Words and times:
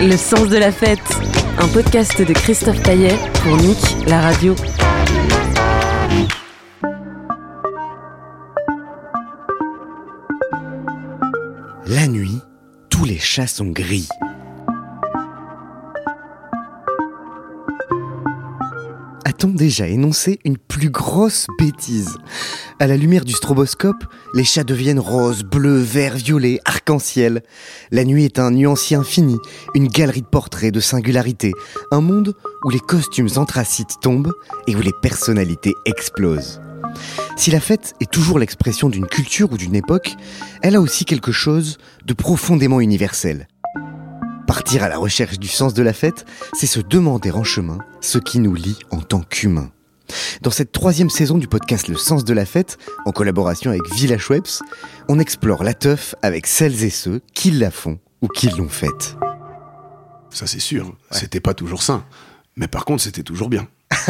Le 0.00 0.16
sens 0.16 0.48
de 0.48 0.56
la 0.58 0.70
fête, 0.70 1.00
un 1.58 1.66
podcast 1.68 2.22
de 2.22 2.32
Christophe 2.32 2.80
Taillet 2.82 3.16
pour 3.42 3.56
Nick, 3.56 3.78
la 4.06 4.20
radio. 4.20 4.54
La 11.86 12.06
nuit, 12.06 12.40
tous 12.90 13.04
les 13.04 13.18
chats 13.18 13.48
sont 13.48 13.66
gris. 13.66 14.08
A-t-on 19.24 19.50
déjà 19.50 19.86
énoncé 19.86 20.40
une 20.44 20.58
plus 20.58 20.90
grosse 20.90 21.46
bêtise? 21.56 22.16
À 22.80 22.88
la 22.88 22.96
lumière 22.96 23.24
du 23.24 23.32
stroboscope, 23.32 24.04
les 24.34 24.42
chats 24.42 24.64
deviennent 24.64 24.98
roses, 24.98 25.44
bleus, 25.44 25.80
verts, 25.80 26.16
violets, 26.16 26.58
arc-en-ciel. 26.64 27.42
La 27.92 28.04
nuit 28.04 28.24
est 28.24 28.40
un 28.40 28.50
nuancier 28.50 28.96
infini, 28.96 29.38
une 29.74 29.86
galerie 29.86 30.22
de 30.22 30.26
portraits, 30.26 30.74
de 30.74 30.80
singularités, 30.80 31.52
un 31.92 32.00
monde 32.00 32.34
où 32.64 32.70
les 32.70 32.80
costumes 32.80 33.28
anthracites 33.36 34.00
tombent 34.02 34.32
et 34.66 34.74
où 34.74 34.80
les 34.80 34.94
personnalités 35.02 35.74
explosent. 35.86 36.60
Si 37.36 37.52
la 37.52 37.60
fête 37.60 37.94
est 38.00 38.10
toujours 38.10 38.40
l'expression 38.40 38.88
d'une 38.88 39.06
culture 39.06 39.52
ou 39.52 39.56
d'une 39.56 39.76
époque, 39.76 40.14
elle 40.62 40.74
a 40.74 40.80
aussi 40.80 41.04
quelque 41.04 41.32
chose 41.32 41.78
de 42.04 42.12
profondément 42.12 42.80
universel. 42.80 43.46
Partir 44.52 44.84
à 44.84 44.90
la 44.90 44.98
recherche 44.98 45.38
du 45.38 45.48
sens 45.48 45.72
de 45.72 45.82
la 45.82 45.94
fête, 45.94 46.26
c'est 46.52 46.66
se 46.66 46.78
demander 46.78 47.30
en 47.30 47.42
chemin 47.42 47.78
ce 48.02 48.18
qui 48.18 48.38
nous 48.38 48.54
lie 48.54 48.76
en 48.90 49.00
tant 49.00 49.22
qu'humains. 49.22 49.72
Dans 50.42 50.50
cette 50.50 50.72
troisième 50.72 51.08
saison 51.08 51.38
du 51.38 51.48
podcast 51.48 51.88
Le 51.88 51.96
sens 51.96 52.22
de 52.22 52.34
la 52.34 52.44
fête, 52.44 52.76
en 53.06 53.12
collaboration 53.12 53.70
avec 53.70 53.90
Village 53.94 54.28
Webs, 54.28 54.60
on 55.08 55.18
explore 55.18 55.64
la 55.64 55.72
teuf 55.72 56.14
avec 56.20 56.46
celles 56.46 56.84
et 56.84 56.90
ceux 56.90 57.22
qui 57.32 57.50
la 57.50 57.70
font 57.70 57.98
ou 58.20 58.28
qui 58.28 58.50
l'ont 58.50 58.68
faite. 58.68 59.16
Ça, 60.28 60.46
c'est 60.46 60.60
sûr. 60.60 60.94
C'était 61.10 61.40
pas 61.40 61.54
toujours 61.54 61.82
sain. 61.82 62.04
Mais 62.54 62.68
par 62.68 62.84
contre, 62.84 63.02
c'était 63.02 63.22
toujours 63.22 63.48
bien. 63.48 63.66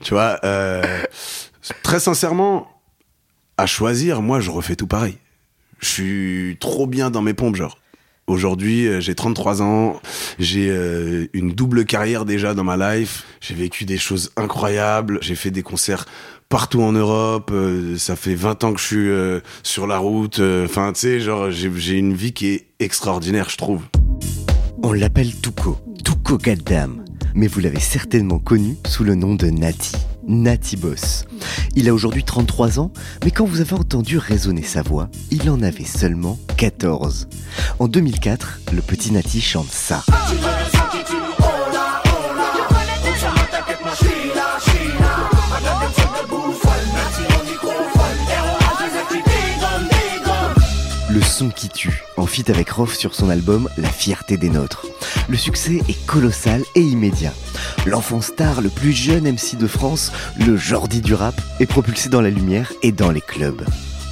Tu 0.00 0.12
vois, 0.12 0.40
euh, 0.42 1.04
très 1.84 2.00
sincèrement, 2.00 2.66
à 3.58 3.66
choisir, 3.66 4.22
moi, 4.22 4.40
je 4.40 4.50
refais 4.50 4.74
tout 4.74 4.88
pareil. 4.88 5.18
Je 5.78 5.86
suis 5.86 6.56
trop 6.58 6.88
bien 6.88 7.12
dans 7.12 7.22
mes 7.22 7.32
pompes, 7.32 7.54
genre. 7.54 7.78
Aujourd'hui, 8.28 8.88
euh, 8.88 9.00
j'ai 9.00 9.14
33 9.14 9.62
ans, 9.62 10.00
j'ai 10.40 10.68
euh, 10.68 11.26
une 11.32 11.52
double 11.52 11.84
carrière 11.84 12.24
déjà 12.24 12.54
dans 12.54 12.64
ma 12.64 12.76
life, 12.76 13.24
j'ai 13.40 13.54
vécu 13.54 13.84
des 13.84 13.98
choses 13.98 14.32
incroyables, 14.36 15.20
j'ai 15.22 15.36
fait 15.36 15.52
des 15.52 15.62
concerts 15.62 16.06
partout 16.48 16.82
en 16.82 16.90
Europe, 16.90 17.50
euh, 17.52 17.96
ça 17.98 18.16
fait 18.16 18.34
20 18.34 18.64
ans 18.64 18.72
que 18.72 18.80
je 18.80 18.84
suis 18.84 19.48
sur 19.62 19.86
la 19.86 19.98
route, 19.98 20.40
enfin 20.64 20.92
tu 20.92 21.00
sais, 21.00 21.20
genre 21.20 21.52
j'ai 21.52 21.70
j'ai 21.76 21.98
une 21.98 22.14
vie 22.14 22.32
qui 22.32 22.48
est 22.48 22.66
extraordinaire, 22.80 23.48
je 23.48 23.58
trouve. 23.58 23.82
On 24.82 24.92
l'appelle 24.92 25.32
Tuko, 25.40 25.78
Tuko 26.04 26.36
Gaddam, 26.36 27.04
mais 27.36 27.46
vous 27.46 27.60
l'avez 27.60 27.80
certainement 27.80 28.40
connu 28.40 28.76
sous 28.88 29.04
le 29.04 29.14
nom 29.14 29.36
de 29.36 29.46
Nati, 29.50 29.92
Nati 30.26 30.76
Boss. 30.76 31.24
Il 31.74 31.88
a 31.88 31.94
aujourd'hui 31.94 32.24
33 32.24 32.78
ans, 32.80 32.92
mais 33.24 33.30
quand 33.30 33.44
vous 33.44 33.60
avez 33.60 33.74
entendu 33.74 34.18
résonner 34.18 34.62
sa 34.62 34.82
voix, 34.82 35.08
il 35.30 35.48
en 35.50 35.62
avait 35.62 35.84
seulement 35.84 36.38
14. 36.56 37.28
En 37.78 37.88
2004, 37.88 38.60
le 38.72 38.82
petit 38.82 39.12
Nati 39.12 39.40
chante 39.40 39.70
ça. 39.70 40.04
Qui 51.44 51.68
tue, 51.68 52.02
en 52.16 52.24
feat 52.24 52.48
avec 52.48 52.70
Rof 52.70 52.94
sur 52.94 53.14
son 53.14 53.28
album 53.28 53.68
La 53.76 53.90
fierté 53.90 54.38
des 54.38 54.48
nôtres. 54.48 54.86
Le 55.28 55.36
succès 55.36 55.82
est 55.86 56.06
colossal 56.06 56.62
et 56.74 56.80
immédiat. 56.80 57.34
L'enfant 57.84 58.22
star, 58.22 58.62
le 58.62 58.70
plus 58.70 58.92
jeune 58.92 59.30
MC 59.30 59.58
de 59.58 59.66
France, 59.66 60.12
le 60.38 60.56
Jordi 60.56 61.02
du 61.02 61.12
rap, 61.12 61.38
est 61.60 61.66
propulsé 61.66 62.08
dans 62.08 62.22
la 62.22 62.30
lumière 62.30 62.72
et 62.82 62.90
dans 62.90 63.10
les 63.10 63.20
clubs. 63.20 63.62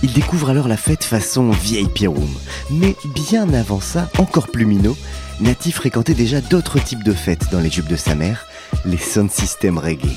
Il 0.02 0.12
découvre 0.12 0.50
alors 0.50 0.68
la 0.68 0.76
fête 0.76 1.02
façon 1.02 1.48
VIP 1.48 2.00
room. 2.06 2.34
Mais 2.70 2.94
bien 3.14 3.54
avant 3.54 3.80
ça, 3.80 4.10
encore 4.18 4.48
plus 4.48 4.66
minot, 4.66 4.96
Nati 5.41 5.72
fréquentait 5.72 6.12
déjà 6.12 6.42
d'autres 6.42 6.78
types 6.78 7.04
de 7.04 7.14
fêtes 7.14 7.50
dans 7.50 7.60
les 7.60 7.70
jupes 7.70 7.88
de 7.88 7.96
sa 7.96 8.14
mère, 8.14 8.46
les 8.84 8.98
sound 8.98 9.30
system 9.30 9.78
reggae. 9.78 10.14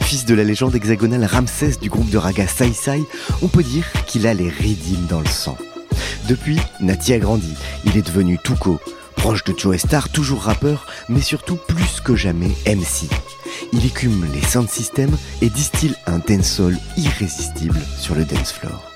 Fils 0.00 0.24
de 0.24 0.34
la 0.34 0.44
légende 0.44 0.74
hexagonale 0.74 1.26
Ramsès 1.26 1.72
du 1.82 1.90
groupe 1.90 2.08
de 2.08 2.16
raga 2.16 2.46
Sai 2.46 2.72
Sai, 2.72 3.02
on 3.42 3.48
peut 3.48 3.62
dire 3.64 3.84
qu'il 4.06 4.26
a 4.26 4.32
les 4.32 4.48
rythmes 4.48 5.06
dans 5.06 5.20
le 5.20 5.26
sang. 5.26 5.58
Depuis, 6.28 6.58
Nati 6.80 7.12
a 7.12 7.18
grandi. 7.18 7.54
Il 7.84 7.96
est 7.96 8.06
devenu 8.06 8.38
Tuko, 8.42 8.80
proche 9.16 9.44
de 9.44 9.54
Joe 9.56 9.78
Star, 9.78 10.08
toujours 10.08 10.42
rappeur, 10.42 10.86
mais 11.08 11.20
surtout 11.20 11.56
plus 11.56 12.00
que 12.00 12.14
jamais 12.14 12.50
MC. 12.66 13.08
Il 13.72 13.84
écume 13.84 14.26
les 14.32 14.42
sound 14.42 14.68
systems 14.68 15.16
et 15.42 15.48
distille 15.48 15.94
un 16.06 16.18
dancehall 16.18 16.78
irrésistible 16.96 17.80
sur 17.98 18.14
le 18.14 18.24
dance 18.24 18.52
floor. 18.52 18.92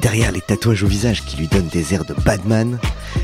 Derrière 0.00 0.32
les 0.32 0.40
tatouages 0.40 0.82
au 0.82 0.86
visage 0.86 1.24
qui 1.24 1.36
lui 1.36 1.48
donnent 1.48 1.68
des 1.68 1.94
airs 1.94 2.04
de 2.04 2.14
Badman, 2.14 2.78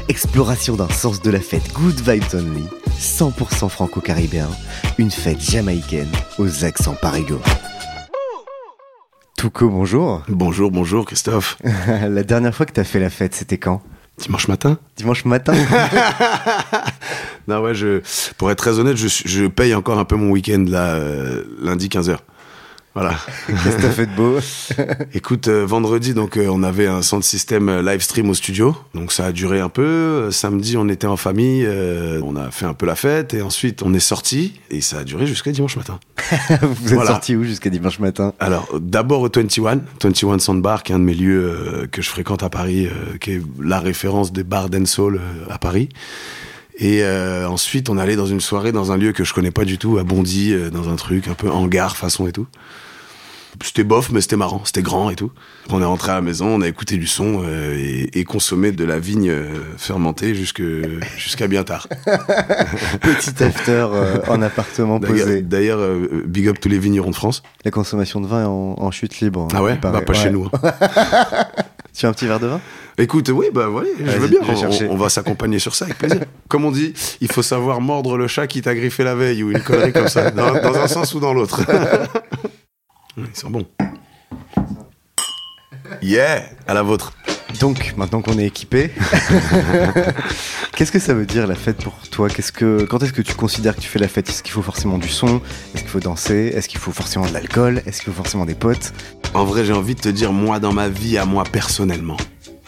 exploration 0.08 0.76
d'un 0.76 0.88
sens 0.88 1.22
de 1.22 1.30
la 1.30 1.40
fête 1.40 1.72
Good 1.72 2.00
Vibes 2.00 2.34
Only, 2.34 2.64
100% 3.00 3.68
franco-caribéen, 3.68 4.50
une 4.98 5.10
fête 5.10 5.40
jamaïcaine 5.40 6.10
aux 6.38 6.64
accents 6.64 6.96
parigos. 7.00 7.42
Tuko, 9.36 9.68
bonjour. 9.68 10.22
Bonjour, 10.28 10.70
bonjour 10.70 11.04
Christophe. 11.04 11.58
la 12.08 12.22
dernière 12.22 12.54
fois 12.54 12.64
que 12.64 12.72
t'as 12.72 12.84
fait 12.84 12.98
la 12.98 13.10
fête, 13.10 13.34
c'était 13.34 13.58
quand? 13.58 13.82
Dimanche 14.16 14.48
matin? 14.48 14.78
Dimanche 14.96 15.26
matin 15.26 15.52
Non 17.48 17.60
ouais, 17.60 17.74
je, 17.74 18.00
pour 18.38 18.50
être 18.50 18.56
très 18.56 18.78
honnête, 18.78 18.96
je 18.96 19.46
paye 19.46 19.74
encore 19.74 19.98
un 19.98 20.06
peu 20.06 20.16
mon 20.16 20.30
week-end 20.30 20.64
là, 20.66 20.94
euh, 20.94 21.44
lundi 21.60 21.88
15h. 21.88 22.16
Voilà. 22.96 23.14
Qu'est-ce 23.46 23.76
que 23.76 23.82
t'as 23.82 23.90
fait 23.90 24.06
de 24.06 24.16
beau 24.16 24.38
Écoute, 25.12 25.48
euh, 25.48 25.66
vendredi, 25.66 26.14
donc 26.14 26.38
euh, 26.38 26.48
on 26.50 26.62
avait 26.62 26.86
un 26.86 27.02
sound 27.02 27.22
system 27.22 27.68
euh, 27.68 27.82
live 27.82 28.00
stream 28.00 28.30
au 28.30 28.34
studio, 28.34 28.74
donc 28.94 29.12
ça 29.12 29.26
a 29.26 29.32
duré 29.32 29.60
un 29.60 29.68
peu. 29.68 30.30
Samedi, 30.30 30.78
on 30.78 30.88
était 30.88 31.06
en 31.06 31.18
famille, 31.18 31.68
on 32.24 32.36
a 32.36 32.50
fait 32.50 32.64
un 32.64 32.72
peu 32.72 32.86
la 32.86 32.96
fête, 32.96 33.34
et 33.34 33.42
ensuite 33.42 33.82
on 33.82 33.92
est 33.92 34.00
sorti, 34.00 34.60
et 34.70 34.80
ça 34.80 35.00
a 35.00 35.04
duré 35.04 35.26
jusqu'à 35.26 35.52
dimanche 35.52 35.76
matin. 35.76 36.00
Vous 36.62 36.88
êtes 36.88 36.94
Voilà. 36.94 37.10
sorti 37.10 37.36
où 37.36 37.44
jusqu'à 37.44 37.68
dimanche 37.68 37.98
matin? 37.98 38.32
Alors, 38.40 38.66
d'abord 38.80 39.20
au 39.20 39.28
21, 39.28 39.82
21 40.02 40.38
Soundbar, 40.38 40.82
qui 40.82 40.92
est 40.92 40.94
un 40.94 40.98
de 40.98 41.04
mes 41.04 41.14
lieux 41.14 41.86
que 41.92 42.00
je 42.00 42.08
fréquente 42.08 42.42
à 42.42 42.48
Paris, 42.48 42.88
qui 43.20 43.32
est 43.32 43.42
la 43.62 43.78
référence 43.78 44.32
des 44.32 44.42
bars 44.42 44.68
euh, 44.72 45.18
à 45.50 45.58
Paris. 45.58 45.90
Et 46.78 47.02
euh, 47.02 47.48
ensuite, 47.48 47.88
on 47.88 47.96
allait 47.96 48.16
dans 48.16 48.26
une 48.26 48.40
soirée 48.40 48.72
dans 48.72 48.92
un 48.92 48.96
lieu 48.96 49.12
que 49.12 49.24
je 49.24 49.32
connais 49.32 49.50
pas 49.50 49.64
du 49.64 49.78
tout, 49.78 49.98
à 49.98 50.04
Bondy, 50.04 50.52
euh, 50.52 50.70
dans 50.70 50.90
un 50.90 50.96
truc 50.96 51.28
un 51.28 51.34
peu 51.34 51.50
hangar 51.50 51.96
façon 51.96 52.26
et 52.26 52.32
tout. 52.32 52.46
C'était 53.62 53.84
bof, 53.84 54.10
mais 54.10 54.20
c'était 54.20 54.36
marrant, 54.36 54.62
c'était 54.64 54.82
grand 54.82 55.10
et 55.10 55.16
tout. 55.16 55.30
On 55.70 55.80
est 55.80 55.84
rentré 55.84 56.12
à 56.12 56.16
la 56.16 56.20
maison, 56.20 56.46
on 56.48 56.60
a 56.60 56.68
écouté 56.68 56.96
du 56.96 57.06
son 57.06 57.42
euh, 57.44 57.74
et, 57.76 58.18
et 58.20 58.24
consommé 58.24 58.72
de 58.72 58.84
la 58.84 58.98
vigne 58.98 59.30
euh, 59.30 59.44
fermentée 59.78 60.34
jusqu'à 60.34 61.46
bien 61.48 61.62
tard. 61.64 61.88
Petit 63.00 63.42
after 63.42 63.86
euh, 63.92 64.18
en 64.28 64.42
appartement 64.42 65.00
posé. 65.00 65.42
d'ailleurs, 65.42 65.78
euh, 65.80 66.22
big 66.26 66.48
up 66.48 66.58
tous 66.60 66.68
les 66.68 66.78
vignerons 66.78 67.10
de 67.10 67.14
France. 67.16 67.42
La 67.64 67.70
consommation 67.70 68.20
de 68.20 68.26
vin 68.26 68.42
est 68.42 68.46
en, 68.46 68.74
en 68.78 68.90
chute 68.90 69.20
libre. 69.20 69.48
Ah 69.54 69.62
ouais? 69.62 69.76
Bah 69.80 70.00
pas 70.04 70.12
chez 70.12 70.30
nous. 70.30 70.48
hein. 70.62 70.72
Tu 71.98 72.04
as 72.04 72.10
un 72.10 72.12
petit 72.12 72.26
verre 72.26 72.40
de 72.40 72.46
vin? 72.46 72.60
Écoute, 72.98 73.30
oui, 73.30 73.46
bah 73.54 73.68
voilà, 73.68 73.88
je 73.98 74.18
veux 74.18 74.28
bien. 74.28 74.40
je 74.46 74.50
On- 74.52 74.56
chercher. 74.56 74.86
On, 74.90 74.92
on 74.92 74.96
va 74.98 75.08
s'accompagner 75.08 75.58
sur 75.58 75.74
ça 75.74 75.86
avec 75.86 75.96
plaisir. 75.96 76.20
Comme 76.48 76.66
on 76.66 76.70
dit, 76.70 76.92
il 77.22 77.32
faut 77.32 77.40
savoir 77.40 77.80
mordre 77.80 78.18
le 78.18 78.26
chat 78.28 78.46
qui 78.46 78.60
t'a 78.60 78.74
griffé 78.74 79.02
la 79.02 79.14
veille 79.14 79.42
ou 79.42 79.50
une 79.50 79.60
connerie 79.62 79.94
comme 79.94 80.08
ça, 80.08 80.30
dans, 80.30 80.52
dans 80.60 80.74
un 80.76 80.88
sens 80.88 81.14
ou 81.14 81.20
dans 81.20 81.32
l'autre. 81.32 81.62
Ils 83.16 83.26
sont 83.34 83.50
bons. 83.50 83.66
Yeah, 86.02 86.44
à 86.66 86.74
la 86.74 86.82
vôtre. 86.82 87.12
Donc, 87.60 87.94
maintenant 87.96 88.20
qu'on 88.20 88.38
est 88.38 88.46
équipé, 88.46 88.90
qu'est-ce 90.74 90.92
que 90.92 90.98
ça 90.98 91.14
veut 91.14 91.24
dire 91.24 91.46
la 91.46 91.54
fête 91.54 91.78
pour 91.78 91.96
toi? 92.10 92.28
Qu'est-ce 92.28 92.52
que, 92.52 92.84
Quand 92.84 93.02
est-ce 93.02 93.12
que 93.12 93.22
tu 93.22 93.34
considères 93.34 93.74
que 93.76 93.80
tu 93.80 93.88
fais 93.88 93.98
la 93.98 94.08
fête? 94.08 94.28
Est-ce 94.28 94.42
qu'il 94.42 94.52
faut 94.52 94.62
forcément 94.62 94.98
du 94.98 95.08
son? 95.08 95.40
Est-ce 95.72 95.82
qu'il 95.82 95.90
faut 95.90 96.00
danser? 96.00 96.52
Est-ce 96.54 96.68
qu'il 96.68 96.80
faut 96.80 96.92
forcément 96.92 97.26
de 97.26 97.32
l'alcool? 97.32 97.82
Est-ce 97.86 98.02
qu'il 98.02 98.12
faut 98.12 98.16
forcément 98.22 98.44
des 98.44 98.54
potes? 98.54 98.92
En 99.32 99.44
vrai, 99.44 99.64
j'ai 99.64 99.72
envie 99.72 99.94
de 99.94 100.00
te 100.00 100.08
dire, 100.08 100.32
moi, 100.32 100.58
dans 100.58 100.72
ma 100.72 100.88
vie, 100.88 101.16
à 101.16 101.24
moi 101.24 101.44
personnellement, 101.44 102.18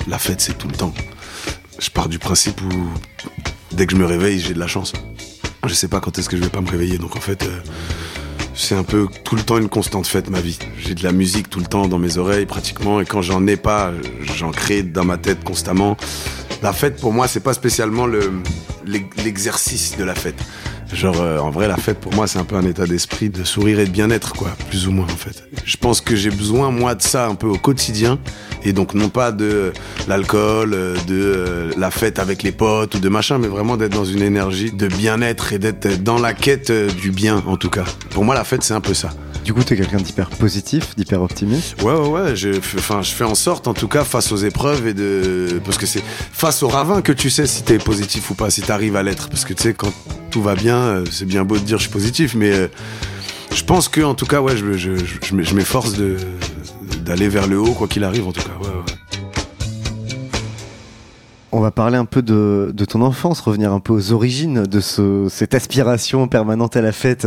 la 0.06 0.18
fête, 0.18 0.40
c'est 0.40 0.56
tout 0.56 0.68
le 0.68 0.74
temps. 0.74 0.94
Je 1.78 1.90
pars 1.90 2.08
du 2.08 2.18
principe 2.18 2.60
où, 2.62 2.88
dès 3.72 3.86
que 3.86 3.92
je 3.94 4.00
me 4.00 4.06
réveille, 4.06 4.40
j'ai 4.40 4.54
de 4.54 4.58
la 4.58 4.66
chance. 4.68 4.92
Je 5.66 5.74
sais 5.74 5.88
pas 5.88 6.00
quand 6.00 6.18
est-ce 6.18 6.28
que 6.28 6.36
je 6.36 6.42
vais 6.42 6.48
pas 6.48 6.60
me 6.62 6.70
réveiller, 6.70 6.98
donc 6.98 7.16
en 7.16 7.20
fait, 7.20 7.42
euh, 7.42 7.60
c'est 8.58 8.74
un 8.74 8.82
peu 8.82 9.06
tout 9.22 9.36
le 9.36 9.42
temps 9.42 9.56
une 9.56 9.68
constante 9.68 10.06
fête, 10.06 10.28
ma 10.28 10.40
vie. 10.40 10.58
J'ai 10.78 10.94
de 10.94 11.04
la 11.04 11.12
musique 11.12 11.48
tout 11.48 11.60
le 11.60 11.66
temps 11.66 11.86
dans 11.86 11.98
mes 11.98 12.18
oreilles, 12.18 12.44
pratiquement, 12.44 13.00
et 13.00 13.06
quand 13.06 13.22
j'en 13.22 13.46
ai 13.46 13.56
pas, 13.56 13.92
j'en 14.36 14.50
crée 14.50 14.82
dans 14.82 15.04
ma 15.04 15.16
tête 15.16 15.44
constamment. 15.44 15.96
La 16.60 16.72
fête, 16.72 17.00
pour 17.00 17.12
moi, 17.12 17.28
c'est 17.28 17.40
pas 17.40 17.54
spécialement 17.54 18.06
le, 18.06 18.32
l'exercice 18.84 19.96
de 19.96 20.02
la 20.02 20.16
fête. 20.16 20.42
Genre, 20.92 21.20
euh, 21.20 21.38
en 21.38 21.50
vrai, 21.50 21.68
la 21.68 21.76
fête, 21.76 21.98
pour 21.98 22.14
moi, 22.14 22.26
c'est 22.26 22.38
un 22.38 22.44
peu 22.44 22.56
un 22.56 22.64
état 22.64 22.86
d'esprit 22.86 23.28
de 23.28 23.44
sourire 23.44 23.78
et 23.78 23.84
de 23.84 23.90
bien-être, 23.90 24.32
quoi, 24.32 24.50
plus 24.70 24.88
ou 24.88 24.90
moins, 24.90 25.04
en 25.04 25.16
fait. 25.16 25.44
Je 25.64 25.76
pense 25.76 26.00
que 26.00 26.16
j'ai 26.16 26.30
besoin, 26.30 26.70
moi, 26.70 26.94
de 26.94 27.02
ça 27.02 27.26
un 27.26 27.34
peu 27.34 27.46
au 27.46 27.58
quotidien, 27.58 28.18
et 28.64 28.72
donc 28.72 28.94
non 28.94 29.08
pas 29.08 29.30
de 29.30 29.72
l'alcool, 30.08 30.72
euh, 30.74 30.96
de 31.06 31.14
euh, 31.14 31.70
la 31.76 31.90
fête 31.90 32.18
avec 32.18 32.42
les 32.42 32.52
potes 32.52 32.94
ou 32.94 33.00
de 33.00 33.08
machin, 33.08 33.38
mais 33.38 33.48
vraiment 33.48 33.76
d'être 33.76 33.92
dans 33.92 34.04
une 34.04 34.22
énergie 34.22 34.72
de 34.72 34.88
bien-être 34.88 35.52
et 35.52 35.58
d'être 35.58 36.02
dans 36.02 36.18
la 36.18 36.32
quête 36.32 36.72
du 36.72 37.10
bien, 37.10 37.42
en 37.46 37.56
tout 37.56 37.70
cas. 37.70 37.84
Pour 38.10 38.24
moi, 38.24 38.34
la 38.34 38.44
fête, 38.44 38.62
c'est 38.62 38.74
un 38.74 38.80
peu 38.80 38.94
ça. 38.94 39.10
Du 39.48 39.54
coup, 39.54 39.64
t'es 39.64 39.76
quelqu'un 39.76 39.96
d'hyper 39.96 40.28
positif, 40.28 40.94
d'hyper 40.94 41.22
optimiste? 41.22 41.80
Ouais, 41.82 41.94
ouais, 41.94 42.08
ouais. 42.08 42.36
Je, 42.36 42.50
enfin, 42.76 43.00
je 43.00 43.12
fais 43.12 43.24
en 43.24 43.34
sorte, 43.34 43.66
en 43.66 43.72
tout 43.72 43.88
cas, 43.88 44.04
face 44.04 44.30
aux 44.30 44.36
épreuves 44.36 44.86
et 44.86 44.92
de. 44.92 45.58
Parce 45.64 45.78
que 45.78 45.86
c'est 45.86 46.02
face 46.04 46.62
au 46.62 46.68
ravin 46.68 47.00
que 47.00 47.12
tu 47.12 47.30
sais 47.30 47.46
si 47.46 47.62
t'es 47.62 47.78
positif 47.78 48.30
ou 48.30 48.34
pas, 48.34 48.50
si 48.50 48.60
t'arrives 48.60 48.94
à 48.94 49.02
l'être. 49.02 49.30
Parce 49.30 49.46
que 49.46 49.54
tu 49.54 49.62
sais, 49.62 49.72
quand 49.72 49.90
tout 50.30 50.42
va 50.42 50.54
bien, 50.54 50.76
euh, 50.76 51.04
c'est 51.10 51.24
bien 51.24 51.46
beau 51.46 51.54
de 51.56 51.62
dire 51.62 51.78
je 51.78 51.84
suis 51.84 51.90
positif, 51.90 52.34
mais 52.34 52.52
euh, 52.52 52.68
je 53.54 53.64
pense 53.64 53.88
que, 53.88 54.02
en 54.02 54.14
tout 54.14 54.26
cas, 54.26 54.42
ouais, 54.42 54.54
je, 54.54 54.74
je, 54.74 54.90
je 55.22 55.54
m'efforce 55.54 55.94
d'aller 57.06 57.30
vers 57.30 57.46
le 57.46 57.58
haut, 57.58 57.72
quoi 57.72 57.88
qu'il 57.88 58.04
arrive, 58.04 58.28
en 58.28 58.32
tout 58.32 58.42
cas. 58.42 58.52
Ouais, 58.60 58.66
ouais. 58.68 59.07
On 61.50 61.60
va 61.60 61.70
parler 61.70 61.96
un 61.96 62.04
peu 62.04 62.20
de, 62.20 62.84
ton 62.84 63.00
enfance, 63.00 63.40
revenir 63.40 63.72
un 63.72 63.80
peu 63.80 63.94
aux 63.94 64.12
origines 64.12 64.64
de 64.64 64.80
ce, 64.80 65.28
cette 65.30 65.54
aspiration 65.54 66.28
permanente 66.28 66.76
à 66.76 66.82
la 66.82 66.92
fête. 66.92 67.26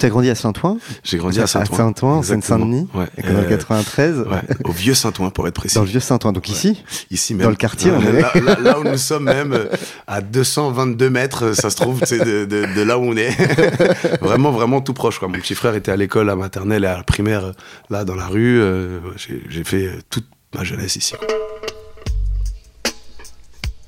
Tu 0.00 0.06
as 0.06 0.08
grandi 0.08 0.28
à 0.28 0.34
Saint-Ouen 0.34 0.78
J'ai 1.04 1.18
grandi 1.18 1.40
à 1.40 1.46
Saint-Ouen. 1.46 1.74
À 1.74 1.76
Saint-Ouen, 1.76 2.16
en 2.18 2.22
Seine-Saint-Denis, 2.22 2.88
ouais. 2.94 3.06
en 3.18 3.48
93. 3.48 4.18
Ouais, 4.18 4.26
au 4.64 4.72
vieux 4.72 4.94
Saint-Ouen, 4.94 5.30
pour 5.30 5.46
être 5.46 5.54
précis. 5.54 5.76
Dans 5.76 5.82
le 5.82 5.88
vieux 5.88 6.00
Saint-Ouen, 6.00 6.32
donc 6.32 6.48
ici 6.48 6.82
Ici 7.10 7.34
même. 7.34 7.44
Dans 7.44 7.50
le 7.50 7.56
quartier, 7.56 7.92
on 7.92 8.00
est. 8.00 8.20
Là, 8.40 8.56
là, 8.60 8.80
où 8.80 8.84
nous 8.84 8.98
sommes 8.98 9.24
même, 9.24 9.52
euh, 9.52 9.66
à 10.08 10.20
222 10.20 11.08
mètres, 11.08 11.52
ça 11.54 11.70
se 11.70 11.76
trouve, 11.76 12.00
de, 12.00 12.44
de, 12.44 12.74
de, 12.74 12.82
là 12.82 12.98
où 12.98 13.02
on 13.02 13.16
est. 13.16 13.30
vraiment, 14.20 14.50
vraiment 14.50 14.80
tout 14.80 14.94
proche. 14.94 15.18
Quoi. 15.20 15.28
Mon 15.28 15.38
petit 15.38 15.54
frère 15.54 15.76
était 15.76 15.92
à 15.92 15.96
l'école, 15.96 16.28
à 16.30 16.34
maternelle 16.34 16.82
et 16.84 16.88
à 16.88 16.96
la 16.96 17.02
primaire, 17.04 17.52
là, 17.88 18.04
dans 18.04 18.16
la 18.16 18.26
rue. 18.26 18.60
Euh, 18.60 18.98
J'ai 19.16 19.64
fait 19.64 19.90
toute 20.10 20.26
ma 20.54 20.64
jeunesse 20.64 20.96
ici. 20.96 21.14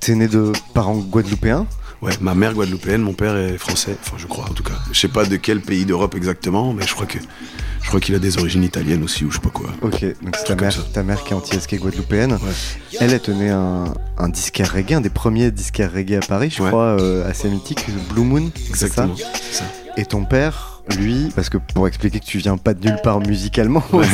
T'es 0.02 0.16
né 0.16 0.26
de 0.26 0.50
parents 0.75 0.96
guadeloupéens 0.96 1.64
Ouais, 2.00 2.10
ma 2.20 2.34
mère 2.34 2.54
guadeloupéenne, 2.54 3.02
mon 3.02 3.12
père 3.12 3.37
est 3.37 3.56
français, 3.56 3.96
enfin 4.02 4.16
je 4.19 4.26
crois 4.26 4.46
en 4.50 4.52
tout 4.52 4.64
cas. 4.64 4.75
Je 4.90 4.99
sais 4.99 5.06
pas 5.06 5.25
de 5.25 5.37
quel 5.37 5.60
pays 5.60 5.84
d'Europe 5.84 6.16
exactement, 6.16 6.72
mais 6.72 6.84
je 6.84 6.93
crois 6.93 7.06
que 7.06 7.19
je 7.81 7.87
crois 7.87 8.00
qu'il 8.00 8.12
a 8.16 8.19
des 8.19 8.37
origines 8.37 8.64
italiennes 8.64 9.04
aussi 9.04 9.25
ou 9.25 9.31
je 9.31 9.37
sais 9.37 9.40
pas 9.40 9.50
quoi. 9.50 9.69
Ok, 9.81 10.04
donc 10.20 10.34
c'est 10.37 10.46
ta 10.46 10.56
mère, 10.56 10.93
ta 10.93 11.04
mère 11.04 11.22
qui 11.22 11.32
est 11.32 11.37
anti 11.37 11.56
qui 11.56 11.76
est 11.76 11.78
guadeloupéenne. 11.78 12.37
Elle, 12.99 13.12
elle 13.12 13.20
tenait 13.20 13.50
un, 13.50 13.94
un 14.19 14.28
disquaire 14.28 14.72
reggae, 14.72 14.94
un 14.94 15.00
des 15.00 15.08
premiers 15.10 15.52
disquaires 15.52 15.93
reggae 15.93 16.16
à 16.16 16.26
Paris, 16.26 16.50
je 16.50 16.64
crois, 16.64 17.00
euh, 17.00 17.31
assez 17.31 17.48
mythique, 17.48 17.87
Blue 18.12 18.25
Moon. 18.25 18.50
Exactement. 18.69 19.14
Ça, 19.14 19.25
ça. 19.52 19.64
Et 19.96 20.05
ton 20.05 20.25
père, 20.25 20.71
lui, 20.99 21.31
parce 21.34 21.49
que 21.49 21.58
pour 21.58 21.87
expliquer 21.88 22.20
que 22.20 22.25
tu 22.25 22.38
viens 22.38 22.56
pas 22.56 22.75
de 22.75 22.87
nulle 22.87 23.00
part 23.02 23.20
musicalement 23.20 23.84
aussi, 23.93 24.11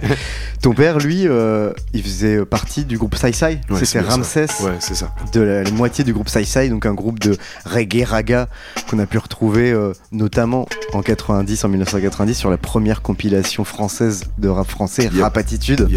ton 0.62 0.72
père, 0.72 0.98
lui, 0.98 1.26
euh, 1.26 1.72
il 1.92 2.02
faisait 2.02 2.44
partie 2.44 2.84
du 2.84 2.98
groupe 2.98 3.14
Sai 3.16 3.32
Sai. 3.32 3.60
C'était 3.82 4.00
Ramsès. 4.00 4.46
Ouais, 4.62 4.76
c'est 4.80 4.94
ça. 4.94 5.14
De 5.32 5.40
la, 5.40 5.70
moitié 5.70 6.04
du 6.04 6.12
groupe 6.12 6.28
Sai 6.28 6.44
Sai, 6.44 6.68
donc 6.68 6.86
un 6.86 6.94
groupe 6.94 7.18
de 7.18 7.36
reggae 7.64 8.04
raga 8.04 8.48
qu'on 8.88 8.98
a 8.98 9.06
pu 9.06 9.18
retrouver 9.18 9.72
euh, 9.72 9.92
notamment 10.10 10.66
en 10.92 11.02
90, 11.02 11.64
en 11.64 11.68
1990, 11.68 12.34
sur 12.34 12.50
la 12.50 12.56
première 12.56 13.02
compilation 13.02 13.64
française 13.64 14.24
de 14.38 14.48
rap 14.48 14.68
français, 14.68 15.10
Rap 15.20 15.36
Attitude. 15.36 15.88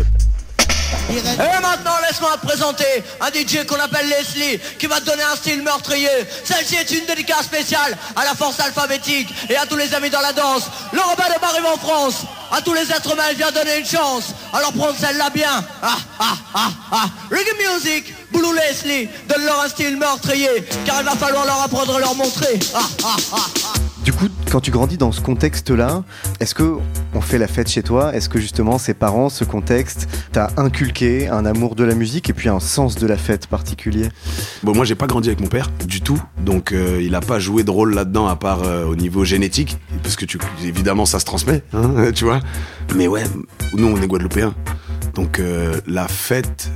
Et 1.10 1.62
maintenant, 1.62 1.92
laisse-moi 2.07 2.36
te 2.42 2.48
présenter 2.48 3.04
un 3.22 3.28
DJ 3.28 3.66
qu'on 3.66 3.80
appelle 3.80 4.07
Leslie, 4.10 4.60
qui 4.80 4.88
va 4.88 5.00
donner 5.00 5.24
un 5.24 5.36
style 5.36 5.62
meurtrier. 5.62 6.10
Celle-ci 6.44 6.75
est 6.75 6.92
une 6.92 7.06
dédicace 7.06 7.46
spéciale 7.46 7.96
à 8.16 8.24
la 8.24 8.34
force 8.34 8.60
alphabétique 8.60 9.34
et 9.50 9.56
à 9.56 9.66
tous 9.66 9.78
les 9.78 9.94
amis 9.94 10.10
dans 10.10 10.22
la 10.22 10.34
danse. 10.34 10.63
Le 10.92 11.00
Robin 11.00 11.25
de 11.25 11.66
en 11.68 11.78
France. 11.78 12.25
À 12.52 12.62
tous 12.62 12.74
les 12.74 12.90
êtres 12.92 13.12
humains, 13.13 13.24
il 13.31 13.38
vient 13.38 13.52
donner 13.52 13.80
une 13.80 13.86
chance. 13.86 14.34
Alors 14.54 14.72
prendre 14.74 14.96
celle-là 14.98 15.30
bien. 15.30 15.63
Ah, 15.81 15.98
ah, 16.19 16.38
ah, 16.54 16.69
ah. 16.92 17.06
Reggae 17.30 17.74
Music, 17.74 18.13
Blue 18.31 18.56
Leslie, 18.56 19.10
donne-leur 19.28 19.62
un 19.62 19.68
style 19.68 19.98
meurtrier, 19.98 20.66
car 20.86 21.01
il 21.01 21.06
va 21.06 21.16
falloir 21.16 21.46
leur 21.46 21.62
apprendre 21.62 21.96
à 21.96 22.00
leur 22.00 22.16
montrer. 22.16 22.60
Ah, 22.74 22.80
ah, 23.04 23.16
ah, 23.34 23.38
ah. 23.38 23.80
Du 24.04 24.13
coup, 24.13 24.28
quand 24.51 24.62
tu 24.62 24.69
grandis 24.69 24.98
dans 24.98 25.12
ce 25.12 25.19
contexte-là, 25.19 26.04
est-ce 26.40 26.54
que 26.54 26.78
on 27.15 27.21
fait 27.21 27.38
la 27.38 27.47
fête 27.47 27.69
chez 27.69 27.81
toi 27.81 28.13
Est-ce 28.13 28.29
que 28.29 28.39
justement 28.39 28.77
ces 28.77 28.94
parents, 28.94 29.29
ce 29.29 29.44
contexte, 29.44 30.07
t'a 30.31 30.50
inculqué 30.57 31.29
un 31.29 31.45
amour 31.45 31.75
de 31.75 31.83
la 31.83 31.95
musique 31.95 32.29
et 32.29 32.33
puis 32.33 32.50
un 32.50 32.59
sens 32.59 32.95
de 32.95 33.07
la 33.07 33.17
fête 33.17 33.47
particulier? 33.47 34.09
Bon, 34.63 34.75
moi 34.75 34.85
j'ai 34.85 34.95
pas 34.95 35.07
grandi 35.07 35.29
avec 35.29 35.39
mon 35.39 35.47
père 35.47 35.69
du 35.88 36.01
tout, 36.01 36.21
donc 36.39 36.71
euh, 36.71 37.00
il 37.01 37.15
a 37.15 37.21
pas 37.21 37.39
joué 37.39 37.63
de 37.63 37.71
rôle 37.71 37.94
là-dedans 37.94 38.27
à 38.27 38.35
part 38.35 38.63
euh, 38.63 38.85
au 38.85 38.95
niveau 38.95 39.23
génétique, 39.23 39.77
parce 40.03 40.15
que 40.15 40.25
tu, 40.25 40.38
évidemment 40.63 41.06
ça 41.06 41.19
se 41.19 41.25
transmet, 41.25 41.63
hein, 41.73 42.12
tu 42.13 42.25
vois. 42.25 42.39
Mais 42.95 43.07
ouais, 43.07 43.23
nous 43.73 43.88
on 43.88 44.01
est 44.01 44.07
guadeloupéens, 44.07 44.53
donc 45.13 45.39
euh, 45.39 45.79
la 45.88 46.07
fête 46.07 46.69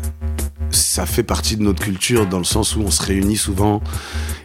ça 0.71 1.07
fait 1.07 1.23
partie 1.23 1.57
de 1.57 1.63
notre 1.63 1.83
culture 1.83 2.27
dans 2.27 2.37
le 2.37 2.43
sens 2.43 2.75
où 2.75 2.81
on 2.81 2.91
se 2.91 3.01
réunit 3.01 3.37
souvent. 3.37 3.81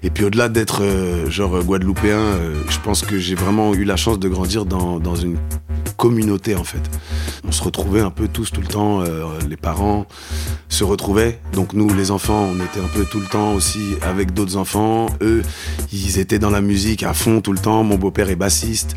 Et 0.02 0.08
puis 0.08 0.24
au-delà 0.24 0.48
d'être 0.48 0.82
genre 1.28 1.62
guadeloupéen, 1.62 2.38
je 2.66 2.78
pense 2.78 3.02
que 3.02 3.18
j'ai 3.18 3.34
vraiment 3.34 3.74
eu 3.74 3.84
la 3.84 3.96
chance 3.96 4.18
de 4.18 4.28
grandir 4.30 4.64
dans, 4.64 4.98
dans, 4.98 5.16
une 5.16 5.36
communauté 5.96 6.54
en 6.54 6.64
fait. 6.64 6.82
On 7.46 7.52
se 7.52 7.62
retrouvait 7.62 8.00
un 8.00 8.10
peu 8.10 8.28
tous 8.28 8.50
tout 8.50 8.60
le 8.60 8.66
temps, 8.66 9.00
euh, 9.00 9.24
les 9.48 9.56
parents 9.56 10.06
se 10.68 10.84
retrouvaient. 10.84 11.40
Donc 11.52 11.72
nous 11.72 11.92
les 11.94 12.10
enfants, 12.10 12.48
on 12.52 12.56
était 12.56 12.80
un 12.80 12.88
peu 12.88 13.04
tout 13.04 13.20
le 13.20 13.26
temps 13.26 13.54
aussi 13.54 13.94
avec 14.02 14.32
d'autres 14.32 14.56
enfants. 14.56 15.06
Eux, 15.20 15.42
ils 15.92 16.18
étaient 16.18 16.38
dans 16.38 16.50
la 16.50 16.60
musique 16.60 17.02
à 17.02 17.14
fond 17.14 17.40
tout 17.40 17.52
le 17.52 17.58
temps. 17.58 17.84
Mon 17.84 17.96
beau-père 17.96 18.30
est 18.30 18.36
bassiste. 18.36 18.96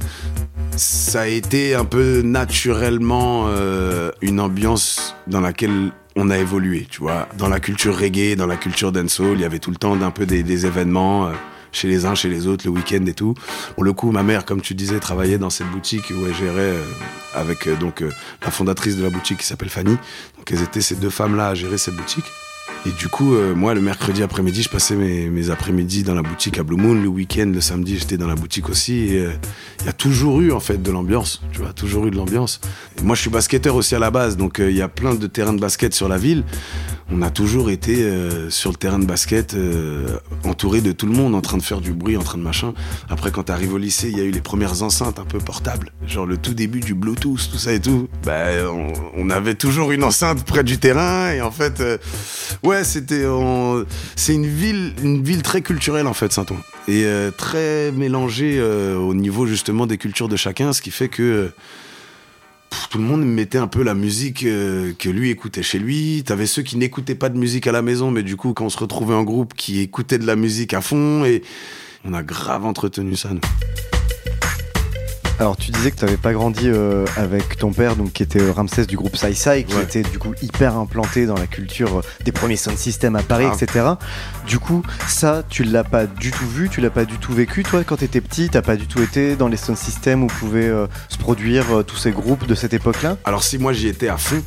Ça 0.76 1.22
a 1.22 1.28
été 1.28 1.74
un 1.74 1.86
peu 1.86 2.22
naturellement 2.22 3.48
une 4.22 4.40
ambiance 4.40 5.16
dans 5.26 5.42
laquelle 5.42 5.92
on 6.18 6.32
a 6.32 6.38
évolué, 6.38 6.88
tu 6.90 7.02
vois. 7.02 7.30
Dans 7.38 7.48
la 7.48 7.60
culture 7.60 7.96
reggae, 7.96 8.36
dans 8.36 8.48
la 8.48 8.58
culture 8.58 8.92
dancehall, 8.92 9.34
il 9.36 9.42
y 9.42 9.46
avait 9.46 9.60
tout 9.60 9.70
le 9.70 9.78
temps 9.78 9.96
d'un 9.96 10.12
peu 10.12 10.26
des, 10.26 10.66
événements 10.66 11.28
euh, 11.28 11.32
chez 11.72 11.88
les 11.88 12.06
uns, 12.06 12.16
chez 12.16 12.30
les 12.30 12.48
autres, 12.48 12.66
le 12.66 12.72
week-end 12.72 13.06
et 13.06 13.14
tout. 13.14 13.34
Pour 13.76 13.84
le 13.84 13.94
coup, 13.94 14.12
ma 14.12 14.24
mère, 14.24 14.46
comme 14.46 14.62
tu 14.62 14.74
disais, 14.74 15.00
travaillait 15.00 15.38
dans 15.38 15.50
cette 15.50 15.68
boutique 15.68 16.10
où 16.12 16.26
elle 16.26 16.36
gérait 16.36 16.60
euh, 16.60 16.84
avec 17.34 17.68
euh, 17.68 17.76
donc 17.76 18.02
la 18.44 18.52
fondatrice 18.52 18.98
de 18.98 19.04
la 19.04 19.10
boutique 19.10 19.40
qui 19.40 19.46
s'appelle 19.46 19.70
Fanny. 19.70 19.98
Donc 20.38 20.52
elles 20.52 20.62
étaient 20.62 20.82
ces 20.82 20.96
deux 20.96 21.10
femmes-là 21.10 21.50
à 21.50 21.56
gérer 21.56 21.78
cette 21.78 21.96
boutique. 21.96 22.26
Et 22.86 22.92
du 22.92 23.08
coup, 23.10 23.34
euh, 23.34 23.54
moi, 23.54 23.74
le 23.74 23.82
mercredi 23.82 24.24
après-midi, 24.24 24.64
je 24.64 24.70
passais 24.70 24.96
mes, 24.96 25.50
après-midi 25.50 26.04
dans 26.04 26.16
la 26.16 26.22
boutique 26.22 26.58
à 26.58 26.64
Blue 26.64 26.78
Moon. 26.78 26.94
Le 26.94 27.08
week-end, 27.08 27.52
le 27.54 27.60
samedi, 27.60 27.98
j'étais 27.98 28.18
dans 28.18 28.28
la 28.28 28.36
boutique 28.36 28.70
aussi. 28.70 29.18
Euh, 29.18 29.32
il 29.82 29.86
y 29.88 29.90
a 29.90 29.94
toujours 29.94 30.40
eu, 30.42 30.52
en 30.52 30.60
fait, 30.60 30.82
de 30.82 30.92
l'ambiance. 30.92 31.42
Tu 31.52 31.60
vois, 31.60 31.74
toujours 31.74 32.08
eu 32.08 32.12
de 32.12 32.16
l'ambiance. 32.16 32.62
Moi, 33.04 33.16
je 33.16 33.22
suis 33.22 33.30
basketteur 33.30 33.76
aussi 33.76 33.96
à 33.96 34.00
la 34.00 34.12
base. 34.12 34.38
Donc, 34.38 34.60
euh, 34.60 34.72
il 34.72 34.78
y 34.78 34.82
a 34.82 34.88
plein 34.88 35.16
de 35.16 35.28
terrains 35.28 35.54
de 35.54 35.60
basket 35.60 35.94
sur 35.94 36.08
la 36.08 36.18
ville 36.18 36.44
on 37.12 37.22
a 37.22 37.30
toujours 37.30 37.70
été 37.70 38.04
euh, 38.04 38.50
sur 38.50 38.72
le 38.72 38.76
terrain 38.76 39.00
de 39.00 39.06
basket 39.06 39.54
euh, 39.54 40.18
entouré 40.44 40.82
de 40.82 40.92
tout 40.92 41.06
le 41.06 41.14
monde 41.14 41.36
en 41.36 41.42
train 41.42 41.58
de 41.58 41.64
faire 41.64 41.80
du 41.80 41.94
bruit, 41.94 42.18
en 42.18 42.24
train 42.24 42.38
de 42.38 42.44
machin. 42.44 42.74
Après 43.10 43.32
quand 43.32 43.44
t'arrives 43.44 43.74
au 43.74 43.78
lycée, 43.78 44.10
il 44.10 44.18
y 44.18 44.22
a 44.22 44.24
eu 44.24 44.32
les 44.32 44.42
premières 44.42 44.84
enceintes 44.84 45.20
un 45.20 45.26
peu 45.26 45.38
portables, 45.38 45.92
genre 46.06 46.26
le 46.26 46.38
tout 46.38 46.54
début 46.54 46.82
du 46.82 46.94
Bluetooth, 46.94 47.50
tout 47.50 47.58
ça 47.58 47.72
et 47.72 47.80
tout. 47.80 48.10
Bah 48.26 48.48
on, 49.16 49.30
avait 49.30 49.56
toujours 49.56 49.92
une 49.92 50.04
enceinte 50.04 50.44
près 50.46 50.64
du 50.64 50.78
terrain 50.78 51.32
et 51.32 51.42
en 51.42 51.52
fait 51.52 51.82
euh, 51.82 51.98
ouais, 52.64 52.84
c'était 52.84 53.26
c'est 54.16 54.34
une 54.34 54.48
ville 54.48 54.94
une 55.04 55.24
ville 55.24 55.44
très 55.44 55.62
culturelle 55.62 56.08
en 56.08 56.14
fait 56.14 56.32
Saint-Ouen 56.32 56.60
et 56.88 57.06
très 57.38 57.92
mélangée 57.92 58.62
au 58.62 59.14
niveau 59.14 59.46
justement 59.46 59.86
des 59.88 59.98
cultures 59.98 60.28
de 60.28 60.36
chacun, 60.36 60.74
ce 60.74 60.82
qui 60.82 60.92
fait 60.92 61.10
que 61.10 61.52
tout 62.90 62.98
le 62.98 63.04
monde 63.04 63.26
mettait 63.26 63.58
un 63.58 63.68
peu 63.68 63.84
la 63.84 63.94
musique 63.94 64.44
euh, 64.44 64.94
que 64.98 65.10
lui 65.10 65.30
écoutait 65.30 65.64
chez 65.64 65.80
lui. 65.80 66.24
T'avais 66.26 66.46
ceux 66.46 66.62
qui 66.62 66.78
n'écoutaient 66.78 67.16
pas 67.16 67.30
de 67.30 67.38
musique 67.38 67.68
à 67.68 67.72
la 67.72 67.82
maison, 67.82 68.12
mais 68.12 68.24
du 68.24 68.36
coup, 68.36 68.54
quand 68.54 68.66
on 68.66 68.70
se 68.70 68.78
retrouvait 68.78 69.16
en 69.16 69.24
groupe, 69.24 69.54
qui 69.54 69.80
écoutaient 69.80 70.18
de 70.18 70.26
la 70.26 70.36
musique 70.36 70.74
à 70.74 70.82
fond. 70.82 71.26
Et 71.26 71.44
on 72.06 72.14
a 72.14 72.24
grave 72.24 72.66
entretenu 72.66 73.16
ça, 73.16 73.30
nous. 73.30 73.42
Alors 75.40 75.56
tu 75.56 75.70
disais 75.70 75.92
que 75.92 75.98
tu 75.98 76.06
n'avais 76.06 76.18
pas 76.18 76.34
grandi 76.34 76.64
euh, 76.68 77.06
avec 77.16 77.58
ton 77.58 77.72
père, 77.72 77.96
donc 77.96 78.12
qui 78.14 78.24
était 78.24 78.42
euh, 78.42 78.52
Ramsès 78.52 78.88
du 78.88 78.98
groupe 78.98 79.16
Sai 79.16 79.36
Sai, 79.36 79.64
qui 79.66 79.76
Ouais. 79.76 79.84
était 79.84 80.02
du 80.02 80.18
coup 80.18 80.34
hyper 80.42 80.76
implanté 80.78 81.28
dans 81.28 81.36
la 81.36 81.46
culture 81.46 82.00
euh, 82.00 82.02
des 82.26 82.32
premiers 82.32 82.56
sound 82.56 82.76
systems 82.78 83.16
à 83.16 83.22
Paris, 83.22 83.46
Ah. 83.48 83.54
etc. 83.62 83.86
Du 84.48 84.58
coup, 84.58 84.82
ça, 85.08 85.44
tu 85.48 85.64
l'as 85.64 85.84
pas 85.84 86.08
du 86.08 86.32
tout 86.32 86.48
vu, 86.48 86.70
tu 86.70 86.82
l'as 86.82 86.90
pas 86.90 87.06
du 87.06 87.18
tout 87.20 87.34
vécu, 87.34 87.62
toi, 87.62 87.84
quand 87.86 87.98
t'étais 87.98 88.22
petit, 88.22 88.50
t'as 88.50 88.64
pas 88.64 88.76
du 88.78 88.88
tout 88.88 89.00
été 89.04 89.36
dans 89.36 89.48
les 89.48 89.58
sound 89.58 89.78
systems 89.78 90.24
où 90.24 90.28
pouvaient 90.28 90.70
euh, 90.70 90.88
se 91.10 91.18
produire 91.20 91.66
euh, 91.72 91.84
tous 91.84 91.98
ces 91.98 92.10
groupes 92.12 92.48
de 92.48 92.56
cette 92.56 92.74
époque-là? 92.74 93.18
Alors 93.24 93.44
si 93.44 93.60
moi 93.60 93.74
j'y 93.74 93.88
étais 93.90 94.08
à 94.10 94.18
fond, 94.18 94.42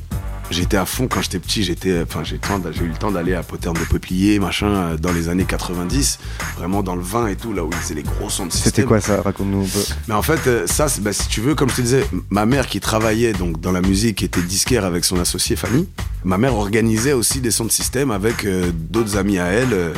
j'étais 0.51 0.77
à 0.77 0.87
fond 0.87 1.09
quand 1.09 1.23
j'étais 1.23 1.39
petit, 1.39 1.63
j'étais, 1.63 2.03
enfin 2.03 2.23
j'ai, 2.25 2.37
eu 2.37 2.89
le 2.89 2.99
temps 2.99 3.11
d'aller 3.11 3.35
à 3.35 3.43
Poterne 3.43 3.75
de 3.75 3.85
Peuplier, 3.85 4.39
machin, 4.39 4.67
euh, 4.67 4.97
dans 4.97 5.13
les 5.13 5.29
années 5.29 5.45
90, 5.45 6.19
vraiment 6.57 6.83
dans 6.83 6.97
le 6.97 7.03
vin 7.03 7.27
et 7.27 7.37
tout, 7.37 7.53
là 7.53 7.65
où 7.65 7.71
ils 7.71 7.77
faisaient 7.77 7.95
les 7.95 8.03
gros 8.03 8.31
sons 8.31 8.47
de 8.47 8.53
système. 8.53 8.73
C'était 8.73 8.87
quoi 8.87 9.01
ça? 9.01 9.23
Raconte-nous 9.23 9.63
un 9.63 9.69
peu. 9.69 9.81
Mais 10.09 10.15
en 10.15 10.23
fait, 10.23 10.47
euh, 10.47 10.67
ça, 10.67 10.87
bah, 11.01 11.13
si 11.13 11.29
tu 11.29 11.41
veux, 11.41 11.55
comme 11.55 11.71
je 11.71 11.77
te 11.77 11.83
disais, 11.83 12.05
ma 12.31 12.47
mère 12.47 12.67
qui 12.67 12.81
travaillait 12.81 13.33
donc 13.33 13.61
dans 13.61 13.73
la 13.73 13.81
musique, 13.81 14.23
était 14.23 14.43
disquaire 14.43 14.85
avec 14.85 15.05
son 15.05 15.19
associé 15.19 15.57
Fanny, 15.57 15.89
ma 16.25 16.39
mère 16.39 16.55
organisait 16.55 17.13
aussi 17.13 17.41
des 17.41 17.51
sons 17.51 17.65
de 17.65 17.71
système 17.71 18.11
avec 18.11 18.45
euh, 18.45 18.71
d'autres 18.75 19.17
amis 19.17 19.39
à 19.39 19.47
elle, 19.47 19.73
euh, 19.73 19.95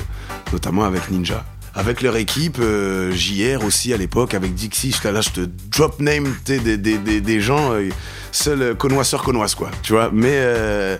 notamment 0.52 0.84
avec 0.84 1.10
Ninja. 1.10 1.44
Avec 1.74 2.02
leur 2.02 2.16
équipe, 2.16 2.58
euh, 2.60 3.12
JR 3.12 3.64
aussi 3.64 3.94
à 3.94 3.96
l'époque, 3.96 4.34
avec 4.34 4.54
Dixie, 4.54 4.94
là, 5.04 5.22
je 5.22 5.30
te 5.30 5.40
drop 5.70 6.00
name 6.00 6.34
des, 6.44 6.58
des, 6.58 6.76
des, 6.76 7.20
des 7.20 7.40
gens, 7.40 7.72
euh, 7.72 7.88
seuls 8.30 8.62
euh, 8.62 8.74
connoisseurs 8.74 9.22
connoissent 9.22 9.54
quoi, 9.54 9.70
tu 9.82 9.92
vois? 9.92 10.10
Mais 10.12 10.34
euh, 10.34 10.98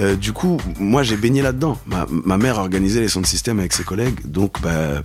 euh, 0.00 0.16
du 0.16 0.32
coup, 0.32 0.60
moi 0.80 1.04
j'ai 1.04 1.16
baigné 1.16 1.42
là-dedans. 1.42 1.78
Ma, 1.86 2.06
ma 2.10 2.36
mère 2.38 2.58
organisait 2.58 3.00
les 3.00 3.08
sons 3.08 3.20
de 3.20 3.26
système 3.26 3.60
avec 3.60 3.72
ses 3.72 3.84
collègues, 3.84 4.18
donc 4.24 4.60
bah, 4.60 5.02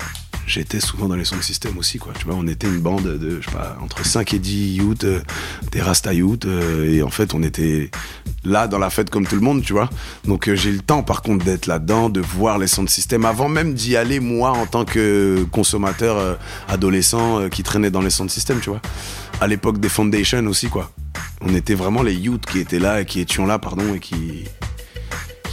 j'étais 0.49 0.79
souvent 0.79 1.07
dans 1.07 1.15
les 1.15 1.25
sons 1.25 1.41
système 1.41 1.77
aussi, 1.77 1.99
quoi. 1.99 2.11
Tu 2.17 2.25
vois, 2.25 2.35
on 2.35 2.47
était 2.47 2.67
une 2.67 2.79
bande 2.79 3.03
de, 3.03 3.39
je 3.39 3.45
sais 3.45 3.55
pas, 3.55 3.77
entre 3.81 4.05
5 4.05 4.33
et 4.33 4.39
10 4.39 4.75
youths, 4.75 5.03
euh, 5.03 5.21
des 5.71 5.79
rasta 5.79 6.13
youths, 6.13 6.45
euh, 6.45 6.91
et 6.91 7.03
en 7.03 7.09
fait, 7.09 7.33
on 7.33 7.43
était 7.43 7.91
là 8.43 8.67
dans 8.67 8.79
la 8.79 8.89
fête 8.89 9.09
comme 9.09 9.27
tout 9.27 9.35
le 9.35 9.41
monde, 9.41 9.61
tu 9.61 9.73
vois. 9.73 9.89
Donc 10.25 10.49
euh, 10.49 10.55
j'ai 10.55 10.71
le 10.71 10.79
temps, 10.79 11.03
par 11.03 11.21
contre, 11.21 11.45
d'être 11.45 11.67
là-dedans, 11.67 12.09
de 12.09 12.19
voir 12.19 12.57
les 12.57 12.67
sons 12.67 12.83
de 12.83 12.89
système, 12.89 13.25
avant 13.25 13.47
même 13.47 13.75
d'y 13.75 13.95
aller, 13.95 14.19
moi, 14.19 14.51
en 14.51 14.65
tant 14.65 14.85
que 14.85 15.45
consommateur 15.51 16.39
adolescent 16.67 17.47
qui 17.49 17.63
traînait 17.63 17.91
dans 17.91 18.01
les 18.01 18.09
sons 18.09 18.25
de 18.25 18.31
système, 18.31 18.59
tu 18.59 18.71
vois. 18.71 18.81
À 19.39 19.47
l'époque 19.47 19.79
des 19.79 19.89
foundations 19.89 20.45
aussi, 20.47 20.67
quoi. 20.67 20.91
On 21.41 21.53
était 21.53 21.75
vraiment 21.75 22.01
les 22.01 22.15
youths 22.15 22.45
qui 22.45 22.59
étaient 22.59 22.79
là, 22.79 23.01
et 23.01 23.05
qui 23.05 23.19
étions 23.19 23.45
là, 23.45 23.59
pardon, 23.59 23.93
et 23.93 23.99
qui 23.99 24.45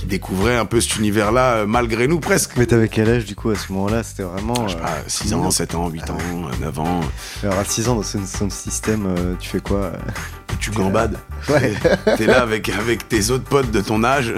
qui 0.07 0.11
découvraient 0.11 0.57
un 0.57 0.67
peu 0.67 0.81
cet 0.81 0.97
univers-là, 0.97 1.55
euh, 1.55 1.67
malgré 1.67 2.07
nous, 2.07 2.21
presque. 2.21 2.57
Mais 2.57 2.67
t'avais 2.67 2.89
quel 2.89 3.09
âge 3.11 3.25
du 3.25 3.35
coup 3.35 3.51
à 3.51 3.57
ce 3.57 3.73
moment-là? 3.73 4.03
C'était 4.03 4.23
vraiment. 4.23 4.69
Je 4.69 4.75
sais 4.75 4.81
euh, 4.81 4.83
pas, 4.83 4.95
6 5.07 5.35
ans, 5.35 5.51
7 5.51 5.75
ans, 5.75 5.89
8 5.89 6.11
ans, 6.11 6.19
euh, 6.21 6.65
9 6.65 6.79
ans, 6.79 7.01
Alors 7.43 7.59
à 7.59 7.65
6 7.65 7.89
ans 7.89 7.97
dans 7.97 8.03
ce 8.03 8.19
euh, 8.19 9.35
tu 9.41 9.49
fais 9.49 9.61
quoi? 9.61 9.93
Tu 10.59 10.71
gambades. 10.71 11.19
Ouais. 11.49 11.75
T'es 12.17 12.27
là 12.27 12.43
avec, 12.43 12.71
avec 12.71 13.09
tes 13.09 13.31
autres 13.31 13.45
potes 13.45 13.71
de 13.71 13.81
ton 13.81 14.03
âge. 14.03 14.35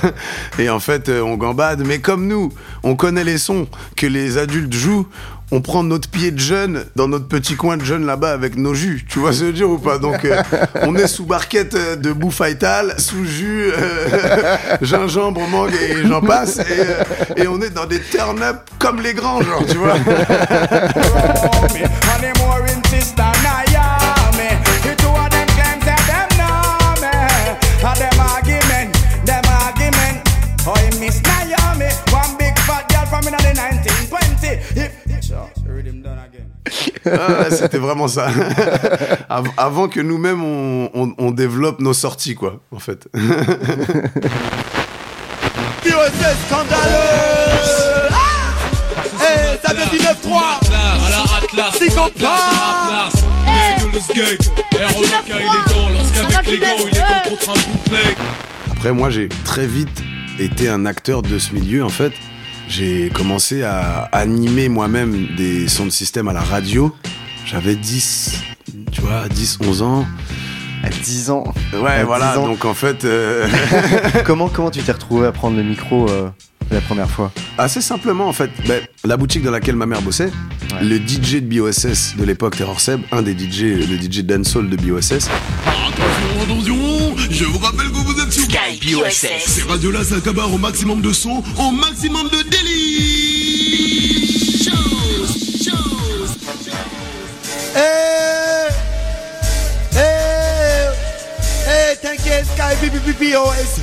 et 0.58 0.70
en 0.70 0.78
fait, 0.78 1.08
euh, 1.08 1.20
on 1.20 1.36
gambade. 1.36 1.82
Mais 1.84 1.98
comme 1.98 2.28
nous, 2.28 2.52
on 2.84 2.94
connaît 2.94 3.24
les 3.24 3.38
sons 3.38 3.66
que 3.96 4.06
les 4.06 4.38
adultes 4.38 4.72
jouent, 4.72 5.08
on 5.50 5.60
prend 5.60 5.82
notre 5.84 6.08
pied 6.08 6.30
de 6.30 6.38
jeune 6.38 6.84
dans 6.96 7.06
notre 7.06 7.28
petit 7.28 7.54
coin 7.54 7.76
de 7.76 7.84
jeune 7.84 8.06
là-bas 8.06 8.32
avec 8.32 8.56
nos 8.56 8.74
jus. 8.74 9.04
Tu 9.08 9.18
vois 9.18 9.32
ce 9.32 9.40
que 9.40 9.44
je 9.44 9.46
veux 9.46 9.52
dire 9.52 9.70
ou 9.70 9.78
pas? 9.78 9.98
Donc, 9.98 10.24
euh, 10.24 10.42
on 10.82 10.96
est 10.96 11.06
sous 11.06 11.26
barquette 11.26 11.74
euh, 11.74 11.96
de 11.96 12.12
bouffaïtal, 12.12 12.94
sous 12.98 13.24
jus, 13.24 13.70
euh, 13.72 14.56
gingembre, 14.82 15.46
mangue 15.48 15.74
et 15.74 16.06
j'en 16.06 16.20
passe. 16.20 16.58
Et, 16.58 16.62
euh, 16.70 17.44
et 17.44 17.46
on 17.46 17.60
est 17.60 17.70
dans 17.70 17.86
des 17.86 18.00
turn-up 18.00 18.68
comme 18.78 19.00
les 19.00 19.14
grands, 19.14 19.42
genre, 19.42 19.64
tu 19.66 19.76
vois. 19.76 19.94
Ah, 37.06 37.42
ouais, 37.42 37.50
C'était 37.50 37.78
vraiment 37.78 38.08
ça. 38.08 38.28
Av- 39.28 39.48
Avant 39.56 39.88
que 39.88 40.00
nous-mêmes 40.00 40.42
on, 40.42 40.90
on- 40.94 41.14
on 41.18 41.30
développe 41.30 41.80
nos 41.80 41.92
sorties, 41.94 42.34
quoi, 42.34 42.60
en 42.70 42.78
fait. 42.78 43.06
Après, 58.72 58.92
moi, 58.92 59.10
j'ai 59.10 59.28
très 59.44 59.66
vite 59.66 60.02
été 60.38 60.68
un 60.68 60.84
acteur 60.86 61.22
de 61.22 61.38
ce 61.38 61.52
milieu, 61.52 61.84
en 61.84 61.88
fait. 61.88 62.12
J'ai 62.76 63.08
commencé 63.10 63.62
à 63.62 64.08
animer 64.10 64.68
moi-même 64.68 65.28
des 65.36 65.68
sons 65.68 65.84
de 65.86 65.90
système 65.90 66.26
à 66.26 66.32
la 66.32 66.40
radio. 66.40 66.92
J'avais 67.46 67.76
10, 67.76 68.42
tu 68.90 69.00
vois, 69.00 69.28
10, 69.28 69.58
11 69.64 69.82
ans. 69.82 70.04
À 70.82 70.88
10 70.88 71.30
ans. 71.30 71.44
Ouais, 71.72 71.92
À 71.92 72.04
voilà, 72.04 72.32
10 72.32 72.38
ans. 72.38 72.46
donc 72.48 72.64
en 72.64 72.74
fait... 72.74 73.04
euh, 73.04 73.46
comment, 74.24 74.48
comment 74.48 74.70
tu 74.72 74.82
t'es 74.82 74.90
retrouvé 74.90 75.28
à 75.28 75.32
prendre 75.32 75.56
le 75.56 75.62
micro 75.62 76.08
euh, 76.10 76.28
la 76.72 76.80
première 76.80 77.08
fois? 77.08 77.30
Assez 77.58 77.80
simplement, 77.80 78.26
en 78.28 78.32
fait, 78.32 78.50
ben, 78.66 78.82
la 79.04 79.16
boutique 79.16 79.44
dans 79.44 79.52
laquelle 79.52 79.76
ma 79.76 79.86
mère 79.86 80.02
bossait, 80.02 80.30
Ouais. 80.74 80.82
le 80.82 80.96
DJ 80.96 81.34
de 81.42 81.60
BOSS 81.60 82.16
de 82.16 82.24
l'époque, 82.24 82.56
Terror 82.56 82.80
Seb, 82.80 83.00
un 83.12 83.22
des 83.22 83.38
DJ, 83.38 83.86
le 83.88 83.96
DJ 83.96 84.22
dancehall 84.24 84.68
de 84.68 84.76
BOSS, 84.76 85.28
Attention, 85.66 86.54
je 87.30 87.44
vous 87.44 87.58
rappelle 87.58 87.88
que 87.90 87.96
vous 87.96 88.20
êtes 88.20 88.32
sur 88.32 88.44
Sky 88.44 88.80
BOSS. 88.94 89.26
Ces 89.46 89.62
radios-là, 89.62 90.04
ça 90.04 90.20
cabarre 90.20 90.52
au 90.52 90.58
maximum 90.58 91.00
de 91.00 91.12
son, 91.12 91.42
au 91.58 91.70
maximum 91.70 92.28
de 92.28 92.42
délit. 92.48 94.28
Chose, 94.64 95.36
chose. 95.64 96.36
Hey, 97.76 98.70
hey, 99.92 100.88
hey, 101.66 101.96
t'inquiète, 102.02 102.46
Sky 102.46 102.88
BBBOS. 102.88 103.80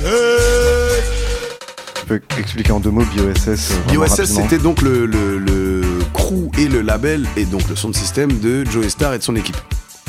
Tu 2.00 2.06
peux 2.06 2.20
expliquer 2.38 2.72
en 2.72 2.80
deux 2.80 2.90
mots 2.90 3.04
BOSS 3.16 3.48
euh, 3.48 3.56
vraiment 3.86 4.04
BOSS, 4.04 4.10
rapidement 4.18 4.42
c'était 4.42 4.58
donc 4.58 4.82
le, 4.82 5.06
le, 5.06 5.38
le 5.38 5.82
crew 6.12 6.50
et 6.58 6.66
le 6.68 6.80
label 6.82 7.26
et 7.36 7.44
donc 7.44 7.68
le 7.68 7.76
son 7.76 7.88
de 7.90 7.94
système 7.96 8.38
de 8.40 8.64
Joey 8.70 8.88
Star 8.88 9.14
et 9.14 9.18
de 9.18 9.22
son 9.22 9.36
équipe. 9.36 9.56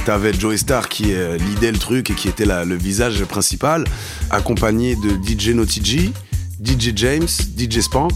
T'avais 0.05 0.33
Joey 0.33 0.57
Star 0.57 0.89
qui 0.89 1.13
euh, 1.13 1.37
leadait 1.37 1.71
le 1.71 1.77
truc 1.77 2.09
et 2.09 2.13
qui 2.13 2.27
était 2.27 2.45
le 2.45 2.75
visage 2.75 3.23
principal, 3.23 3.85
accompagné 4.29 4.95
de 4.95 5.11
DJ 5.11 5.49
Naughty 5.49 6.11
DJ 6.61 6.91
James, 6.95 7.27
DJ 7.57 7.79
Spank 7.81 8.13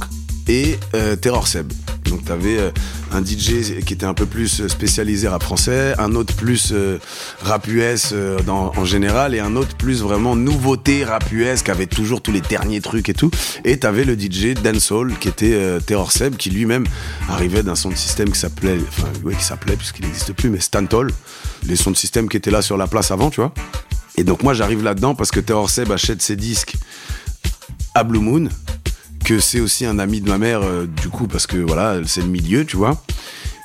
et 0.48 0.78
euh, 0.96 1.16
Terror 1.16 1.48
Seb. 1.48 1.72
Donc 2.06 2.24
t'avais 2.24 2.58
euh, 2.58 2.72
un 3.12 3.22
DJ 3.22 3.84
qui 3.86 3.94
était 3.94 4.06
un 4.06 4.14
peu 4.14 4.26
plus 4.26 4.66
spécialisé 4.68 5.28
rap 5.28 5.44
français, 5.44 5.94
un 5.98 6.16
autre 6.16 6.34
plus 6.36 6.72
euh, 6.72 7.00
rap 7.42 7.68
US 7.68 8.14
en 8.48 8.86
général 8.86 9.36
et 9.36 9.40
un 9.40 9.58
autre 9.58 9.76
plus 9.76 10.02
vraiment 10.02 10.36
nouveauté 10.36 11.04
rap 11.04 11.30
US 11.34 11.64
qui 11.64 11.72
avait 11.72 11.86
toujours 11.86 12.22
tous 12.22 12.32
les 12.32 12.40
derniers 12.40 12.80
trucs 12.80 13.10
et 13.10 13.14
tout. 13.14 13.30
Et 13.66 13.78
t'avais 13.78 14.06
le 14.06 14.18
DJ 14.18 14.54
dancehall 14.54 15.18
qui 15.20 15.28
était 15.28 15.58
Terror 15.86 16.12
Seb 16.12 16.38
qui 16.38 16.50
lui-même 16.50 16.86
arrivait 17.28 17.64
d'un 17.64 17.76
son 17.76 17.90
de 17.90 17.96
système 17.96 18.32
qui 18.32 18.40
s'appelait, 18.40 18.78
enfin 18.88 19.10
oui 19.24 19.36
qui 19.36 19.44
s'appelait 19.44 19.76
puisqu'il 19.76 20.06
n'existe 20.06 20.32
plus, 20.32 20.50
mais 20.50 20.62
Stantol, 20.62 21.12
les 21.66 21.76
sons 21.76 21.92
de 21.92 21.98
système 21.98 22.30
qui 22.30 22.38
étaient 22.38 22.52
là 22.52 22.62
sur 22.62 22.78
la 22.78 22.88
place 22.88 23.12
avant, 23.12 23.30
tu 23.30 23.42
vois. 23.42 23.54
Et 24.18 24.24
donc 24.24 24.44
moi 24.44 24.54
j'arrive 24.54 24.84
là-dedans 24.84 25.16
parce 25.16 25.32
que 25.32 25.40
Terror 25.40 25.70
Seb 25.70 25.92
achète 25.92 26.22
ses 26.22 26.36
disques 26.36 26.76
à 27.98 28.04
Blue 28.04 28.20
Moon, 28.20 28.48
que 29.28 29.40
c'est 29.40 29.60
aussi 29.60 29.86
un 29.86 30.00
ami 30.00 30.22
de 30.22 30.30
ma 30.30 30.38
mère, 30.38 30.62
euh, 30.62 30.86
du 30.86 31.10
coup, 31.10 31.28
parce 31.28 31.48
que 31.48 31.58
voilà, 31.58 32.00
c'est 32.06 32.22
le 32.22 32.28
milieu, 32.28 32.64
tu 32.64 32.78
vois, 32.78 33.04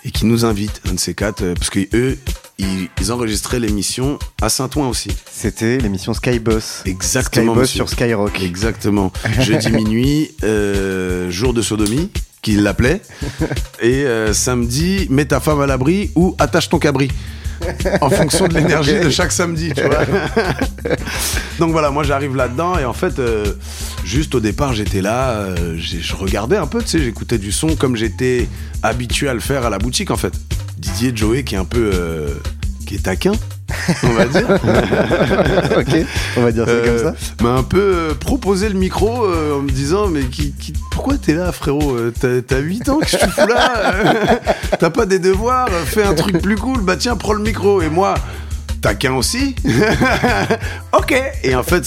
et 0.05 0.11
qui 0.11 0.25
nous 0.25 0.45
invite, 0.45 0.81
un 0.89 0.95
de 0.95 0.99
ces 0.99 1.15
quatre, 1.15 1.43
euh, 1.43 1.55
parce 1.55 1.71
que 1.71 1.81
eux, 1.95 2.19
ils, 2.59 2.89
ils 3.01 3.13
enregistraient 3.13 3.61
l'émission 3.61 4.19
à 4.41 4.49
Saint-Ouen 4.49 4.89
aussi. 4.89 5.11
C'était 5.31 5.79
l'émission 5.79 6.15
Skyboss. 6.15 6.83
Exactement. 6.87 7.55
Monsieur. 7.55 7.77
sur 7.77 7.89
Skyrock. 7.91 8.41
Exactement. 8.41 9.13
Jeudi 9.39 9.71
minuit, 9.71 10.31
euh, 10.45 11.31
jour 11.31 11.55
de 11.55 11.63
sodomie, 11.63 12.11
qu'il 12.41 12.63
l'appelait, 12.63 13.03
et 13.83 14.05
samedi, 14.33 15.07
mets 15.11 15.27
ta 15.27 15.41
femme 15.41 15.61
à 15.61 15.67
l'abri 15.67 16.11
ou 16.17 16.35
attache 16.39 16.71
ton 16.71 16.79
cabri. 16.79 17.09
En 18.01 18.11
fonction 18.11 18.49
de 18.49 18.55
l'énergie 18.55 18.99
de 18.99 19.11
chaque 19.11 19.33
samedi, 19.33 19.73
tu 19.75 19.83
vois. 19.83 20.05
Donc 21.59 21.73
voilà, 21.73 21.91
moi 21.91 22.03
j'arrive 22.03 22.35
là-dedans 22.37 22.79
et 22.79 22.85
en 22.85 22.93
fait, 22.93 23.19
euh, 23.19 23.45
juste 24.05 24.35
au 24.35 24.41
départ, 24.41 24.73
j'étais 24.73 25.01
là, 25.01 25.31
euh, 25.31 25.77
je 25.79 26.15
regardais 26.15 26.57
un 26.57 26.67
peu, 26.67 26.83
tu 26.83 26.89
sais, 26.89 26.99
j'écoutais 26.99 27.39
du 27.39 27.53
son 27.53 27.77
comme 27.77 27.97
j'étais 27.97 28.49
habitué 28.83 29.29
à 29.29 29.35
le 29.35 29.41
faire 29.41 29.65
à 29.67 29.71
la 29.71 29.79
boutique 29.79 30.11
en 30.11 30.17
fait. 30.17 30.33
Didier 30.79 31.13
Joey 31.15 31.45
qui 31.45 31.55
est 31.55 31.59
un 31.59 31.65
peu, 31.65 31.91
euh, 31.95 32.29
qui 32.87 32.97
est 32.97 33.03
taquin, 33.05 33.33
on 34.03 34.09
va 34.11 34.27
dire. 34.27 34.49
ok, 35.77 36.07
on 36.37 36.43
va 36.43 36.53
dire 36.53 36.67
ça 36.67 36.73
comme 36.85 36.99
ça. 36.99 37.15
M'a 37.43 37.51
un 37.55 37.63
peu 37.63 37.79
euh, 37.81 38.15
proposé 38.15 38.69
le 38.69 38.75
micro 38.79 39.25
euh, 39.27 39.57
en 39.59 39.63
me 39.63 39.71
disant 39.71 40.09
mais 40.09 40.23
qui, 40.25 40.53
qui- 40.53 40.73
pourquoi 40.91 41.17
t'es 41.19 41.35
là 41.35 41.53
frérot 41.53 41.97
Euh, 41.97 42.13
T'as 42.19 42.41
t'as 42.47 42.59
8 42.59 42.89
ans, 42.89 42.99
que 42.99 43.07
tu 43.07 43.17
fous 43.17 43.47
là 43.49 43.73
Euh, 43.95 44.15
T'as 44.79 44.91
pas 44.91 45.07
des 45.07 45.19
devoirs 45.19 45.69
Fais 45.87 46.03
un 46.05 46.15
truc 46.15 46.41
plus 46.41 46.57
cool, 46.57 46.81
bah 46.83 46.97
tiens 46.97 47.17
prends 47.17 47.33
le 47.35 47.43
micro 47.43 47.81
et 47.83 47.89
moi 47.89 48.15
taquin 48.83 49.15
aussi 49.15 49.55
Ok 50.93 51.15
Et 51.43 51.55
en 51.55 51.63
fait 51.63 51.85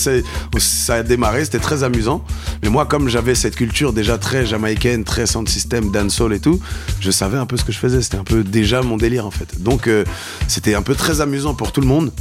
ça 0.58 0.94
a 0.96 1.04
démarré, 1.04 1.46
c'était 1.46 1.60
très 1.60 1.84
amusant. 1.84 2.24
Mais 2.64 2.70
moi 2.70 2.86
comme 2.86 3.10
j'avais 3.10 3.36
cette 3.36 3.56
culture 3.56 3.94
déjà 3.94 4.18
très 4.18 4.46
jamaïcaine, 4.46 5.04
très 5.04 5.28
sound 5.28 5.48
system, 5.48 5.92
dancehall 5.92 6.34
et 6.34 6.40
tout, 6.40 6.60
je 7.00 7.12
savais 7.12 7.38
un 7.38 7.46
peu 7.46 7.58
ce 7.58 7.64
que 7.64 7.72
je 7.72 7.78
faisais, 7.78 8.02
c'était 8.02 8.18
un 8.18 8.24
peu 8.24 8.44
déjà 8.44 8.82
mon 8.82 8.98
délire 8.98 9.26
en 9.28 9.32
fait. 9.32 9.62
Donc 9.62 9.88
euh, 9.88 10.04
c'était 10.48 10.74
un 10.74 10.82
peu 10.82 10.96
très 10.96 11.22
amusant 11.22 11.54
pour 11.54 11.72
tout 11.72 11.82
le 11.82 11.88
monde. 11.88 12.12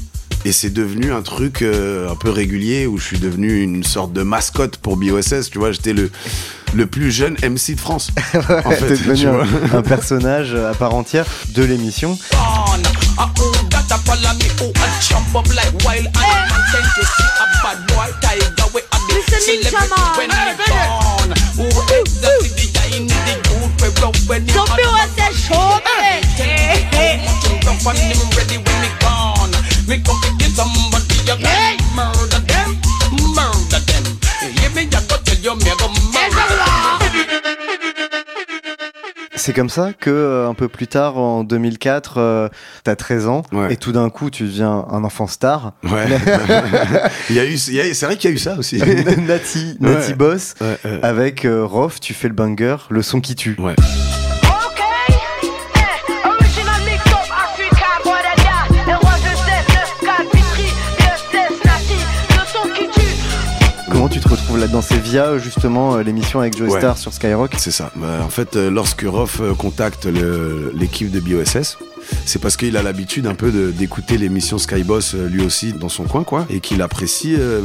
Et 0.46 0.52
c'est 0.52 0.68
devenu 0.68 1.10
un 1.10 1.22
truc 1.22 1.62
euh, 1.62 2.10
un 2.10 2.16
peu 2.16 2.28
régulier 2.28 2.86
où 2.86 2.98
je 2.98 3.04
suis 3.04 3.18
devenu 3.18 3.62
une 3.62 3.82
sorte 3.82 4.12
de 4.12 4.22
mascotte 4.22 4.76
pour 4.76 4.98
BOSS. 4.98 5.48
Tu 5.50 5.58
vois, 5.58 5.72
j'étais 5.72 5.94
le, 5.94 6.10
le 6.74 6.84
plus 6.86 7.10
jeune 7.10 7.34
MC 7.42 7.74
de 7.74 7.80
France. 7.80 8.10
en 8.34 8.70
fait, 8.70 8.88
T'es 8.88 8.96
devenu 8.98 9.16
tu 9.16 9.26
vois. 9.26 9.46
un, 9.72 9.78
un 9.78 9.82
personnage 9.82 10.54
à 10.54 10.74
part 10.74 10.94
entière 10.94 11.24
de 11.54 11.62
l'émission. 11.62 12.18
on. 12.34 13.53
A 13.94 13.98
follow 14.02 14.34
me, 14.42 14.50
who 14.58 14.74
a 14.74 14.86
jump 15.06 15.30
up 15.38 15.46
like 15.54 15.70
wild 15.86 16.02
animal. 16.02 16.18
Eh. 16.18 16.66
Then 16.74 16.82
you 16.98 17.04
see 17.14 17.30
a 17.38 17.46
bad 17.62 17.78
boy 17.86 18.10
tiger 18.18 18.66
with 18.74 18.90
a 18.90 18.98
big 19.06 19.22
celebrity 19.22 20.02
when 20.18 20.34
Man. 20.34 20.58
born. 20.58 21.30
Who 21.54 21.70
exactly 21.70 22.50
the 22.58 22.66
guy 22.74 22.90
in 22.90 23.06
the 23.06 23.34
youth 23.46 23.70
we 23.78 23.94
rub 24.02 24.18
when 24.26 24.42
he 24.42 24.50
Don't 24.50 24.66
be 24.74 24.82
on 24.82 24.98
what 24.98 25.14
that 25.14 25.30
show 25.38 25.78
me. 25.86 26.26
Hey, 26.34 26.90
hey. 26.90 27.22
Rough 27.62 27.86
and 27.86 27.98
him 28.02 28.18
ready 28.34 28.58
when 28.58 28.78
me 28.82 28.90
gone. 28.98 29.54
Me 29.86 30.02
come 30.02 30.18
to 30.26 30.30
kill 30.42 30.50
somebody, 30.58 31.14
can 31.22 31.38
murder 31.94 32.42
them, 32.50 32.74
murder 33.30 33.78
them. 33.78 34.04
Hear 34.58 34.74
me? 34.74 34.90
I 34.90 35.06
go 35.06 35.22
tell 35.22 35.38
you, 35.38 35.54
me 35.54 35.70
I 35.70 35.74
go 35.78 35.86
murder. 35.86 36.73
C'est 39.44 39.52
comme 39.52 39.68
ça 39.68 39.92
que 39.92 40.08
euh, 40.08 40.48
un 40.48 40.54
peu 40.54 40.68
plus 40.68 40.86
tard, 40.86 41.18
en 41.18 41.44
2004, 41.44 42.14
euh, 42.16 42.48
t'as 42.82 42.96
13 42.96 43.26
ans 43.28 43.42
Ouais. 43.52 43.74
et 43.74 43.76
tout 43.76 43.92
d'un 43.92 44.08
coup 44.08 44.30
tu 44.30 44.44
deviens 44.44 44.86
un 44.90 45.04
enfant 45.04 45.26
star. 45.26 45.74
Ouais. 45.82 46.06
il 47.28 47.36
y 47.36 47.40
a 47.40 47.44
eu, 47.44 47.58
c'est 47.58 48.06
vrai 48.06 48.16
qu'il 48.16 48.30
y 48.30 48.32
a 48.32 48.36
eu 48.36 48.38
ça 48.38 48.56
aussi. 48.56 48.78
Nati, 48.78 49.76
Nati 49.80 50.08
Ouais. 50.08 50.14
Boss. 50.14 50.54
Ouais. 50.62 50.78
Avec 51.02 51.44
euh, 51.44 51.62
Rof, 51.62 52.00
tu 52.00 52.14
fais 52.14 52.28
le 52.28 52.34
banger, 52.34 52.76
le 52.88 53.02
son 53.02 53.20
qui 53.20 53.34
tue. 53.34 53.54
Ouais. 53.58 53.74
Retrouves 64.54 64.60
là-dedans 64.60 64.82
C'est 64.82 65.00
via 65.02 65.36
justement 65.38 65.96
euh, 65.96 66.02
l'émission 66.02 66.38
avec 66.40 66.56
Joe 66.56 66.70
Ouais. 66.70 66.78
Star 66.78 66.96
sur 66.96 67.12
Skyrock? 67.12 67.54
C'est 67.58 67.70
ça. 67.72 67.90
Bah, 67.96 68.20
en 68.24 68.28
fait, 68.28 68.54
euh, 68.56 68.70
lorsque 68.70 69.02
Rof 69.02 69.40
euh, 69.40 69.52
contacte 69.54 70.06
l'équipe 70.74 71.10
de 71.10 71.18
BOSS, 71.18 71.76
c'est 72.24 72.40
parce 72.40 72.56
qu'il 72.56 72.76
a 72.76 72.82
l'habitude 72.82 73.26
un 73.26 73.34
peu 73.34 73.50
d'écouter 73.72 74.16
l'émission 74.16 74.58
Skyboss 74.58 75.14
lui 75.14 75.44
aussi 75.44 75.72
dans 75.72 75.88
son 75.88 76.04
coin, 76.04 76.22
quoi, 76.22 76.46
et 76.50 76.60
qu'il 76.60 76.82
apprécie. 76.82 77.34
euh, 77.36 77.62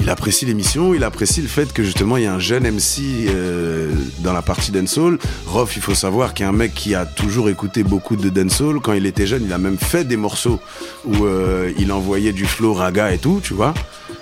il 0.00 0.10
apprécie 0.10 0.44
l'émission, 0.44 0.94
il 0.94 1.04
apprécie 1.04 1.40
le 1.40 1.48
fait 1.48 1.72
que 1.72 1.82
justement 1.82 2.16
il 2.16 2.24
y 2.24 2.26
a 2.26 2.34
un 2.34 2.38
jeune 2.38 2.64
MC 2.64 3.26
euh, 3.28 3.92
dans 4.18 4.32
la 4.32 4.42
partie 4.42 4.70
dancehall. 4.70 5.18
Rof, 5.46 5.76
il 5.76 5.82
faut 5.82 5.94
savoir 5.94 6.34
qu'il 6.34 6.44
y 6.44 6.46
a 6.46 6.50
un 6.50 6.52
mec 6.52 6.74
qui 6.74 6.94
a 6.94 7.06
toujours 7.06 7.48
écouté 7.48 7.82
beaucoup 7.82 8.16
de 8.16 8.28
dancehall. 8.28 8.80
Quand 8.80 8.92
il 8.92 9.06
était 9.06 9.26
jeune, 9.26 9.44
il 9.44 9.52
a 9.52 9.58
même 9.58 9.78
fait 9.78 10.04
des 10.04 10.16
morceaux 10.16 10.60
où 11.06 11.24
euh, 11.24 11.72
il 11.78 11.92
envoyait 11.92 12.32
du 12.32 12.44
flow 12.44 12.74
raga 12.74 13.12
et 13.12 13.18
tout, 13.18 13.40
tu 13.42 13.54
vois. 13.54 13.72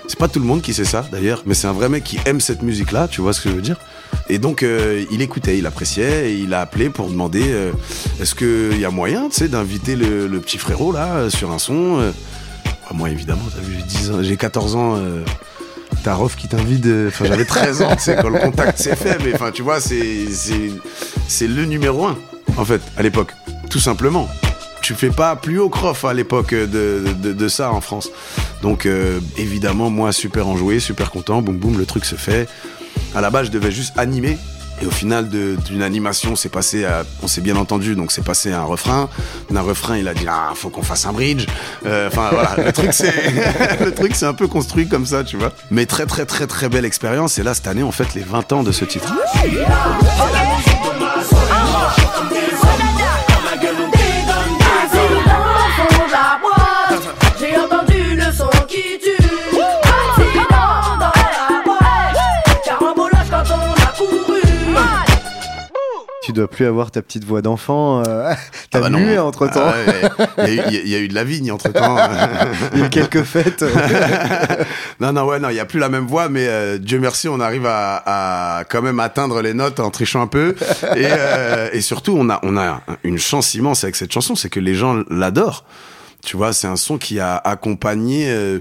C'est 0.07 0.19
pas 0.19 0.27
tout 0.27 0.39
le 0.39 0.45
monde 0.45 0.61
qui 0.61 0.73
sait 0.73 0.85
ça 0.85 1.05
d'ailleurs, 1.11 1.43
mais 1.45 1.53
c'est 1.53 1.67
un 1.67 1.73
vrai 1.73 1.89
mec 1.89 2.03
qui 2.03 2.19
aime 2.25 2.39
cette 2.39 2.61
musique-là, 2.61 3.07
tu 3.07 3.21
vois 3.21 3.33
ce 3.33 3.41
que 3.41 3.49
je 3.49 3.55
veux 3.55 3.61
dire 3.61 3.77
Et 4.29 4.39
donc 4.39 4.63
euh, 4.63 5.03
il 5.11 5.21
écoutait, 5.21 5.57
il 5.57 5.65
appréciait, 5.65 6.31
et 6.31 6.35
il 6.35 6.53
a 6.53 6.61
appelé 6.61 6.89
pour 6.89 7.09
demander 7.09 7.43
euh, 7.45 7.71
est-ce 8.21 8.33
qu'il 8.35 8.79
y 8.79 8.85
a 8.85 8.91
moyen, 8.91 9.29
tu 9.29 9.35
sais, 9.35 9.47
d'inviter 9.49 9.95
le, 9.95 10.27
le 10.27 10.39
petit 10.39 10.57
frérot 10.57 10.91
là 10.91 11.29
sur 11.29 11.51
un 11.51 11.59
son 11.59 12.13
Moi 12.93 13.09
évidemment, 13.09 13.43
t'as 13.53 13.61
vu, 13.61 13.75
j'ai 13.77 13.83
10 13.83 14.11
ans, 14.11 14.23
j'ai 14.23 14.37
14 14.37 14.75
ans. 14.75 14.99
Euh, 16.07 16.11
T'as 16.11 16.13
Rof 16.15 16.35
qui 16.35 16.47
t'invite, 16.47 16.85
euh, 16.85 17.07
enfin 17.09 17.25
j'avais 17.25 17.45
13 17.45 17.81
ans, 17.81 17.97
sais, 17.97 18.15
quand 18.21 18.29
le 18.29 18.39
contact 18.39 18.77
s'est 18.77 18.95
fait, 18.95 19.17
mais 19.23 19.33
enfin 19.33 19.51
tu 19.51 19.61
vois, 19.61 19.79
c'est 19.79 20.27
c'est 20.31 20.71
c'est 21.27 21.47
le 21.47 21.65
numéro 21.65 22.05
un 22.05 22.17
en 22.57 22.65
fait 22.65 22.81
à 22.97 23.03
l'époque, 23.03 23.31
tout 23.69 23.79
simplement. 23.79 24.29
Tu 24.81 24.93
fais 24.93 25.09
pas 25.09 25.35
plus 25.35 25.57
haut 25.57 25.69
crof 25.69 26.05
à 26.05 26.13
l'époque 26.13 26.53
de, 26.53 27.03
de, 27.23 27.33
de 27.33 27.47
ça 27.47 27.71
en 27.71 27.81
France. 27.81 28.11
Donc 28.61 28.85
euh, 28.85 29.19
évidemment, 29.37 29.89
moi 29.89 30.11
super 30.11 30.47
enjoué, 30.47 30.79
super 30.79 31.09
content, 31.09 31.41
boum 31.41 31.57
boum, 31.57 31.77
le 31.77 31.85
truc 31.87 32.05
se 32.05 32.15
fait. 32.15 32.47
À 33.15 33.21
la 33.21 33.31
base, 33.31 33.47
je 33.47 33.51
devais 33.51 33.71
juste 33.71 33.97
animer. 33.97 34.37
Et 34.81 34.85
au 34.85 34.91
final 34.91 35.29
d'une 35.29 35.81
animation, 35.81 36.35
c'est 36.35 36.49
passé 36.49 36.85
à, 36.85 37.03
on 37.23 37.27
s'est 37.27 37.41
bien 37.41 37.55
entendu, 37.55 37.95
donc 37.95 38.11
c'est 38.11 38.23
passé 38.23 38.51
à 38.51 38.61
un 38.61 38.65
refrain. 38.65 39.09
D'un 39.49 39.61
refrain, 39.61 39.97
il 39.97 40.07
a 40.07 40.13
dit, 40.13 40.25
ah, 40.29 40.51
faut 40.55 40.69
qu'on 40.69 40.83
fasse 40.83 41.05
un 41.05 41.13
bridge. 41.13 41.45
Euh, 41.85 42.07
Enfin, 42.07 42.29
voilà, 42.31 42.55
le 42.65 42.71
truc, 42.71 42.93
c'est, 42.93 43.13
le 43.83 43.93
truc, 43.93 44.15
c'est 44.15 44.25
un 44.25 44.33
peu 44.33 44.47
construit 44.47 44.87
comme 44.87 45.05
ça, 45.05 45.23
tu 45.23 45.37
vois. 45.37 45.51
Mais 45.71 45.85
très, 45.85 46.05
très, 46.05 46.25
très, 46.25 46.45
très 46.47 46.69
belle 46.69 46.85
expérience. 46.85 47.39
Et 47.39 47.43
là, 47.43 47.53
cette 47.53 47.67
année, 47.67 47.83
on 47.83 47.91
fête 47.91 48.13
les 48.13 48.21
20 48.21 48.51
ans 48.53 48.63
de 48.63 48.71
ce 48.71 48.85
titre. 48.85 49.13
Dois 66.35 66.47
plus 66.49 66.65
avoir 66.65 66.91
ta 66.91 67.01
petite 67.01 67.23
voix 67.23 67.41
d'enfant. 67.41 68.03
euh, 68.07 68.31
T'as 68.69 68.79
Ah 68.79 68.81
bah 68.81 68.89
mué 68.89 69.17
entre 69.17 69.47
temps. 69.47 69.63
Ah 69.65 69.73
ouais, 70.37 70.47
Il 70.49 70.53
y, 70.55 70.59
a 70.59 70.63
eu- 70.63 70.67
il 70.69 70.73
y 70.73 70.77
a- 70.77 70.81
il 70.81 70.89
y 70.89 70.95
a 70.95 70.99
eu 70.99 71.07
de 71.07 71.15
la 71.15 71.23
vigne 71.23 71.51
entre 71.51 71.69
temps. 71.71 71.97
Il 72.73 72.79
y 72.79 72.83
a 72.83 72.85
eu 72.85 72.89
quelques 72.89 73.23
fêtes. 73.23 73.63
non, 74.99 75.13
non, 75.13 75.25
ouais, 75.25 75.39
non, 75.39 75.49
il 75.49 75.53
n'y 75.53 75.59
a 75.59 75.65
plus 75.65 75.79
la 75.79 75.89
même 75.89 76.05
voix, 76.07 76.29
mais 76.29 76.47
euh, 76.47 76.77
Dieu 76.77 76.99
merci, 76.99 77.27
on 77.27 77.39
arrive 77.39 77.65
à, 77.65 78.59
à 78.59 78.63
quand 78.65 78.81
même 78.81 78.99
atteindre 78.99 79.41
les 79.41 79.53
notes 79.53 79.79
en 79.79 79.89
trichant 79.91 80.21
un 80.21 80.27
peu. 80.27 80.55
Et, 80.95 81.05
euh, 81.05 81.69
et 81.73 81.81
surtout, 81.81 82.15
on 82.17 82.29
a, 82.29 82.39
on 82.43 82.57
a 82.57 82.81
une 83.03 83.17
chance 83.17 83.53
immense 83.55 83.83
avec 83.83 83.95
cette 83.95 84.11
chanson, 84.11 84.35
c'est 84.35 84.49
que 84.49 84.59
les 84.59 84.75
gens 84.75 85.03
l'adorent. 85.09 85.65
Tu 86.25 86.37
vois, 86.37 86.53
c'est 86.53 86.67
un 86.67 86.75
son 86.75 86.97
qui 86.97 87.19
a 87.19 87.35
accompagné 87.37 88.25
euh, 88.29 88.59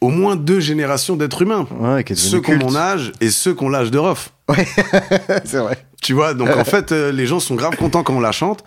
au 0.00 0.08
moins 0.08 0.36
deux 0.36 0.60
générations 0.60 1.16
d'êtres 1.16 1.42
humains. 1.42 1.66
Ouais, 1.78 2.02
qui 2.04 2.16
Ceux 2.16 2.40
qui 2.40 2.52
ont 2.52 2.56
mon 2.58 2.76
âge 2.76 3.12
et 3.20 3.30
ceux 3.30 3.54
qui 3.54 3.62
ont 3.64 3.68
l'âge 3.68 3.90
de 3.90 3.98
Rof. 3.98 4.30
c'est 5.44 5.58
vrai. 5.58 5.76
Tu 6.02 6.12
vois, 6.12 6.34
donc 6.34 6.48
en 6.50 6.64
fait, 6.64 6.92
euh, 6.92 7.12
les 7.12 7.26
gens 7.26 7.40
sont 7.40 7.54
grave 7.54 7.76
contents 7.76 8.02
quand 8.02 8.14
on 8.14 8.20
la 8.20 8.32
chante. 8.32 8.64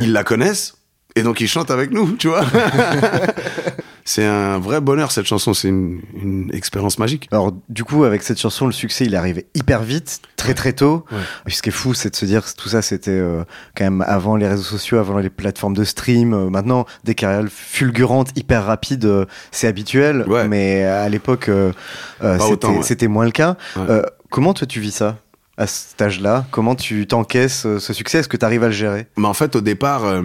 Ils 0.00 0.12
la 0.12 0.24
connaissent. 0.24 0.74
Et 1.16 1.22
donc 1.22 1.40
ils 1.40 1.48
chantent 1.48 1.70
avec 1.72 1.90
nous, 1.90 2.12
tu 2.12 2.28
vois. 2.28 2.44
c'est 4.04 4.24
un 4.24 4.58
vrai 4.58 4.80
bonheur 4.80 5.10
cette 5.10 5.26
chanson, 5.26 5.54
c'est 5.54 5.68
une, 5.68 6.00
une 6.14 6.50
expérience 6.54 6.98
magique. 6.98 7.28
Alors, 7.32 7.52
du 7.68 7.84
coup, 7.84 8.04
avec 8.04 8.22
cette 8.22 8.38
chanson, 8.38 8.66
le 8.66 8.72
succès, 8.72 9.06
il 9.06 9.14
est 9.14 9.16
arrivé 9.16 9.46
hyper 9.54 9.82
vite, 9.82 10.20
très 10.36 10.54
très 10.54 10.72
tôt. 10.72 11.04
Et 11.46 11.50
ce 11.50 11.62
qui 11.62 11.70
est 11.70 11.72
fou, 11.72 11.94
c'est 11.94 12.10
de 12.10 12.16
se 12.16 12.24
dire 12.24 12.44
que 12.44 12.50
tout 12.56 12.68
ça, 12.68 12.80
c'était 12.80 13.10
euh, 13.10 13.42
quand 13.76 13.84
même 13.84 14.04
avant 14.06 14.36
les 14.36 14.46
réseaux 14.46 14.62
sociaux, 14.62 14.98
avant 14.98 15.18
les 15.18 15.30
plateformes 15.30 15.74
de 15.74 15.84
stream. 15.84 16.32
Euh, 16.32 16.48
maintenant, 16.48 16.86
des 17.04 17.14
carrières 17.14 17.44
fulgurantes, 17.48 18.30
hyper 18.36 18.64
rapides, 18.64 19.04
euh, 19.04 19.26
c'est 19.50 19.66
habituel. 19.66 20.24
Ouais. 20.28 20.46
Mais 20.46 20.84
à 20.84 21.08
l'époque, 21.08 21.48
euh, 21.48 21.72
euh, 22.22 22.38
c'était 22.82 23.06
ouais. 23.06 23.12
moins 23.12 23.24
le 23.24 23.32
cas. 23.32 23.56
Ouais. 23.76 23.82
Euh, 23.88 24.02
comment 24.30 24.54
toi, 24.54 24.66
tu 24.66 24.80
vis 24.80 24.92
ça? 24.92 25.18
À 25.60 25.66
cet 25.66 26.00
âge-là 26.00 26.46
Comment 26.50 26.74
tu 26.74 27.06
t'encaisses 27.06 27.66
euh, 27.66 27.78
ce 27.78 27.92
succès? 27.92 28.18
Est-ce 28.18 28.28
que 28.28 28.36
tu 28.36 28.44
arrives 28.44 28.64
à 28.64 28.68
le 28.68 28.72
gérer? 28.72 29.06
Mais 29.18 29.26
en 29.26 29.34
fait, 29.34 29.54
au 29.54 29.60
départ, 29.60 30.06
euh, 30.06 30.22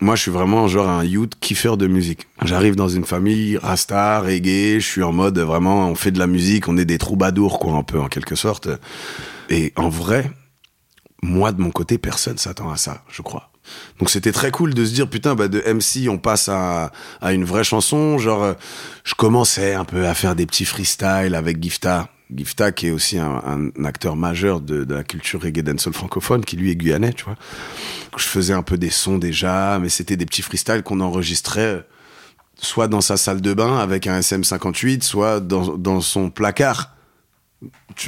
moi, 0.00 0.14
je 0.14 0.22
suis 0.22 0.30
vraiment 0.30 0.68
genre 0.68 0.88
un 0.88 1.04
youth 1.04 1.34
kiffeur 1.40 1.76
de 1.76 1.88
musique. 1.88 2.28
J'arrive 2.44 2.76
dans 2.76 2.88
une 2.88 3.04
famille 3.04 3.56
rasta, 3.56 4.20
reggae, 4.20 4.78
je 4.78 4.86
suis 4.86 5.02
en 5.02 5.12
mode 5.12 5.38
vraiment, 5.38 5.88
on 5.88 5.96
fait 5.96 6.12
de 6.12 6.18
la 6.20 6.28
musique, 6.28 6.68
on 6.68 6.76
est 6.76 6.84
des 6.84 6.98
troubadours, 6.98 7.58
quoi, 7.58 7.74
un 7.74 7.82
peu, 7.82 8.00
en 8.00 8.06
quelque 8.06 8.36
sorte. 8.36 8.68
Et 9.50 9.72
en 9.74 9.88
vrai, 9.88 10.30
moi, 11.22 11.50
de 11.50 11.60
mon 11.60 11.70
côté, 11.70 11.98
personne 11.98 12.38
s'attend 12.38 12.70
à 12.70 12.76
ça, 12.76 13.02
je 13.10 13.22
crois. 13.22 13.50
Donc 13.98 14.10
c'était 14.10 14.32
très 14.32 14.50
cool 14.50 14.74
de 14.74 14.84
se 14.84 14.92
dire, 14.92 15.08
putain, 15.08 15.34
bah, 15.34 15.48
de 15.48 15.60
MC, 15.60 16.08
on 16.08 16.18
passe 16.18 16.48
à, 16.48 16.92
à 17.20 17.32
une 17.32 17.44
vraie 17.44 17.64
chanson. 17.64 18.18
Genre, 18.18 18.42
euh, 18.42 18.54
je 19.04 19.14
commençais 19.14 19.74
un 19.74 19.84
peu 19.84 20.06
à 20.06 20.14
faire 20.14 20.34
des 20.34 20.46
petits 20.46 20.64
freestyles 20.64 21.34
avec 21.34 21.62
Gifta. 21.62 22.08
Gifta, 22.34 22.72
qui 22.72 22.88
est 22.88 22.90
aussi 22.90 23.18
un, 23.18 23.70
acteur 23.84 24.16
majeur 24.16 24.60
de, 24.60 24.86
la 24.92 25.04
culture 25.04 25.42
reggae 25.42 25.62
dancehall 25.62 25.92
francophone, 25.92 26.44
qui 26.44 26.56
lui 26.56 26.70
est 26.70 26.76
guyanais, 26.76 27.12
tu 27.12 27.24
vois. 27.24 27.36
Je 28.16 28.24
faisais 28.24 28.54
un 28.54 28.62
peu 28.62 28.78
des 28.78 28.90
sons 28.90 29.18
déjà, 29.18 29.78
mais 29.80 29.88
c'était 29.88 30.16
des 30.16 30.26
petits 30.26 30.42
freestyles 30.42 30.82
qu'on 30.82 31.00
enregistrait 31.00 31.84
soit 32.62 32.88
dans 32.88 33.00
sa 33.00 33.16
salle 33.16 33.40
de 33.40 33.54
bain 33.54 33.78
avec 33.78 34.06
un 34.06 34.20
SM58, 34.20 35.02
soit 35.02 35.40
dans, 35.40 36.00
son 36.00 36.30
placard 36.30 36.94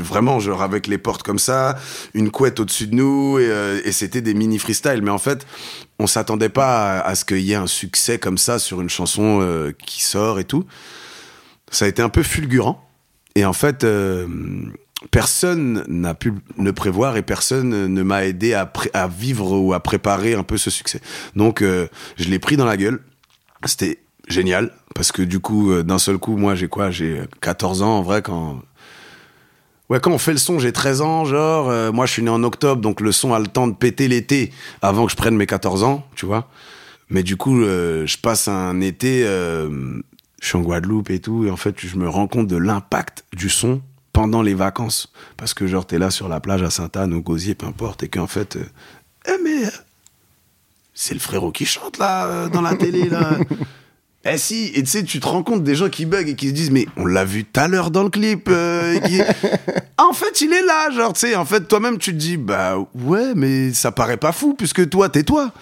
vraiment, 0.00 0.40
genre 0.40 0.62
avec 0.62 0.86
les 0.86 0.98
portes 0.98 1.22
comme 1.22 1.38
ça, 1.38 1.78
une 2.12 2.30
couette 2.30 2.58
au-dessus 2.58 2.88
de 2.88 2.94
nous, 2.94 3.38
et, 3.38 3.46
euh, 3.46 3.92
c'était 3.92 4.20
des 4.20 4.34
mini 4.34 4.58
freestyle. 4.58 5.00
Mais 5.02 5.10
en 5.10 5.18
fait, 5.18 5.46
on 5.98 6.06
s'attendait 6.06 6.48
pas 6.48 6.98
à, 6.98 7.06
à 7.06 7.14
ce 7.14 7.24
qu'il 7.24 7.40
y 7.40 7.52
ait 7.52 7.56
un 7.56 7.68
succès 7.68 8.18
comme 8.18 8.38
ça 8.38 8.58
sur 8.58 8.80
une 8.80 8.88
chanson 8.88 9.40
euh, 9.42 9.72
qui 9.86 10.02
sort 10.02 10.40
et 10.40 10.44
tout. 10.44 10.64
Ça 11.70 11.84
a 11.84 11.88
été 11.88 12.02
un 12.02 12.08
peu 12.08 12.22
fulgurant. 12.22 12.83
Et 13.36 13.44
en 13.44 13.52
fait, 13.52 13.84
euh, 13.84 14.26
personne 15.10 15.84
n'a 15.88 16.14
pu 16.14 16.32
le 16.58 16.72
prévoir 16.72 17.16
et 17.16 17.22
personne 17.22 17.92
ne 17.92 18.02
m'a 18.02 18.24
aidé 18.26 18.54
à, 18.54 19.08
vivre 19.08 19.52
ou 19.58 19.72
à 19.72 19.80
préparer 19.80 20.34
un 20.34 20.44
peu 20.44 20.56
ce 20.56 20.70
succès. 20.70 21.00
Donc, 21.34 21.60
euh, 21.60 21.88
je 22.16 22.28
l'ai 22.28 22.38
pris 22.38 22.56
dans 22.56 22.64
la 22.64 22.76
gueule. 22.76 23.00
C'était 23.64 23.98
génial 24.28 24.70
parce 24.94 25.10
que 25.10 25.22
du 25.22 25.40
coup, 25.40 25.72
euh, 25.72 25.82
d'un 25.82 25.98
seul 25.98 26.18
coup, 26.18 26.36
moi, 26.36 26.54
j'ai 26.54 26.68
quoi? 26.68 26.90
J'ai 26.90 27.22
14 27.40 27.82
ans 27.82 27.98
en 27.98 28.02
vrai 28.02 28.22
quand. 28.22 28.62
Ouais, 29.90 30.00
quand 30.00 30.12
on 30.12 30.18
fait 30.18 30.32
le 30.32 30.38
son, 30.38 30.58
j'ai 30.58 30.72
13 30.72 31.02
ans, 31.02 31.24
genre, 31.26 31.92
moi 31.92 32.06
je 32.06 32.12
suis 32.12 32.22
né 32.22 32.30
en 32.30 32.42
octobre, 32.42 32.80
donc 32.80 33.02
le 33.02 33.12
son 33.12 33.34
a 33.34 33.38
le 33.38 33.46
temps 33.46 33.68
de 33.68 33.74
péter 33.74 34.08
l'été 34.08 34.50
avant 34.80 35.04
que 35.04 35.12
je 35.12 35.16
prenne 35.16 35.36
mes 35.36 35.44
14 35.44 35.82
ans, 35.82 36.06
tu 36.14 36.24
vois. 36.24 36.48
Mais 37.10 37.22
du 37.22 37.36
coup, 37.36 37.60
je 37.60 38.16
passe 38.16 38.48
un 38.48 38.80
été, 38.80 39.26
je 40.44 40.50
suis 40.50 40.58
en 40.58 40.60
Guadeloupe 40.60 41.08
et 41.08 41.20
tout, 41.20 41.46
et 41.46 41.50
en 41.50 41.56
fait, 41.56 41.74
je 41.78 41.96
me 41.96 42.06
rends 42.06 42.26
compte 42.26 42.48
de 42.48 42.56
l'impact 42.58 43.24
du 43.34 43.48
son 43.48 43.80
pendant 44.12 44.42
les 44.42 44.52
vacances. 44.52 45.10
Parce 45.38 45.54
que 45.54 45.66
genre, 45.66 45.86
t'es 45.86 45.98
là 45.98 46.10
sur 46.10 46.28
la 46.28 46.38
plage 46.38 46.62
à 46.62 46.68
Sainte-Anne, 46.68 47.14
au 47.14 47.22
Gosier, 47.22 47.54
peu 47.54 47.64
importe, 47.66 48.02
et 48.02 48.08
qu'en 48.08 48.26
fait, 48.26 48.56
euh, 48.56 48.64
eh 49.26 49.42
mais, 49.42 49.64
euh, 49.64 49.70
c'est 50.92 51.14
le 51.14 51.20
frérot 51.20 51.50
qui 51.50 51.64
chante 51.64 51.96
là, 51.96 52.26
euh, 52.26 52.48
dans 52.50 52.60
la 52.60 52.74
télé, 52.76 53.08
là. 53.08 53.38
Eh 54.26 54.38
si, 54.38 54.70
et 54.74 54.82
tu 54.82 54.86
sais, 54.88 55.04
tu 55.04 55.20
te 55.20 55.26
rends 55.26 55.42
compte 55.42 55.64
des 55.64 55.74
gens 55.74 55.90
qui 55.90 56.06
bug 56.06 56.26
et 56.30 56.34
qui 56.34 56.48
se 56.48 56.54
disent, 56.54 56.70
mais 56.70 56.86
on 56.96 57.04
l'a 57.04 57.26
vu 57.26 57.44
tout 57.44 57.60
à 57.60 57.68
l'heure 57.68 57.90
dans 57.90 58.02
le 58.02 58.08
clip. 58.08 58.48
euh, 58.50 58.98
qui- 59.00 59.20
en 59.98 60.14
fait, 60.14 60.40
il 60.40 60.50
est 60.50 60.64
là, 60.64 60.90
genre, 60.92 61.12
tu 61.12 61.20
sais, 61.20 61.36
en 61.36 61.44
fait, 61.44 61.68
toi-même, 61.68 61.98
tu 61.98 62.10
te 62.12 62.16
dis, 62.16 62.38
bah 62.38 62.78
ouais, 62.94 63.34
mais 63.34 63.74
ça 63.74 63.92
paraît 63.92 64.16
pas 64.16 64.32
fou, 64.32 64.54
puisque 64.54 64.88
toi, 64.88 65.10
t'es 65.10 65.24
toi. 65.24 65.52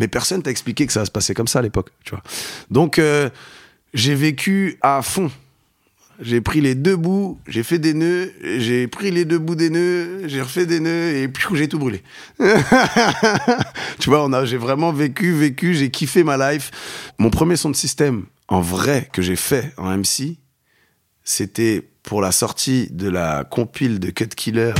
Mais 0.00 0.08
personne 0.08 0.42
t'a 0.42 0.50
expliqué 0.50 0.88
que 0.88 0.92
ça 0.92 1.00
va 1.00 1.06
se 1.06 1.10
passer 1.12 1.34
comme 1.34 1.46
ça 1.46 1.60
à 1.60 1.62
l'époque, 1.62 1.90
tu 2.02 2.10
vois. 2.10 2.22
Donc, 2.68 2.98
j'ai 3.94 4.14
vécu 4.14 4.78
à 4.80 5.02
fond. 5.02 5.30
J'ai 6.22 6.42
pris 6.42 6.60
les 6.60 6.74
deux 6.74 6.96
bouts, 6.96 7.38
j'ai 7.48 7.62
fait 7.62 7.78
des 7.78 7.94
nœuds, 7.94 8.30
j'ai 8.58 8.86
pris 8.88 9.10
les 9.10 9.24
deux 9.24 9.38
bouts 9.38 9.54
des 9.54 9.70
nœuds, 9.70 10.28
j'ai 10.28 10.42
refait 10.42 10.66
des 10.66 10.78
nœuds 10.78 11.16
et 11.16 11.28
puis 11.28 11.42
j'ai 11.54 11.66
tout 11.66 11.78
brûlé. 11.78 12.02
tu 13.98 14.10
vois, 14.10 14.22
on 14.22 14.32
a, 14.34 14.44
j'ai 14.44 14.58
vraiment 14.58 14.92
vécu, 14.92 15.32
vécu, 15.32 15.74
j'ai 15.74 15.90
kiffé 15.90 16.22
ma 16.22 16.52
life. 16.52 16.70
Mon 17.18 17.30
premier 17.30 17.56
son 17.56 17.70
de 17.70 17.76
système, 17.76 18.26
en 18.48 18.60
vrai, 18.60 19.08
que 19.14 19.22
j'ai 19.22 19.36
fait 19.36 19.72
en 19.78 19.96
MC, 19.96 20.36
c'était 21.24 21.88
pour 22.02 22.20
la 22.20 22.32
sortie 22.32 22.88
de 22.90 23.08
la 23.08 23.44
compile 23.44 23.98
de 23.98 24.10
Cut 24.10 24.28
Killer. 24.28 24.74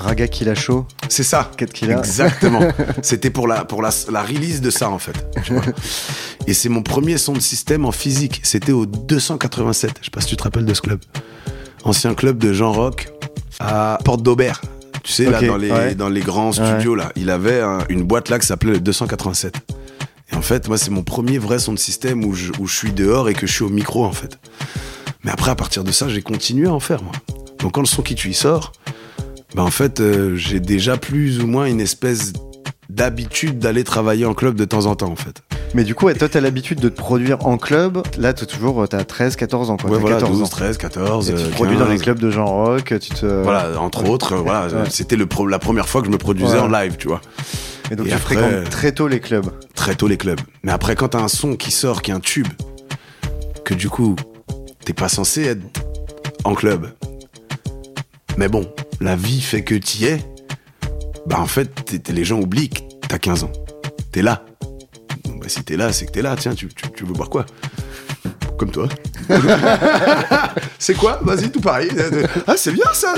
Raga 0.00 0.26
Killa 0.28 0.54
Show. 0.54 0.86
C'est 1.08 1.22
ça. 1.22 1.50
Exactement. 1.98 2.60
C'était 3.02 3.30
pour 3.30 3.46
la, 3.46 3.64
pour 3.64 3.82
la, 3.82 3.90
la 4.10 4.22
release 4.22 4.60
de 4.60 4.70
ça, 4.70 4.90
en 4.90 4.98
fait. 4.98 5.14
tu 5.44 5.52
vois. 5.54 5.62
Et 6.46 6.54
c'est 6.54 6.68
mon 6.68 6.82
premier 6.82 7.18
son 7.18 7.32
de 7.34 7.40
système 7.40 7.84
en 7.84 7.92
physique. 7.92 8.40
C'était 8.42 8.72
au 8.72 8.86
287. 8.86 9.92
Je 10.00 10.04
sais 10.06 10.10
pas 10.10 10.20
si 10.20 10.28
tu 10.28 10.36
te 10.36 10.42
rappelles 10.42 10.64
de 10.66 10.74
ce 10.74 10.80
club. 10.80 11.00
Ancien 11.84 12.14
club 12.14 12.38
de 12.38 12.52
Jean 12.52 12.72
Rock 12.72 13.08
à 13.58 13.98
Porte 14.04 14.22
d'Aubert. 14.22 14.60
Tu 15.02 15.12
sais, 15.12 15.30
là, 15.30 15.40
dans 15.40 15.56
les, 15.56 15.70
ouais. 15.70 15.94
dans 15.94 16.08
les 16.10 16.20
grands 16.20 16.52
studios, 16.52 16.94
là. 16.94 17.10
Il 17.16 17.30
avait 17.30 17.60
un- 17.60 17.78
une 17.88 18.02
boîte 18.02 18.28
là 18.28 18.38
qui 18.38 18.46
s'appelait 18.46 18.72
le 18.72 18.80
287. 18.80 19.54
Et 20.32 20.36
en 20.36 20.42
fait, 20.42 20.68
moi, 20.68 20.76
c'est 20.78 20.90
mon 20.90 21.02
premier 21.02 21.38
vrai 21.38 21.58
son 21.58 21.72
de 21.72 21.78
système 21.78 22.24
où 22.24 22.34
je, 22.34 22.52
où 22.58 22.66
je 22.66 22.76
suis 22.76 22.92
dehors 22.92 23.28
et 23.28 23.34
que 23.34 23.46
je 23.46 23.52
suis 23.52 23.64
au 23.64 23.68
micro, 23.70 24.04
en 24.04 24.12
fait. 24.12 24.38
Mais 25.24 25.30
après, 25.30 25.50
à 25.50 25.54
partir 25.54 25.84
de 25.84 25.90
ça, 25.92 26.08
j'ai 26.08 26.22
continué 26.22 26.68
à 26.68 26.72
en 26.72 26.80
faire, 26.80 27.02
moi. 27.02 27.12
Donc, 27.58 27.72
quand 27.72 27.80
le 27.80 27.86
son 27.86 28.02
qui 28.02 28.14
tue, 28.14 28.28
il 28.28 28.34
sort, 28.34 28.72
ben, 29.54 29.62
en 29.62 29.70
fait, 29.70 30.00
euh, 30.00 30.34
j'ai 30.36 30.60
déjà 30.60 30.96
plus 30.96 31.40
ou 31.40 31.46
moins 31.46 31.66
une 31.66 31.80
espèce 31.80 32.32
d'habitude 32.88 33.58
d'aller 33.58 33.84
travailler 33.84 34.26
en 34.26 34.34
club 34.34 34.56
de 34.56 34.64
temps 34.64 34.86
en 34.86 34.96
temps, 34.96 35.10
en 35.10 35.16
fait. 35.16 35.42
Mais 35.74 35.84
du 35.84 35.94
coup, 35.94 36.06
ouais, 36.06 36.14
toi, 36.14 36.28
t'as 36.28 36.40
l'habitude 36.40 36.80
de 36.80 36.88
te 36.88 36.96
produire 36.96 37.46
en 37.46 37.56
club. 37.56 38.02
Là, 38.18 38.32
t'as 38.32 38.46
toujours, 38.46 38.88
t'as 38.88 39.04
13, 39.04 39.36
14 39.36 39.70
ans, 39.70 39.76
quoi. 39.76 39.90
Ouais, 39.90 39.98
voilà, 39.98 40.16
14 40.16 40.38
12, 40.38 40.42
ans. 40.42 40.50
13, 40.50 40.78
14, 40.78 41.30
Et 41.30 41.34
tu 41.34 41.38
te 41.42 41.46
euh, 41.46 41.50
produis 41.50 41.76
dans 41.76 41.84
les 41.84 41.92
15. 41.94 42.02
clubs 42.02 42.18
de 42.18 42.30
genre 42.30 42.48
rock, 42.50 42.94
tu 43.00 43.10
te. 43.10 43.26
Voilà, 43.42 43.80
entre 43.80 44.08
autres, 44.08 44.32
euh, 44.32 44.38
voilà, 44.38 44.66
Ouais. 44.66 44.90
c'était 44.90 45.16
la 45.16 45.26
première 45.58 45.88
fois 45.88 46.00
que 46.00 46.08
je 46.08 46.12
me 46.12 46.18
produisais 46.18 46.58
en 46.58 46.66
live, 46.68 46.96
tu 46.98 47.06
vois. 47.06 47.20
Et 47.92 47.96
donc, 47.96 48.06
Et 48.06 48.10
tu 48.10 48.14
après, 48.16 48.34
fréquentes 48.36 48.70
très 48.70 48.92
tôt 48.92 49.06
les 49.06 49.20
clubs. 49.20 49.46
Très 49.74 49.94
tôt 49.94 50.08
les 50.08 50.16
clubs. 50.16 50.40
Mais 50.64 50.72
après, 50.72 50.96
quand 50.96 51.08
t'as 51.08 51.20
un 51.22 51.28
son 51.28 51.54
qui 51.56 51.70
sort, 51.70 52.02
qui 52.02 52.10
est 52.10 52.14
un 52.14 52.20
tube, 52.20 52.48
que 53.64 53.74
du 53.74 53.88
coup, 53.88 54.16
t'es 54.84 54.92
pas 54.92 55.08
censé 55.08 55.44
être 55.44 55.62
en 56.42 56.54
club. 56.54 56.88
Mais 58.40 58.48
bon, 58.48 58.66
la 59.02 59.16
vie 59.16 59.42
fait 59.42 59.62
que 59.62 59.74
t'y 59.74 60.06
es. 60.06 60.18
Bah 61.26 61.38
en 61.40 61.46
fait, 61.46 62.00
les 62.08 62.24
gens 62.24 62.40
oublient 62.40 62.70
que 62.70 62.78
t'as 63.06 63.18
15 63.18 63.44
ans. 63.44 63.52
T'es 64.12 64.22
là. 64.22 64.46
Bon, 65.24 65.36
bah, 65.36 65.46
si 65.46 65.62
t'es 65.62 65.76
là, 65.76 65.92
c'est 65.92 66.06
que 66.06 66.12
t'es 66.12 66.22
là. 66.22 66.36
Tiens, 66.36 66.54
tu, 66.54 66.68
tu, 66.68 66.90
tu 66.90 67.04
veux 67.04 67.12
boire 67.12 67.28
quoi? 67.28 67.44
Comme 68.58 68.70
toi. 68.70 68.88
c'est 70.78 70.94
quoi? 70.94 71.20
Vas-y, 71.22 71.50
tout 71.50 71.60
pareil. 71.60 71.90
Ah, 72.46 72.54
c'est 72.56 72.72
bien 72.72 72.86
ça. 72.94 73.12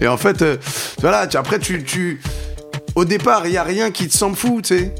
Et 0.00 0.08
en 0.08 0.16
fait, 0.16 0.40
euh, 0.40 0.56
voilà, 1.02 1.26
tu- 1.26 1.36
après, 1.36 1.58
tu, 1.58 1.84
tu... 1.84 2.22
Au 2.94 3.04
départ, 3.04 3.46
il 3.46 3.52
y 3.52 3.58
a 3.58 3.64
rien 3.64 3.90
qui 3.90 4.08
te 4.08 4.16
semble 4.16 4.34
fou, 4.34 4.62
tu 4.62 4.78
sais. 4.78 4.94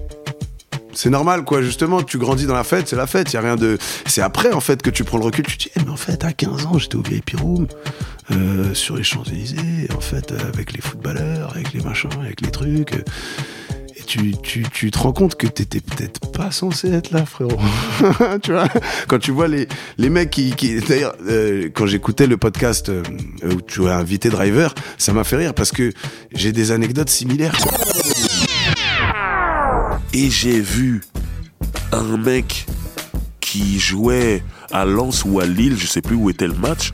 C'est 0.94 1.10
normal, 1.10 1.44
quoi. 1.44 1.62
Justement, 1.62 2.02
tu 2.02 2.18
grandis 2.18 2.46
dans 2.46 2.54
la 2.54 2.64
fête, 2.64 2.88
c'est 2.88 2.96
la 2.96 3.06
fête. 3.06 3.32
Il 3.32 3.34
y 3.34 3.38
a 3.38 3.42
rien 3.42 3.56
de. 3.56 3.78
C'est 4.06 4.22
après, 4.22 4.52
en 4.52 4.60
fait, 4.60 4.82
que 4.82 4.90
tu 4.90 5.04
prends 5.04 5.18
le 5.18 5.24
recul. 5.24 5.44
Tu 5.46 5.56
te 5.58 5.62
dis, 5.64 5.70
eh, 5.76 5.80
mais 5.84 5.90
en 5.90 5.96
fait, 5.96 6.24
à 6.24 6.32
15 6.32 6.66
ans, 6.66 6.78
j'étais 6.78 6.96
au 6.96 7.02
VIP 7.02 7.36
Room, 7.40 7.66
euh, 8.30 8.74
sur 8.74 8.96
les 8.96 9.04
Champs-Élysées, 9.04 9.88
en 9.96 10.00
fait, 10.00 10.32
euh, 10.32 10.38
avec 10.52 10.72
les 10.72 10.80
footballeurs, 10.80 11.50
avec 11.50 11.72
les 11.72 11.80
machins, 11.80 12.10
avec 12.20 12.40
les 12.40 12.50
trucs. 12.50 12.92
Et 13.96 14.02
tu, 14.02 14.32
tu, 14.42 14.64
tu 14.72 14.90
te 14.90 14.98
rends 14.98 15.12
compte 15.12 15.36
que 15.36 15.46
t'étais 15.46 15.80
peut-être 15.80 16.32
pas 16.32 16.50
censé 16.50 16.92
être 16.92 17.12
là, 17.12 17.24
frérot. 17.24 17.58
tu 18.42 18.52
vois? 18.52 18.68
Quand 19.06 19.18
tu 19.18 19.30
vois 19.30 19.48
les, 19.48 19.68
les 19.98 20.10
mecs 20.10 20.30
qui. 20.30 20.52
qui 20.52 20.80
D'ailleurs, 20.80 21.14
euh, 21.28 21.68
quand 21.72 21.86
j'écoutais 21.86 22.26
le 22.26 22.36
podcast 22.36 22.88
euh, 22.88 23.02
où 23.44 23.60
tu 23.60 23.86
as 23.86 23.96
invité 23.96 24.30
Driver, 24.30 24.74
ça 24.98 25.12
m'a 25.12 25.24
fait 25.24 25.36
rire 25.36 25.54
parce 25.54 25.70
que 25.70 25.92
j'ai 26.34 26.52
des 26.52 26.72
anecdotes 26.72 27.10
similaires. 27.10 27.56
Et 30.14 30.30
j'ai 30.30 30.60
vu 30.60 31.02
un 31.90 32.16
mec 32.16 32.66
qui 33.40 33.80
jouait 33.80 34.42
à 34.72 34.84
Lens 34.84 35.24
ou 35.24 35.40
à 35.40 35.44
Lille, 35.44 35.76
je 35.76 35.86
sais 35.86 36.00
plus 36.02 36.14
où 36.14 36.30
était 36.30 36.46
le 36.46 36.54
match. 36.54 36.92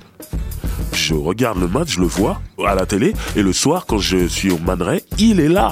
Je 0.94 1.14
regarde 1.14 1.58
le 1.60 1.68
match, 1.68 1.94
je 1.96 2.00
le 2.00 2.06
vois 2.06 2.40
à 2.66 2.74
la 2.74 2.86
télé, 2.86 3.14
et 3.36 3.42
le 3.42 3.52
soir, 3.52 3.84
quand 3.86 3.98
je 3.98 4.26
suis 4.26 4.50
au 4.50 4.58
Manerai, 4.58 5.04
il 5.18 5.38
est 5.40 5.48
là. 5.48 5.70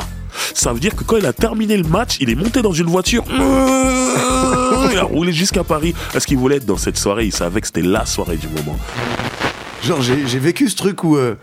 Ça 0.54 0.72
veut 0.72 0.80
dire 0.80 0.94
que 0.94 1.04
quand 1.04 1.16
il 1.16 1.26
a 1.26 1.32
terminé 1.32 1.76
le 1.76 1.88
match, 1.88 2.18
il 2.20 2.30
est 2.30 2.34
monté 2.34 2.60
dans 2.62 2.72
une 2.72 2.86
voiture. 2.86 3.24
Il 4.90 4.96
a 4.96 5.02
roulé 5.02 5.32
jusqu'à 5.32 5.64
Paris. 5.64 5.94
Parce 6.12 6.24
qu'il 6.24 6.38
voulait 6.38 6.56
être 6.56 6.64
dans 6.64 6.76
cette 6.76 6.96
soirée? 6.96 7.26
Il 7.26 7.32
savait 7.32 7.60
que 7.60 7.66
c'était 7.66 7.82
la 7.82 8.06
soirée 8.06 8.36
du 8.36 8.48
moment. 8.48 8.78
Genre, 9.82 10.00
j'ai 10.00 10.26
j'ai 10.26 10.38
vécu 10.38 10.68
ce 10.68 10.76
truc 10.76 11.04
où. 11.04 11.16
euh, 11.16 11.34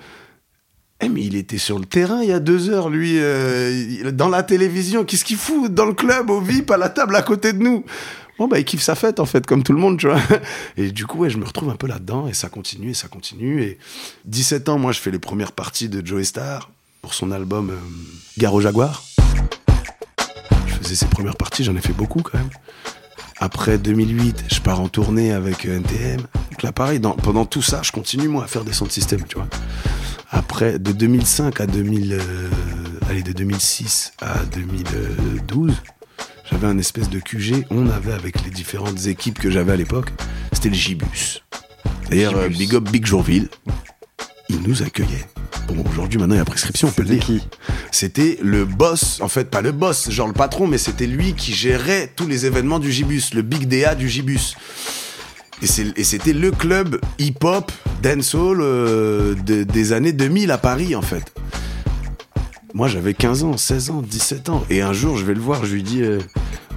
eh, 1.01 1.09
mais 1.09 1.23
il 1.23 1.35
était 1.35 1.57
sur 1.57 1.77
le 1.77 1.85
terrain 1.85 2.21
il 2.21 2.29
y 2.29 2.33
a 2.33 2.39
deux 2.39 2.69
heures, 2.69 2.89
lui, 2.89 3.15
euh, 3.17 4.11
dans 4.11 4.29
la 4.29 4.43
télévision. 4.43 5.03
Qu'est-ce 5.03 5.25
qu'il 5.25 5.37
fout 5.37 5.73
dans 5.73 5.85
le 5.85 5.93
club, 5.93 6.29
au 6.29 6.39
VIP, 6.39 6.71
à 6.71 6.77
la 6.77 6.89
table 6.89 7.15
à 7.15 7.21
côté 7.21 7.51
de 7.51 7.59
nous? 7.59 7.83
Bon, 8.37 8.47
bah, 8.47 8.59
il 8.59 8.65
kiffe 8.65 8.81
sa 8.81 8.95
fête, 8.95 9.19
en 9.19 9.25
fait, 9.25 9.45
comme 9.45 9.63
tout 9.63 9.73
le 9.73 9.79
monde, 9.79 9.97
tu 9.97 10.07
vois. 10.07 10.19
Et 10.77 10.91
du 10.91 11.05
coup, 11.05 11.19
ouais, 11.19 11.29
je 11.29 11.37
me 11.37 11.45
retrouve 11.45 11.69
un 11.69 11.75
peu 11.75 11.87
là-dedans, 11.87 12.27
et 12.27 12.33
ça 12.33 12.49
continue, 12.49 12.91
et 12.91 12.93
ça 12.93 13.07
continue. 13.07 13.61
Et 13.63 13.77
17 14.25 14.67
ans, 14.69 14.77
moi, 14.77 14.91
je 14.91 14.99
fais 14.99 15.11
les 15.11 15.19
premières 15.19 15.53
parties 15.53 15.87
de 15.87 16.05
Joey 16.05 16.25
Star 16.25 16.69
pour 17.01 17.13
son 17.13 17.31
album 17.31 17.69
euh, 17.69 17.77
Gare 18.37 18.53
au 18.53 18.61
Jaguar. 18.61 19.03
Je 20.67 20.73
faisais 20.75 20.95
ses 20.95 21.05
premières 21.05 21.37
parties, 21.37 21.63
j'en 21.63 21.75
ai 21.75 21.81
fait 21.81 21.93
beaucoup 21.93 22.21
quand 22.21 22.37
même. 22.37 22.49
Après 23.37 23.77
2008, 23.77 24.45
je 24.51 24.59
pars 24.59 24.81
en 24.81 24.89
tournée 24.89 25.31
avec 25.31 25.65
euh, 25.65 25.77
NTM. 25.77 26.21
Donc 26.51 26.63
là, 26.63 26.71
pareil, 26.73 26.99
pendant 26.99 27.45
tout 27.45 27.61
ça, 27.61 27.81
je 27.83 27.91
continue, 27.91 28.27
moi, 28.27 28.43
à 28.43 28.47
faire 28.47 28.65
des 28.65 28.73
sons 28.73 28.85
de 28.85 28.91
système, 28.91 29.23
tu 29.27 29.35
vois. 29.35 29.47
Après, 30.35 30.79
de 30.79 30.91
2005 30.91 31.61
à 31.61 31.65
2000, 31.65 32.11
euh, 32.11 32.19
allez, 33.09 33.23
de 33.23 33.31
2006 33.31 34.11
à 34.21 34.39
2012, 34.53 35.73
j'avais 36.51 36.67
un 36.67 36.77
espèce 36.77 37.09
de 37.09 37.19
QG. 37.19 37.65
On 37.69 37.89
avait, 37.89 38.11
avec 38.11 38.43
les 38.43 38.51
différentes 38.51 39.07
équipes 39.07 39.39
que 39.39 39.49
j'avais 39.49 39.71
à 39.71 39.75
l'époque, 39.77 40.11
c'était 40.51 40.67
le 40.67 40.75
Gibus. 40.75 41.41
D'ailleurs, 42.09 42.35
euh, 42.35 42.49
Big 42.49 42.75
Up 42.75 42.83
Big 42.83 43.05
Jourville, 43.05 43.47
il 44.49 44.61
nous 44.63 44.83
accueillait. 44.83 45.25
Bon, 45.69 45.81
aujourd'hui, 45.89 46.19
maintenant, 46.19 46.35
il 46.35 46.39
y 46.39 46.41
a 46.41 46.45
prescription, 46.45 46.89
on 46.89 46.91
peut 46.91 47.03
le 47.03 47.15
dire. 47.15 47.41
C'était 47.91 48.37
le 48.41 48.65
boss, 48.65 49.21
en 49.21 49.29
fait, 49.29 49.49
pas 49.49 49.61
le 49.61 49.71
boss, 49.71 50.11
genre 50.11 50.27
le 50.27 50.33
patron, 50.33 50.67
mais 50.67 50.77
c'était 50.77 51.07
lui 51.07 51.33
qui 51.33 51.53
gérait 51.53 52.11
tous 52.13 52.27
les 52.27 52.45
événements 52.45 52.79
du 52.79 52.91
Gibus, 52.91 53.33
le 53.33 53.41
Big 53.41 53.69
DA 53.69 53.95
du 53.95 54.09
Gibus. 54.09 54.57
Et 55.61 56.03
c'était 56.03 56.33
le 56.33 56.51
club 56.51 56.99
hip-hop, 57.17 57.71
dancehall 58.03 58.59
euh, 58.61 59.33
de- 59.35 59.63
des 59.63 59.93
années 59.93 60.13
2000 60.13 60.51
à 60.51 60.57
Paris, 60.57 60.95
en 60.95 61.01
fait. 61.01 61.33
Moi, 62.73 62.87
j'avais 62.89 63.13
15 63.13 63.43
ans, 63.43 63.57
16 63.57 63.89
ans, 63.89 64.01
17 64.01 64.49
ans. 64.49 64.63
Et 64.69 64.81
un 64.81 64.91
jour, 64.93 65.17
je 65.17 65.23
vais 65.25 65.33
le 65.33 65.39
voir, 65.39 65.65
je 65.65 65.73
lui 65.73 65.83
dis 65.83 66.01
euh, 66.03 66.19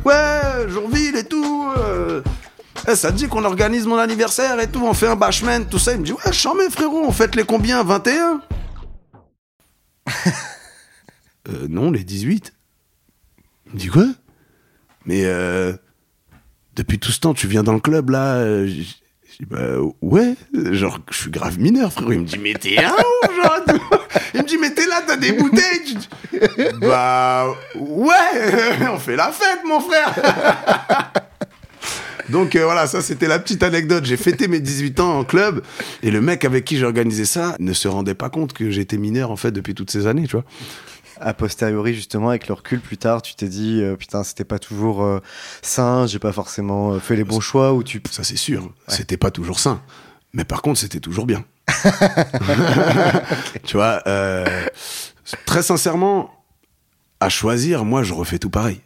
Ouais, 0.04 0.68
Jourville 0.68 1.16
et 1.16 1.24
tout. 1.24 1.68
euh, 1.76 2.22
Eh, 2.86 2.94
ça 2.94 3.10
te 3.10 3.16
dit 3.16 3.26
qu'on 3.26 3.44
organise 3.44 3.84
mon 3.86 3.96
anniversaire 3.98 4.58
et 4.60 4.68
tout, 4.68 4.80
on 4.86 4.94
fait 4.94 5.08
un 5.08 5.16
bashman, 5.16 5.66
tout 5.66 5.80
ça. 5.80 5.92
Il 5.92 6.00
me 6.00 6.04
dit, 6.04 6.12
ouais, 6.12 6.32
chambé, 6.32 6.70
frérot, 6.70 7.02
on 7.04 7.10
fête 7.12 7.34
les 7.34 7.42
combien? 7.44 7.82
21 7.82 8.40
euh, 11.48 11.66
Non, 11.68 11.90
les 11.90 12.04
18. 12.04 12.54
Il 13.66 13.72
me 13.74 13.78
dit, 13.78 13.88
quoi? 13.88 14.06
Mais 15.04 15.24
euh, 15.24 15.72
depuis 16.78 16.98
tout 16.98 17.10
ce 17.10 17.20
temps, 17.20 17.34
tu 17.34 17.48
viens 17.48 17.62
dans 17.64 17.74
le 17.74 17.80
club, 17.80 18.10
là 18.10 18.36
euh, 18.36 18.66
Je 18.66 18.72
dis, 18.72 19.46
bah 19.50 19.58
ouais, 20.00 20.34
genre, 20.70 21.00
je 21.10 21.16
suis 21.16 21.30
grave 21.30 21.58
mineur, 21.58 21.92
frérot. 21.92 22.12
Il 22.12 22.20
me 22.20 22.24
dit, 22.24 22.38
mais 22.38 22.54
t'es 22.54 22.78
un 22.78 22.88
genre. 22.88 23.60
Il 24.34 24.42
me 24.42 24.46
dit, 24.46 24.58
mais 24.58 24.72
t'es 24.72 24.86
là, 24.86 25.02
t'as 25.06 25.16
des 25.16 25.32
bouteilles. 25.32 25.84
Dis, 25.84 26.08
bah 26.80 27.48
ouais, 27.74 28.14
on 28.92 28.98
fait 28.98 29.16
la 29.16 29.32
fête, 29.32 29.60
mon 29.66 29.80
frère. 29.80 30.14
Donc 32.28 32.56
euh, 32.56 32.64
voilà, 32.64 32.86
ça 32.86 33.00
c'était 33.00 33.26
la 33.26 33.38
petite 33.38 33.62
anecdote. 33.62 34.04
J'ai 34.04 34.18
fêté 34.18 34.48
mes 34.48 34.60
18 34.60 35.00
ans 35.00 35.18
en 35.18 35.24
club 35.24 35.62
et 36.02 36.10
le 36.10 36.20
mec 36.20 36.44
avec 36.44 36.66
qui 36.66 36.76
j'ai 36.76 36.84
organisé 36.84 37.24
ça 37.24 37.56
ne 37.58 37.72
se 37.72 37.88
rendait 37.88 38.14
pas 38.14 38.28
compte 38.28 38.52
que 38.52 38.70
j'étais 38.70 38.98
mineur 38.98 39.30
en 39.30 39.36
fait 39.36 39.50
depuis 39.50 39.74
toutes 39.74 39.90
ces 39.90 40.06
années, 40.06 40.26
tu 40.26 40.32
vois. 40.32 40.44
A 41.20 41.35
posteriori, 41.35 41.94
justement, 41.94 42.31
avec 42.31 42.48
le 42.48 42.54
recul 42.54 42.81
plus 42.81 42.96
tard, 42.96 43.22
tu 43.22 43.35
t'es 43.35 43.48
dit, 43.48 43.81
euh, 43.83 43.96
putain, 43.96 44.22
c'était 44.24 44.44
pas 44.44 44.59
toujours 44.59 45.02
euh, 45.02 45.20
sain, 45.62 46.07
j'ai 46.07 46.18
pas 46.18 46.33
forcément 46.33 46.92
euh, 46.92 46.98
fait 47.00 47.16
les 47.16 47.24
bons 47.24 47.40
choix, 47.40 47.72
ou 47.74 47.83
tu. 47.83 48.02
Ça 48.11 48.24
c'est 48.24 48.37
sûr, 48.37 48.72
c'était 48.88 49.16
pas 49.16 49.31
toujours 49.31 49.61
sain. 49.61 49.83
Mais 50.33 50.44
par 50.44 50.62
contre, 50.62 50.81
c'était 50.81 51.00
toujours 51.00 51.26
bien. 51.26 51.44
Tu 53.64 53.76
vois, 53.76 54.02
euh, 54.07 54.66
très 55.46 55.62
sincèrement, 55.62 56.31
à 57.20 57.28
choisir, 57.28 57.85
moi 57.85 58.02
je 58.02 58.14
refais 58.14 58.38
tout 58.38 58.50
pareil. 58.50 58.81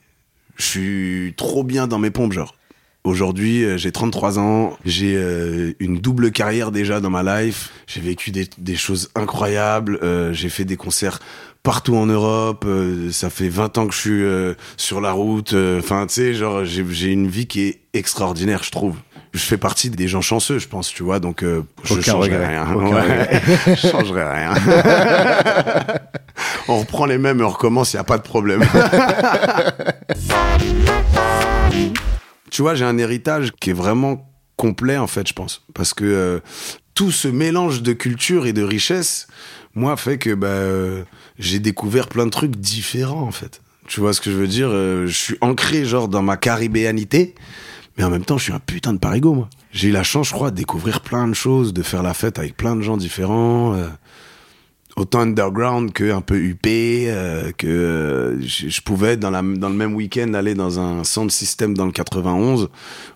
Je 0.57 0.65
suis 0.65 1.35
trop 1.37 1.65
bien 1.65 1.87
dans 1.87 1.99
mes 1.99 2.11
pompes, 2.11 2.33
genre. 2.33 2.55
Aujourd'hui, 3.05 3.65
euh, 3.65 3.77
j'ai 3.77 3.91
33 3.91 4.39
ans, 4.39 4.79
j'ai 4.85 5.17
euh, 5.17 5.73
une 5.81 5.99
double 5.99 6.31
carrière 6.31 6.71
déjà 6.71 7.01
dans 7.01 7.11
ma 7.11 7.43
life, 7.43 7.71
j'ai 7.89 8.01
vécu 8.01 8.31
des, 8.31 8.49
des 8.59 8.77
choses 8.77 9.11
incroyables, 9.17 9.99
euh, 10.05 10.33
j'ai 10.33 10.49
fait 10.49 10.65
des 10.65 10.77
concerts 10.77 11.19
partout 11.63 11.97
en 11.97 12.07
Europe, 12.07 12.65
euh, 12.67 13.11
ça 13.13 13.31
fait 13.31 13.49
20 13.49 13.79
ans 13.79 13.87
que 13.87 13.95
je 13.95 13.99
suis 13.99 14.23
euh, 14.23 14.55
sur 14.77 15.01
la 15.01 15.13
route, 15.13 15.53
euh, 15.53 15.79
enfin 15.79 16.07
tu 16.07 16.15
sais, 16.15 16.35
genre 16.35 16.65
j'ai 16.65 16.85
j'ai 16.91 17.09
une 17.09 17.29
vie 17.29 17.47
qui 17.47 17.63
est 17.63 17.81
extraordinaire, 17.93 18.63
je 18.63 18.71
trouve. 18.71 18.97
Je 19.35 19.41
fais 19.41 19.57
partie 19.57 19.89
des 19.89 20.09
gens 20.09 20.21
chanceux, 20.21 20.59
je 20.59 20.69
pense, 20.69 20.91
tu 20.91 21.03
vois, 21.03 21.19
donc 21.19 21.43
euh, 21.43 21.63
je 21.85 21.99
changerai 22.03 22.47
rien. 22.47 22.65
regret. 22.65 23.41
je 23.67 23.89
changerai 23.89 24.25
rien. 24.25 24.53
on 26.69 26.81
reprend 26.81 27.07
les 27.07 27.17
mêmes 27.17 27.41
et 27.41 27.45
on 27.45 27.49
recommence, 27.49 27.95
il 27.95 27.97
y 27.97 28.01
a 28.01 28.05
pas 28.05 28.19
de 28.19 28.23
problème. 28.23 28.63
tu 32.51 32.61
vois, 32.61 32.75
j'ai 32.75 32.85
un 32.85 32.99
héritage 32.99 33.53
qui 33.53 33.71
est 33.71 33.75
vraiment 33.75 34.29
complet, 34.57 34.99
en 34.99 35.07
fait, 35.07 35.27
je 35.27 35.33
pense. 35.33 35.65
Parce 35.75 35.95
que 35.95 36.05
euh, 36.05 36.41
tout 36.95 37.11
ce 37.11 37.29
mélange 37.29 37.83
de 37.83 37.95
culture 37.95 38.47
et 38.47 38.53
de 38.53 38.63
richesse, 38.63 39.27
moi, 39.75 39.97
fait 39.97 40.19
que 40.19 40.35
bah, 40.35 40.47
euh, 40.49 41.05
j'ai 41.39 41.59
découvert 41.59 42.09
plein 42.09 42.27
de 42.27 42.31
trucs 42.31 42.57
différents, 42.57 43.23
en 43.23 43.31
fait. 43.31 43.61
Tu 43.89 44.01
vois 44.01 44.13
ce 44.13 44.21
que 44.21 44.31
je 44.31 44.37
veux 44.37 44.47
dire 44.47 44.69
Euh, 44.71 45.07
Je 45.07 45.17
suis 45.17 45.37
ancré, 45.41 45.85
genre, 45.85 46.09
dans 46.09 46.23
ma 46.23 46.37
caribéanité, 46.37 47.35
mais 47.97 48.05
en 48.05 48.11
même 48.11 48.25
temps, 48.25 48.39
je 48.39 48.45
suis 48.45 48.53
un 48.53 48.61
putain 48.61 48.93
de 48.93 48.99
parigo, 48.99 49.35
moi. 49.35 49.49
J'ai 49.73 49.89
eu 49.89 49.93
la 49.93 50.03
chance, 50.03 50.29
je 50.29 50.33
crois, 50.35 50.51
de 50.51 50.57
découvrir 50.57 51.01
plein 51.01 51.27
de 51.29 51.35
choses, 51.35 51.73
de 51.73 51.83
faire 51.83 52.03
la 52.03 52.15
fête 52.15 52.39
avec 52.39 52.57
plein 52.57 52.77
de 52.77 52.83
gens 52.83 52.97
différents. 52.97 53.75
euh, 53.75 53.89
autant 54.95 55.21
underground 55.21 55.91
que 55.95 56.13
un 56.13 56.21
peu 56.21 56.37
huppé, 56.37 57.07
euh, 57.09 57.51
que 57.57 58.39
je 58.43 58.81
pouvais 58.83 59.17
dans, 59.17 59.31
le 59.31 59.43
même 59.71 59.95
week-end 59.95 60.35
aller 60.35 60.55
dans 60.55 60.79
un 60.79 61.03
sound 61.03 61.31
system 61.31 61.75
dans 61.75 61.87
le 61.87 61.93
91 61.93 62.69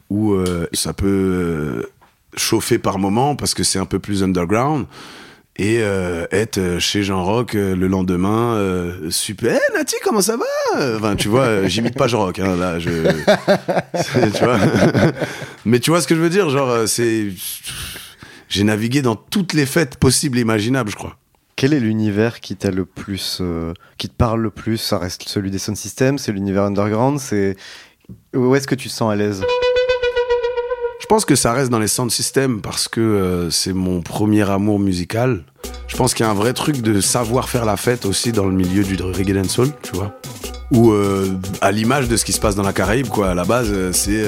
où 0.08 0.34
ça 0.72 0.94
peut 0.94 1.86
chauffer 2.34 2.78
par 2.78 2.98
moment 2.98 3.36
parce 3.36 3.52
que 3.52 3.62
c'est 3.62 3.78
un 3.78 3.84
peu 3.84 3.98
plus 3.98 4.22
underground 4.22 4.86
et 5.58 5.78
euh, 5.80 6.26
être 6.32 6.58
euh, 6.58 6.78
chez 6.78 7.02
Jean 7.02 7.24
Rock 7.24 7.54
euh, 7.54 7.74
le 7.74 7.86
lendemain 7.86 8.54
euh, 8.54 9.10
super. 9.10 9.52
Hey, 9.52 9.60
Nati 9.74 9.96
comment 10.04 10.20
ça 10.20 10.36
va? 10.36 10.44
Enfin 10.96 11.16
tu 11.16 11.28
vois 11.28 11.44
euh, 11.44 11.68
j'imite 11.68 11.96
pas 11.96 12.06
Jean 12.08 12.20
Rock 12.20 12.38
hein, 12.38 12.56
là 12.56 12.78
je 12.78 12.90
tu 14.36 14.44
vois. 14.44 14.58
Mais 15.64 15.80
tu 15.80 15.90
vois 15.90 16.00
ce 16.00 16.06
que 16.06 16.14
je 16.14 16.20
veux 16.20 16.30
dire 16.30 16.50
genre 16.50 16.86
c'est 16.86 17.28
j'ai 18.48 18.64
navigué 18.64 19.02
dans 19.02 19.16
toutes 19.16 19.52
les 19.54 19.66
fêtes 19.66 19.96
possibles 19.96 20.38
et 20.38 20.42
imaginables 20.42 20.90
je 20.90 20.96
crois. 20.96 21.16
Quel 21.56 21.72
est 21.72 21.80
l'univers 21.80 22.40
qui 22.40 22.54
t'a 22.54 22.70
le 22.70 22.84
plus, 22.84 23.38
euh, 23.40 23.72
qui 23.96 24.10
te 24.10 24.14
parle 24.14 24.42
le 24.42 24.50
plus? 24.50 24.76
Ça 24.76 24.98
reste 24.98 25.26
celui 25.26 25.50
des 25.50 25.58
sound 25.58 25.78
systems, 25.78 26.18
c'est 26.18 26.30
l'univers 26.32 26.64
underground, 26.64 27.18
c'est 27.18 27.56
où 28.34 28.54
est-ce 28.54 28.66
que 28.68 28.74
tu 28.74 28.88
te 28.88 28.92
sens 28.92 29.10
à 29.10 29.16
l'aise? 29.16 29.42
Je 30.98 31.06
pense 31.06 31.24
que 31.24 31.36
ça 31.36 31.52
reste 31.52 31.70
dans 31.70 31.78
les 31.78 31.88
sound 31.88 32.10
systems 32.10 32.60
parce 32.60 32.88
que 32.88 33.00
euh, 33.00 33.50
c'est 33.50 33.72
mon 33.72 34.00
premier 34.00 34.48
amour 34.50 34.78
musical. 34.78 35.44
Je 35.88 35.96
pense 35.96 36.14
qu'il 36.14 36.24
y 36.24 36.28
a 36.28 36.30
un 36.30 36.34
vrai 36.34 36.52
truc 36.52 36.80
de 36.80 37.00
savoir 37.00 37.48
faire 37.48 37.64
la 37.64 37.76
fête 37.76 38.06
aussi 38.06 38.32
dans 38.32 38.46
le 38.46 38.52
milieu 38.52 38.82
du 38.82 38.96
reggae 39.02 39.32
dancehall, 39.34 39.70
tu 39.82 39.94
vois. 39.94 40.18
Ou 40.72 40.92
euh, 40.92 41.28
à 41.60 41.70
l'image 41.70 42.08
de 42.08 42.16
ce 42.16 42.24
qui 42.24 42.32
se 42.32 42.40
passe 42.40 42.56
dans 42.56 42.62
la 42.62 42.72
Caraïbe, 42.72 43.08
quoi. 43.08 43.30
À 43.30 43.34
la 43.34 43.44
base, 43.44 43.68
euh, 43.70 43.92
c'est 43.92 44.24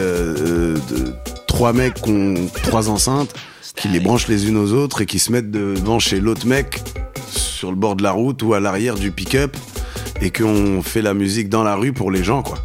trois 1.47 1.73
mecs 1.73 1.95
qui 1.95 2.49
trois 2.63 2.91
enceintes, 2.91 3.35
qui 3.75 3.89
les 3.89 3.99
branchent 3.99 4.29
les 4.29 4.47
unes 4.47 4.57
aux 4.57 4.73
autres 4.73 5.01
et 5.01 5.07
qui 5.07 5.19
se 5.19 5.33
mettent 5.33 5.51
devant 5.51 5.99
chez 5.99 6.21
l'autre 6.21 6.47
mec 6.47 6.83
sur 7.29 7.71
le 7.71 7.77
bord 7.77 7.97
de 7.97 8.03
la 8.03 8.13
route 8.13 8.43
ou 8.43 8.55
à 8.55 8.61
l'arrière 8.61 8.95
du 8.95 9.11
pick-up 9.11 9.57
et 10.21 10.31
qu'on 10.31 10.83
fait 10.83 11.03
la 11.03 11.15
musique 11.15 11.49
dans 11.49 11.65
la 11.65 11.75
rue 11.77 11.93
pour 11.93 12.11
les 12.11 12.23
gens, 12.23 12.43
quoi. 12.43 12.59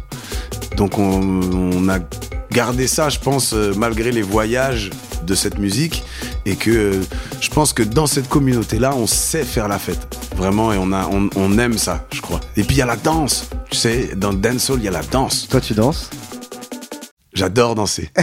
Donc 0.76 0.98
on, 0.98 1.40
on 1.52 1.88
a 1.88 1.98
gardé 2.54 2.86
ça, 2.86 3.08
je 3.08 3.18
pense, 3.18 3.52
euh, 3.52 3.74
malgré 3.76 4.12
les 4.12 4.22
voyages 4.22 4.90
de 5.26 5.34
cette 5.34 5.58
musique, 5.58 6.04
et 6.46 6.54
que 6.54 6.70
euh, 6.70 7.02
je 7.40 7.50
pense 7.50 7.72
que 7.72 7.82
dans 7.82 8.06
cette 8.06 8.28
communauté-là, 8.28 8.94
on 8.94 9.08
sait 9.08 9.42
faire 9.42 9.66
la 9.66 9.80
fête, 9.80 10.06
vraiment, 10.36 10.72
et 10.72 10.78
on 10.78 10.92
a, 10.92 11.08
on, 11.08 11.28
on 11.34 11.58
aime 11.58 11.76
ça, 11.76 12.06
je 12.12 12.20
crois. 12.20 12.38
Et 12.56 12.62
puis 12.62 12.76
il 12.76 12.78
y 12.78 12.82
a 12.82 12.86
la 12.86 12.94
danse, 12.94 13.48
tu 13.70 13.76
sais, 13.76 14.10
dans 14.14 14.30
le 14.30 14.36
dancehall, 14.36 14.78
il 14.78 14.84
y 14.84 14.88
a 14.88 14.92
la 14.92 15.02
danse. 15.02 15.48
Toi, 15.48 15.60
tu 15.60 15.74
danses? 15.74 16.10
J'adore 17.32 17.74
danser. 17.74 18.10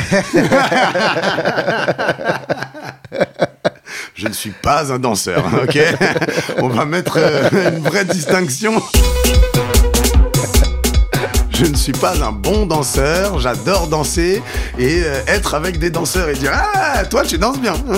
Je 4.15 4.27
ne 4.27 4.33
suis 4.33 4.51
pas 4.51 4.93
un 4.93 4.99
danseur, 4.99 5.43
ok? 5.63 5.77
On 6.61 6.69
va 6.69 6.85
mettre 6.85 7.17
euh, 7.17 7.49
une 7.75 7.83
vraie 7.83 8.05
distinction. 8.05 8.81
Je 11.61 11.67
ne 11.67 11.75
suis 11.75 11.91
pas 11.91 12.15
un 12.23 12.31
bon 12.31 12.65
danseur, 12.65 13.39
j'adore 13.39 13.85
danser 13.85 14.41
et 14.79 15.03
euh, 15.03 15.21
être 15.27 15.53
avec 15.53 15.77
des 15.77 15.91
danseurs 15.91 16.27
et 16.27 16.33
dire 16.33 16.53
Ah, 16.55 17.05
toi 17.05 17.23
tu 17.23 17.37
danses 17.37 17.61
bien 17.61 17.75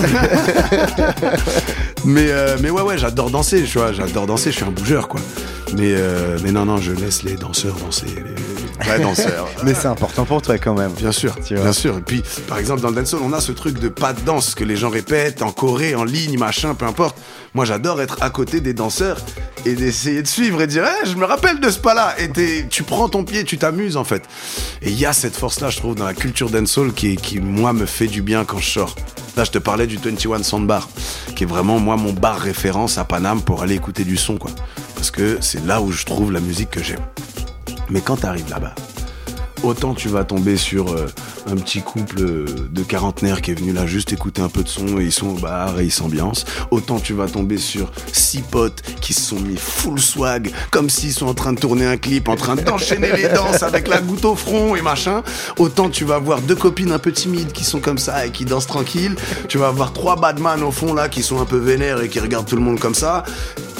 mais, 2.04 2.26
euh, 2.28 2.58
mais 2.60 2.68
ouais, 2.68 2.82
ouais, 2.82 2.98
j'adore 2.98 3.30
danser, 3.30 3.62
tu 3.62 3.78
vois, 3.78 3.94
j'adore 3.94 4.26
danser, 4.26 4.50
je 4.50 4.56
suis 4.56 4.66
un 4.66 4.70
bougeur 4.70 5.08
quoi. 5.08 5.18
Mais, 5.78 5.94
euh, 5.96 6.36
mais 6.42 6.52
non, 6.52 6.66
non, 6.66 6.76
je 6.76 6.92
laisse 6.92 7.22
les 7.22 7.36
danseurs 7.36 7.76
danser, 7.76 8.14
vrais 8.80 8.98
danseurs. 9.00 9.48
Mais 9.64 9.74
c'est 9.74 9.86
important 9.88 10.24
pour 10.24 10.42
toi 10.42 10.58
quand 10.58 10.74
même. 10.74 10.92
Bien 10.92 11.12
sûr, 11.12 11.34
Tu 11.46 11.54
vois. 11.54 11.64
bien 11.64 11.72
sûr. 11.72 11.98
Et 11.98 12.00
puis, 12.00 12.22
par 12.48 12.58
exemple, 12.58 12.80
dans 12.80 12.88
le 12.90 12.94
dancehall, 12.96 13.20
on 13.24 13.32
a 13.32 13.40
ce 13.40 13.52
truc 13.52 13.78
de 13.78 13.88
pas 13.88 14.12
de 14.12 14.20
danse 14.22 14.54
que 14.54 14.64
les 14.64 14.76
gens 14.76 14.90
répètent 14.90 15.42
en 15.42 15.52
Corée, 15.52 15.94
en 15.94 16.04
ligne, 16.04 16.38
machin, 16.38 16.74
peu 16.74 16.86
importe. 16.86 17.16
Moi, 17.54 17.64
j'adore 17.64 18.00
être 18.02 18.18
à 18.20 18.30
côté 18.30 18.60
des 18.60 18.74
danseurs 18.74 19.18
et 19.64 19.74
d'essayer 19.74 20.22
de 20.22 20.26
suivre 20.26 20.60
et 20.60 20.66
de 20.66 20.72
dire, 20.72 20.84
Eh, 21.02 21.06
je 21.08 21.14
me 21.14 21.24
rappelle 21.24 21.60
de 21.60 21.70
ce 21.70 21.78
pas-là. 21.78 22.14
Et 22.18 22.66
tu 22.68 22.82
prends 22.82 23.08
ton 23.08 23.24
pied, 23.24 23.44
tu 23.44 23.58
t'amuses 23.58 23.96
en 23.96 24.04
fait. 24.04 24.22
Et 24.82 24.90
il 24.90 24.98
y 24.98 25.06
a 25.06 25.12
cette 25.12 25.36
force-là, 25.36 25.70
je 25.70 25.76
trouve, 25.78 25.94
dans 25.94 26.04
la 26.04 26.14
culture 26.14 26.50
dancehall 26.50 26.92
qui, 26.92 27.16
qui, 27.16 27.40
moi, 27.40 27.72
me 27.72 27.86
fait 27.86 28.08
du 28.08 28.22
bien 28.22 28.44
quand 28.44 28.58
je 28.58 28.70
sors. 28.70 28.94
Là, 29.36 29.44
je 29.44 29.50
te 29.50 29.58
parlais 29.58 29.86
du 29.86 29.96
21 29.96 30.42
Sound 30.42 30.66
Bar, 30.66 30.88
qui 31.34 31.42
est 31.44 31.46
vraiment, 31.46 31.78
moi, 31.80 31.96
mon 31.96 32.12
bar 32.12 32.38
référence 32.38 32.98
à 32.98 33.04
Paname 33.04 33.40
pour 33.42 33.62
aller 33.62 33.74
écouter 33.74 34.04
du 34.04 34.16
son, 34.16 34.36
quoi. 34.36 34.50
Parce 34.94 35.10
que 35.10 35.38
c'est 35.40 35.64
là 35.66 35.80
où 35.80 35.90
je 35.90 36.04
trouve 36.04 36.30
la 36.32 36.40
musique 36.40 36.70
que 36.70 36.82
j'aime. 36.82 37.00
Mais 37.90 38.00
quand 38.00 38.16
t'arrives 38.16 38.48
là-bas, 38.50 38.74
autant 39.64 39.94
tu 39.94 40.08
vas 40.08 40.24
tomber 40.24 40.56
sur 40.56 40.92
euh, 40.92 41.06
un 41.50 41.56
petit 41.56 41.80
couple 41.80 42.20
euh, 42.20 42.46
de 42.70 42.82
quarantenaires 42.82 43.40
qui 43.40 43.50
est 43.50 43.54
venu 43.54 43.72
là 43.72 43.86
juste 43.86 44.12
écouter 44.12 44.42
un 44.42 44.48
peu 44.48 44.62
de 44.62 44.68
son 44.68 45.00
et 45.00 45.04
ils 45.04 45.12
sont 45.12 45.28
au 45.28 45.38
bar 45.38 45.80
et 45.80 45.84
ils 45.84 45.92
s'ambiancent. 45.92 46.44
Autant 46.70 46.98
tu 46.98 47.14
vas 47.14 47.28
tomber 47.28 47.56
sur 47.56 47.90
six 48.12 48.40
potes 48.42 48.82
qui 49.00 49.12
se 49.12 49.20
sont 49.22 49.40
mis 49.40 49.56
full 49.56 50.00
swag, 50.00 50.50
comme 50.70 50.90
s'ils 50.90 51.12
sont 51.12 51.26
en 51.26 51.34
train 51.34 51.52
de 51.52 51.60
tourner 51.60 51.86
un 51.86 51.96
clip, 51.96 52.28
en 52.28 52.36
train 52.36 52.56
d'enchaîner 52.56 53.12
les 53.12 53.28
danses 53.28 53.62
avec 53.62 53.88
la 53.88 54.00
goutte 54.00 54.24
au 54.24 54.34
front 54.34 54.76
et 54.76 54.82
machin. 54.82 55.22
Autant 55.58 55.88
tu 55.88 56.04
vas 56.04 56.18
voir 56.18 56.40
deux 56.40 56.56
copines 56.56 56.92
un 56.92 56.98
peu 56.98 57.12
timides 57.12 57.52
qui 57.52 57.64
sont 57.64 57.80
comme 57.80 57.98
ça 57.98 58.26
et 58.26 58.30
qui 58.30 58.44
dansent 58.44 58.66
tranquille. 58.66 59.16
Tu 59.48 59.58
vas 59.58 59.70
voir 59.70 59.92
trois 59.92 60.16
badman 60.16 60.62
au 60.62 60.70
fond 60.70 60.94
là 60.94 61.08
qui 61.08 61.22
sont 61.22 61.40
un 61.40 61.46
peu 61.46 61.58
vénères 61.58 62.00
et 62.02 62.08
qui 62.08 62.20
regardent 62.20 62.46
tout 62.46 62.56
le 62.56 62.62
monde 62.62 62.80
comme 62.80 62.94
ça. 62.94 63.24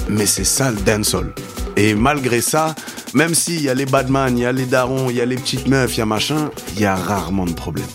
Mais 0.09 0.27
c'est 0.27 0.45
ça 0.45 0.71
le 0.71 0.77
dancehall. 0.77 1.33
Et 1.77 1.95
malgré 1.95 2.41
ça, 2.41 2.75
même 3.15 3.35
s'il 3.35 3.63
y 3.63 3.69
a 3.69 3.75
les 3.75 3.87
badman, 3.87 4.37
il 4.39 4.43
y 4.43 4.47
a 4.47 4.53
les 4.53 4.67
darons, 4.67 5.11
il 5.11 5.17
y 5.17 5.21
a 5.21 5.25
les 5.27 5.37
petites 5.37 5.67
meufs, 5.67 5.95
il 5.97 5.99
y 5.99 6.03
a 6.03 6.07
machin, 6.07 6.51
il 6.77 6.81
y 6.83 6.85
a 6.87 6.95
rarement 6.95 7.47
de 7.47 7.53
problème. 7.53 7.87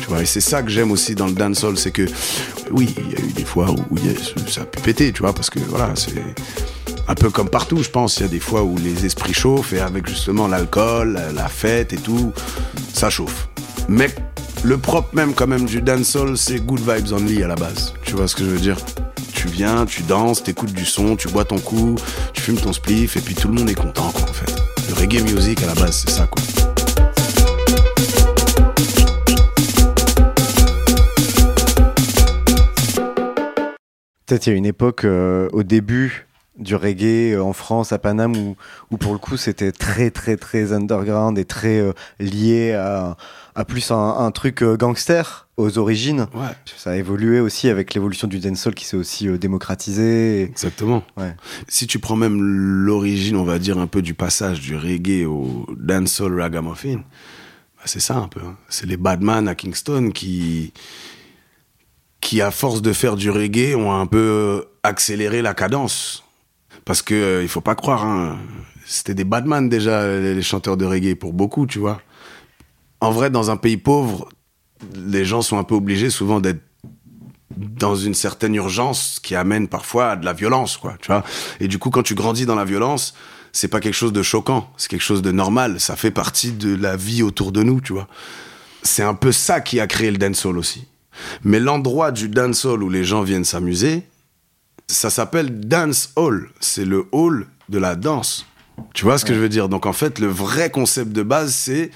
Tu 0.00 0.06
vois, 0.08 0.20
et 0.22 0.26
c'est 0.26 0.40
ça 0.40 0.62
que 0.62 0.70
j'aime 0.70 0.90
aussi 0.90 1.14
dans 1.14 1.26
le 1.26 1.32
dancehall, 1.32 1.78
c'est 1.78 1.90
que 1.92 2.06
oui, 2.70 2.94
il 2.98 3.12
y 3.12 3.16
a 3.22 3.24
eu 3.24 3.32
des 3.32 3.44
fois 3.44 3.70
où 3.70 3.96
a- 3.96 4.50
ça 4.50 4.62
a 4.62 4.64
pu 4.64 4.80
péter, 4.80 5.12
tu 5.12 5.22
vois, 5.22 5.32
parce 5.32 5.48
que 5.48 5.58
voilà, 5.60 5.90
c'est 5.94 6.12
un 7.08 7.14
peu 7.14 7.30
comme 7.30 7.48
partout, 7.48 7.82
je 7.82 7.88
pense. 7.90 8.18
Il 8.18 8.22
y 8.22 8.26
a 8.26 8.28
des 8.28 8.40
fois 8.40 8.62
où 8.64 8.76
les 8.78 9.06
esprits 9.06 9.32
chauffent 9.34 9.72
et 9.72 9.80
avec 9.80 10.06
justement 10.08 10.48
l'alcool, 10.48 11.12
la, 11.14 11.32
la 11.32 11.48
fête 11.48 11.92
et 11.92 11.98
tout, 11.98 12.32
ça 12.92 13.10
chauffe. 13.10 13.48
Mais 13.88 14.14
Le 14.62 14.78
propre 14.78 15.14
même 15.14 15.34
quand 15.34 15.46
même 15.46 15.66
du 15.66 15.82
dancehall, 15.82 16.38
c'est 16.38 16.58
good 16.64 16.80
vibes 16.80 17.12
only 17.12 17.42
à 17.42 17.46
la 17.48 17.54
base. 17.54 17.92
Tu 18.02 18.14
vois 18.14 18.26
ce 18.26 18.34
que 18.34 18.44
je 18.44 18.48
veux 18.48 18.58
dire? 18.58 18.78
Tu 19.34 19.48
viens, 19.48 19.84
tu 19.84 20.02
danses, 20.04 20.42
t'écoutes 20.42 20.72
du 20.72 20.86
son, 20.86 21.16
tu 21.16 21.28
bois 21.28 21.44
ton 21.44 21.58
coup, 21.58 21.96
tu 22.32 22.40
fumes 22.40 22.56
ton 22.56 22.72
spliff 22.72 23.16
et 23.16 23.20
puis 23.20 23.34
tout 23.34 23.48
le 23.48 23.54
monde 23.54 23.68
est 23.68 23.74
content 23.74 24.10
quoi 24.12 24.22
en 24.22 24.32
fait. 24.32 24.54
Le 24.88 24.94
reggae 24.94 25.22
music 25.22 25.62
à 25.62 25.66
la 25.66 25.74
base, 25.74 26.04
c'est 26.06 26.10
ça 26.10 26.26
quoi. 26.26 26.42
Peut-être 34.26 34.46
il 34.46 34.50
y 34.50 34.52
a 34.54 34.56
une 34.56 34.66
époque 34.66 35.04
euh, 35.04 35.50
au 35.52 35.64
début 35.64 36.26
du 36.56 36.76
reggae 36.76 37.34
euh, 37.34 37.42
en 37.42 37.52
France, 37.52 37.92
à 37.92 37.98
Paname, 37.98 38.54
où, 38.90 38.96
pour 38.96 39.12
le 39.12 39.18
coup 39.18 39.36
c'était 39.36 39.72
très 39.72 40.10
très 40.10 40.38
très 40.38 40.72
underground 40.72 41.36
et 41.38 41.44
très 41.44 41.80
euh, 41.80 41.92
lié 42.20 42.72
à, 42.72 43.16
plus 43.66 43.90
un, 43.90 44.30
truc 44.30 44.64
gangster 44.64 45.43
aux 45.56 45.78
origines. 45.78 46.26
Ouais. 46.34 46.48
Ça 46.76 46.90
a 46.90 46.96
évolué 46.96 47.38
aussi 47.40 47.68
avec 47.68 47.94
l'évolution 47.94 48.26
du 48.26 48.38
dancehall 48.40 48.74
qui 48.74 48.84
s'est 48.84 48.96
aussi 48.96 49.28
euh, 49.28 49.38
démocratisé. 49.38 50.40
et- 50.40 50.44
Exactement. 50.44 51.04
Ouais. 51.16 51.34
Si 51.68 51.86
tu 51.86 51.98
prends 51.98 52.16
même 52.16 52.40
l'origine, 52.42 53.36
on 53.36 53.44
va 53.44 53.58
dire 53.58 53.78
un 53.78 53.86
peu 53.86 54.02
du 54.02 54.14
passage 54.14 54.60
du 54.60 54.76
reggae 54.76 55.24
au 55.26 55.66
dancehall 55.78 56.40
ragamuffin, 56.40 56.96
bah, 57.76 57.82
c'est 57.86 58.00
ça 58.00 58.16
un 58.16 58.28
peu. 58.28 58.40
hein. 58.40 58.56
C'est 58.68 58.86
les 58.86 58.96
badman 58.96 59.46
à 59.46 59.54
Kingston 59.54 60.10
qui, 60.12 60.72
qui 62.20 62.40
à 62.40 62.50
force 62.50 62.82
de 62.82 62.92
faire 62.92 63.16
du 63.16 63.30
reggae, 63.30 63.74
ont 63.76 63.92
un 63.92 64.06
peu 64.06 64.64
accéléré 64.82 65.42
la 65.42 65.54
cadence. 65.54 66.24
Parce 66.84 67.00
que 67.02 67.14
euh, 67.14 67.42
il 67.42 67.48
faut 67.48 67.60
pas 67.62 67.74
croire, 67.76 68.04
hein, 68.04 68.38
c'était 68.84 69.14
des 69.14 69.24
badman 69.24 69.68
déjà 69.68 70.06
les 70.18 70.34
les 70.34 70.42
chanteurs 70.42 70.76
de 70.76 70.84
reggae 70.84 71.14
pour 71.14 71.32
beaucoup, 71.32 71.66
tu 71.66 71.78
vois. 71.78 72.02
En 73.00 73.10
vrai, 73.10 73.30
dans 73.30 73.50
un 73.50 73.56
pays 73.56 73.76
pauvre, 73.78 74.28
les 74.94 75.24
gens 75.24 75.42
sont 75.42 75.58
un 75.58 75.64
peu 75.64 75.74
obligés 75.74 76.10
souvent 76.10 76.40
d'être 76.40 76.62
dans 77.56 77.94
une 77.94 78.14
certaine 78.14 78.54
urgence 78.54 79.20
qui 79.22 79.34
amène 79.34 79.68
parfois 79.68 80.12
à 80.12 80.16
de 80.16 80.24
la 80.24 80.32
violence, 80.32 80.76
quoi, 80.76 80.96
tu 81.00 81.08
vois. 81.08 81.24
Et 81.60 81.68
du 81.68 81.78
coup, 81.78 81.90
quand 81.90 82.02
tu 82.02 82.14
grandis 82.14 82.46
dans 82.46 82.54
la 82.54 82.64
violence, 82.64 83.14
c'est 83.52 83.68
pas 83.68 83.80
quelque 83.80 83.94
chose 83.94 84.12
de 84.12 84.22
choquant, 84.22 84.72
c'est 84.76 84.88
quelque 84.88 85.02
chose 85.02 85.22
de 85.22 85.30
normal, 85.30 85.78
ça 85.78 85.94
fait 85.94 86.10
partie 86.10 86.52
de 86.52 86.74
la 86.74 86.96
vie 86.96 87.22
autour 87.22 87.52
de 87.52 87.62
nous, 87.62 87.80
tu 87.80 87.92
vois. 87.92 88.08
C'est 88.82 89.04
un 89.04 89.14
peu 89.14 89.32
ça 89.32 89.60
qui 89.60 89.78
a 89.80 89.86
créé 89.86 90.10
le 90.10 90.18
dancehall 90.18 90.58
aussi. 90.58 90.86
Mais 91.44 91.60
l'endroit 91.60 92.10
du 92.10 92.28
dancehall 92.28 92.82
où 92.82 92.90
les 92.90 93.04
gens 93.04 93.22
viennent 93.22 93.44
s'amuser, 93.44 94.02
ça 94.88 95.10
s'appelle 95.10 95.60
dance 95.60 96.10
hall, 96.16 96.50
c'est 96.60 96.84
le 96.84 97.06
hall 97.12 97.46
de 97.68 97.78
la 97.78 97.94
danse. 97.94 98.46
Tu 98.92 99.04
vois 99.04 99.18
ce 99.18 99.24
que 99.24 99.32
je 99.32 99.38
veux 99.38 99.48
dire? 99.48 99.68
Donc 99.68 99.86
en 99.86 99.92
fait, 99.92 100.18
le 100.18 100.26
vrai 100.26 100.70
concept 100.70 101.12
de 101.12 101.22
base, 101.22 101.54
c'est 101.54 101.90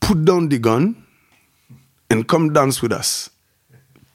put 0.00 0.16
down 0.16 0.48
the 0.48 0.60
gun 0.60 0.92
and 2.12 2.22
come 2.22 2.52
dance 2.52 2.82
with 2.82 2.92
us 2.92 3.30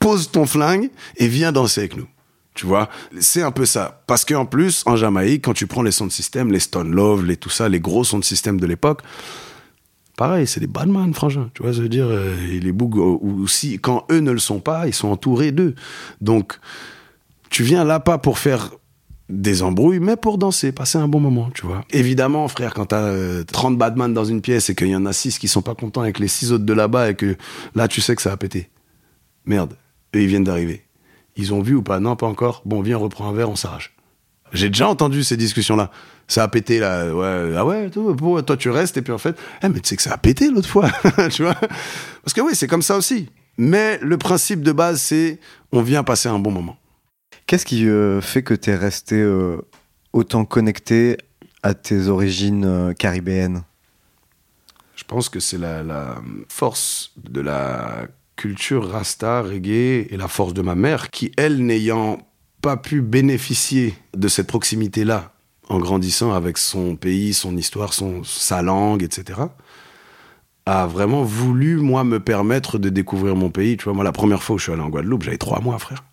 pose 0.01 0.29
ton 0.29 0.45
flingue 0.45 0.89
et 1.15 1.27
viens 1.27 1.53
danser 1.53 1.81
avec 1.81 1.95
nous. 1.95 2.07
Tu 2.53 2.65
vois, 2.65 2.89
c'est 3.21 3.43
un 3.43 3.51
peu 3.51 3.65
ça. 3.65 4.03
Parce 4.07 4.25
qu'en 4.25 4.45
plus, 4.45 4.83
en 4.85 4.97
Jamaïque, 4.97 5.45
quand 5.45 5.53
tu 5.53 5.67
prends 5.67 5.83
les 5.83 5.91
sons 5.91 6.07
de 6.07 6.11
système, 6.11 6.51
les 6.51 6.59
Stone 6.59 6.91
Love, 6.93 7.23
les 7.23 7.37
tout 7.37 7.49
ça, 7.49 7.69
les 7.69 7.79
gros 7.79 8.03
sons 8.03 8.19
de 8.19 8.25
système 8.25 8.59
de 8.59 8.65
l'époque, 8.65 9.03
pareil, 10.17 10.47
c'est 10.47 10.59
des 10.59 10.67
badman, 10.67 11.13
frangin. 11.13 11.49
Tu 11.53 11.63
vois, 11.63 11.71
je 11.71 11.81
veux 11.81 11.87
dire, 11.87 12.07
euh, 12.09 12.35
les 12.35 12.71
bougs, 12.73 12.97
ou 12.97 13.47
si, 13.47 13.79
quand 13.79 14.05
eux 14.11 14.19
ne 14.19 14.31
le 14.31 14.39
sont 14.39 14.59
pas, 14.59 14.87
ils 14.87 14.93
sont 14.93 15.07
entourés 15.07 15.53
d'eux. 15.53 15.75
Donc, 16.19 16.59
tu 17.49 17.63
viens 17.63 17.85
là 17.85 18.01
pas 18.01 18.17
pour 18.17 18.37
faire 18.37 18.71
des 19.31 19.63
embrouilles, 19.63 19.99
mais 19.99 20.15
pour 20.15 20.37
danser, 20.37 20.71
passer 20.71 20.97
un 20.97 21.07
bon 21.07 21.19
moment, 21.19 21.49
tu 21.53 21.65
vois. 21.65 21.83
Évidemment, 21.91 22.47
frère, 22.47 22.73
quand 22.73 22.87
t'as 22.87 23.03
euh, 23.03 23.43
30 23.43 23.77
badman 23.77 24.13
dans 24.13 24.25
une 24.25 24.41
pièce 24.41 24.69
et 24.69 24.75
qu'il 24.75 24.89
y 24.89 24.95
en 24.95 25.05
a 25.05 25.13
6 25.13 25.39
qui 25.39 25.47
sont 25.47 25.61
pas 25.61 25.73
contents 25.73 26.01
avec 26.01 26.19
les 26.19 26.27
6 26.27 26.51
autres 26.51 26.65
de 26.65 26.73
là-bas 26.73 27.09
et 27.11 27.15
que 27.15 27.37
là, 27.75 27.87
tu 27.87 28.01
sais 28.01 28.15
que 28.15 28.21
ça 28.21 28.29
va 28.29 28.37
péter. 28.37 28.69
Merde, 29.45 29.73
eux, 30.15 30.21
ils 30.21 30.27
viennent 30.27 30.43
d'arriver. 30.43 30.83
Ils 31.35 31.53
ont 31.53 31.61
vu 31.61 31.75
ou 31.75 31.81
pas? 31.81 31.99
Non, 31.99 32.15
pas 32.15 32.27
encore. 32.27 32.61
Bon, 32.65 32.81
viens, 32.81 32.97
on 32.97 33.01
reprend 33.01 33.29
un 33.29 33.33
verre, 33.33 33.49
on 33.49 33.55
s'arrache. 33.55 33.95
J'ai 34.53 34.67
déjà 34.67 34.87
entendu 34.89 35.23
ces 35.23 35.37
discussions-là. 35.37 35.91
Ça 36.27 36.43
a 36.43 36.47
pété, 36.47 36.79
là. 36.79 37.13
Ouais, 37.13 37.55
ah 37.57 37.65
ouais, 37.65 37.89
toi, 37.89 38.13
bon, 38.13 38.41
toi, 38.41 38.57
tu 38.57 38.69
restes, 38.69 38.97
et 38.97 39.01
puis 39.01 39.13
en 39.13 39.17
fait, 39.17 39.35
eh, 39.63 39.69
mais 39.69 39.79
tu 39.79 39.89
sais 39.89 39.95
que 39.95 40.01
ça 40.01 40.13
a 40.13 40.17
pété 40.17 40.49
l'autre 40.49 40.67
fois, 40.67 40.89
tu 41.31 41.43
vois 41.43 41.55
Parce 42.23 42.33
que 42.33 42.41
oui, 42.41 42.51
c'est 42.53 42.67
comme 42.67 42.81
ça 42.81 42.97
aussi. 42.97 43.29
Mais 43.57 43.97
le 44.01 44.17
principe 44.17 44.61
de 44.61 44.71
base, 44.71 45.01
c'est 45.01 45.39
on 45.71 45.81
vient 45.81 46.03
passer 46.03 46.29
un 46.29 46.39
bon 46.39 46.51
moment. 46.51 46.77
Qu'est-ce 47.45 47.65
qui 47.65 47.87
euh, 47.87 48.21
fait 48.21 48.43
que 48.43 48.53
tu 48.53 48.69
es 48.69 48.75
resté 48.75 49.15
euh, 49.15 49.57
autant 50.13 50.45
connecté 50.45 51.17
à 51.63 51.73
tes 51.73 52.07
origines 52.07 52.65
euh, 52.65 52.93
caribéennes? 52.93 53.63
Je 54.95 55.03
pense 55.03 55.29
que 55.29 55.39
c'est 55.39 55.57
la, 55.57 55.83
la 55.83 56.21
force 56.47 57.11
de 57.17 57.41
la 57.41 58.07
culture 58.35 58.89
rasta, 58.89 59.41
reggae, 59.41 60.07
et 60.09 60.17
la 60.17 60.27
force 60.27 60.53
de 60.53 60.61
ma 60.61 60.75
mère, 60.75 61.09
qui, 61.09 61.31
elle, 61.37 61.65
n'ayant 61.65 62.19
pas 62.61 62.77
pu 62.77 63.01
bénéficier 63.01 63.95
de 64.15 64.27
cette 64.27 64.47
proximité-là 64.47 65.33
en 65.69 65.79
grandissant 65.79 66.33
avec 66.33 66.57
son 66.57 66.95
pays, 66.95 67.33
son 67.33 67.57
histoire, 67.57 67.93
son, 67.93 68.23
sa 68.23 68.61
langue, 68.61 69.03
etc., 69.03 69.41
a 70.65 70.85
vraiment 70.85 71.23
voulu, 71.23 71.77
moi, 71.77 72.03
me 72.03 72.19
permettre 72.19 72.77
de 72.77 72.89
découvrir 72.89 73.35
mon 73.35 73.49
pays. 73.49 73.77
Tu 73.77 73.85
vois, 73.85 73.93
moi, 73.93 74.03
la 74.03 74.11
première 74.11 74.43
fois 74.43 74.55
où 74.55 74.59
je 74.59 74.63
suis 74.63 74.71
allé 74.71 74.81
en 74.81 74.89
Guadeloupe, 74.89 75.23
j'avais 75.23 75.37
trois 75.37 75.59
mois, 75.59 75.79
frère. 75.79 76.03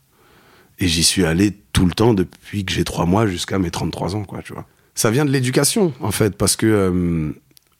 Et 0.79 0.89
j'y 0.89 1.03
suis 1.03 1.25
allé 1.25 1.53
tout 1.73 1.87
le 1.87 1.93
temps 1.93 2.15
depuis 2.15 2.65
que 2.65 2.73
j'ai 2.73 2.85
trois 2.85 3.07
mois 3.07 3.27
jusqu'à 3.27 3.59
mes 3.59 3.71
33 3.71 4.17
ans, 4.17 4.25
quoi, 4.25 4.43
tu 4.43 4.53
vois. 4.53 4.67
Ça 4.95 5.11
vient 5.11 5.25
de 5.25 5.31
l'éducation, 5.31 5.93
en 6.01 6.11
fait, 6.11 6.37
parce 6.37 6.57
que 6.57 6.67
euh, 6.67 7.33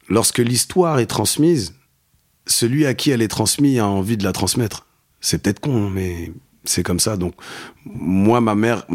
lorsque 0.09 0.39
l'histoire 0.39 0.99
est 0.99 1.07
transmise, 1.07 1.75
celui 2.47 2.87
à 2.87 2.95
qui 2.95 3.11
elle 3.11 3.23
est 3.23 3.29
transmise 3.29 3.79
a 3.79 3.87
envie 3.87 4.17
de 4.17 4.25
la 4.25 4.33
transmettre. 4.33 4.87
C'est 5.21 5.43
peut-être 5.43 5.61
con, 5.61 5.91
mais 5.91 6.33
c'est 6.65 6.83
comme 6.83 7.01
ça. 7.01 7.17
Donc, 7.17 7.35
moi, 7.85 8.41
ma 8.41 8.55
mère 8.55 8.87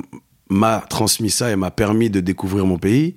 m'a 0.50 0.80
transmis 0.89 1.30
ça 1.30 1.52
et 1.52 1.56
m'a 1.56 1.72
permis 1.72 2.10
de 2.10 2.20
découvrir 2.20 2.66
mon 2.66 2.78
pays. 2.78 3.16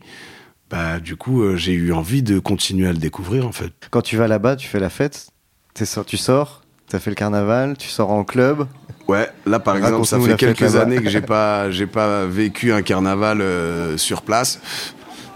Bah, 0.71 0.99
du 0.99 1.17
coup, 1.17 1.43
euh, 1.43 1.57
j'ai 1.57 1.73
eu 1.73 1.93
envie 1.93 2.23
de 2.23 2.39
continuer 2.39 2.89
à 2.89 2.93
le 2.93 2.99
découvrir, 2.99 3.47
en 3.47 3.53
fait. 3.53 3.73
Quand 3.91 4.03
tu 4.03 4.17
vas 4.17 4.27
là-bas, 4.27 4.57
tu 4.57 4.67
fais 4.67 4.81
la 4.81 4.91
fête, 4.91 5.29
tu 5.75 5.87
sors, 6.17 6.65
tu 6.89 6.97
as 6.97 6.99
fait 6.99 7.11
le 7.11 7.17
carnaval, 7.17 7.77
tu 7.77 7.89
sors 7.89 8.11
en 8.11 8.25
club. 8.25 8.67
Ouais, 9.09 9.29
là 9.47 9.61
par 9.61 9.77
exemple, 9.77 10.05
ça 10.05 10.19
fait 10.19 10.37
quelques 10.37 10.77
années 10.77 11.01
que 11.01 11.09
j'ai 11.09 11.21
pas, 11.21 11.71
j'ai 11.71 11.87
pas 11.87 12.27
vécu 12.27 12.73
un 12.73 12.83
carnaval 12.83 13.41
euh, 13.41 13.97
sur 13.97 14.23
place. 14.23 14.61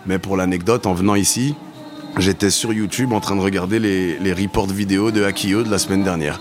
Mais 0.07 0.19
pour 0.19 0.37
l'anecdote, 0.37 0.87
en 0.87 0.95
venant 0.95 1.15
ici, 1.15 1.55
j'étais 2.19 2.51
sur 2.51 2.73
YouTube 2.73 3.13
en 3.13 3.21
train 3.21 3.37
de 3.37 3.41
regarder 3.41 3.79
les, 3.79 4.19
les 4.19 4.33
reports 4.33 4.67
vidéo 4.67 5.11
de 5.11 5.23
Akio 5.23 5.63
de 5.63 5.71
la 5.71 5.79
semaine 5.79 6.03
dernière. 6.03 6.41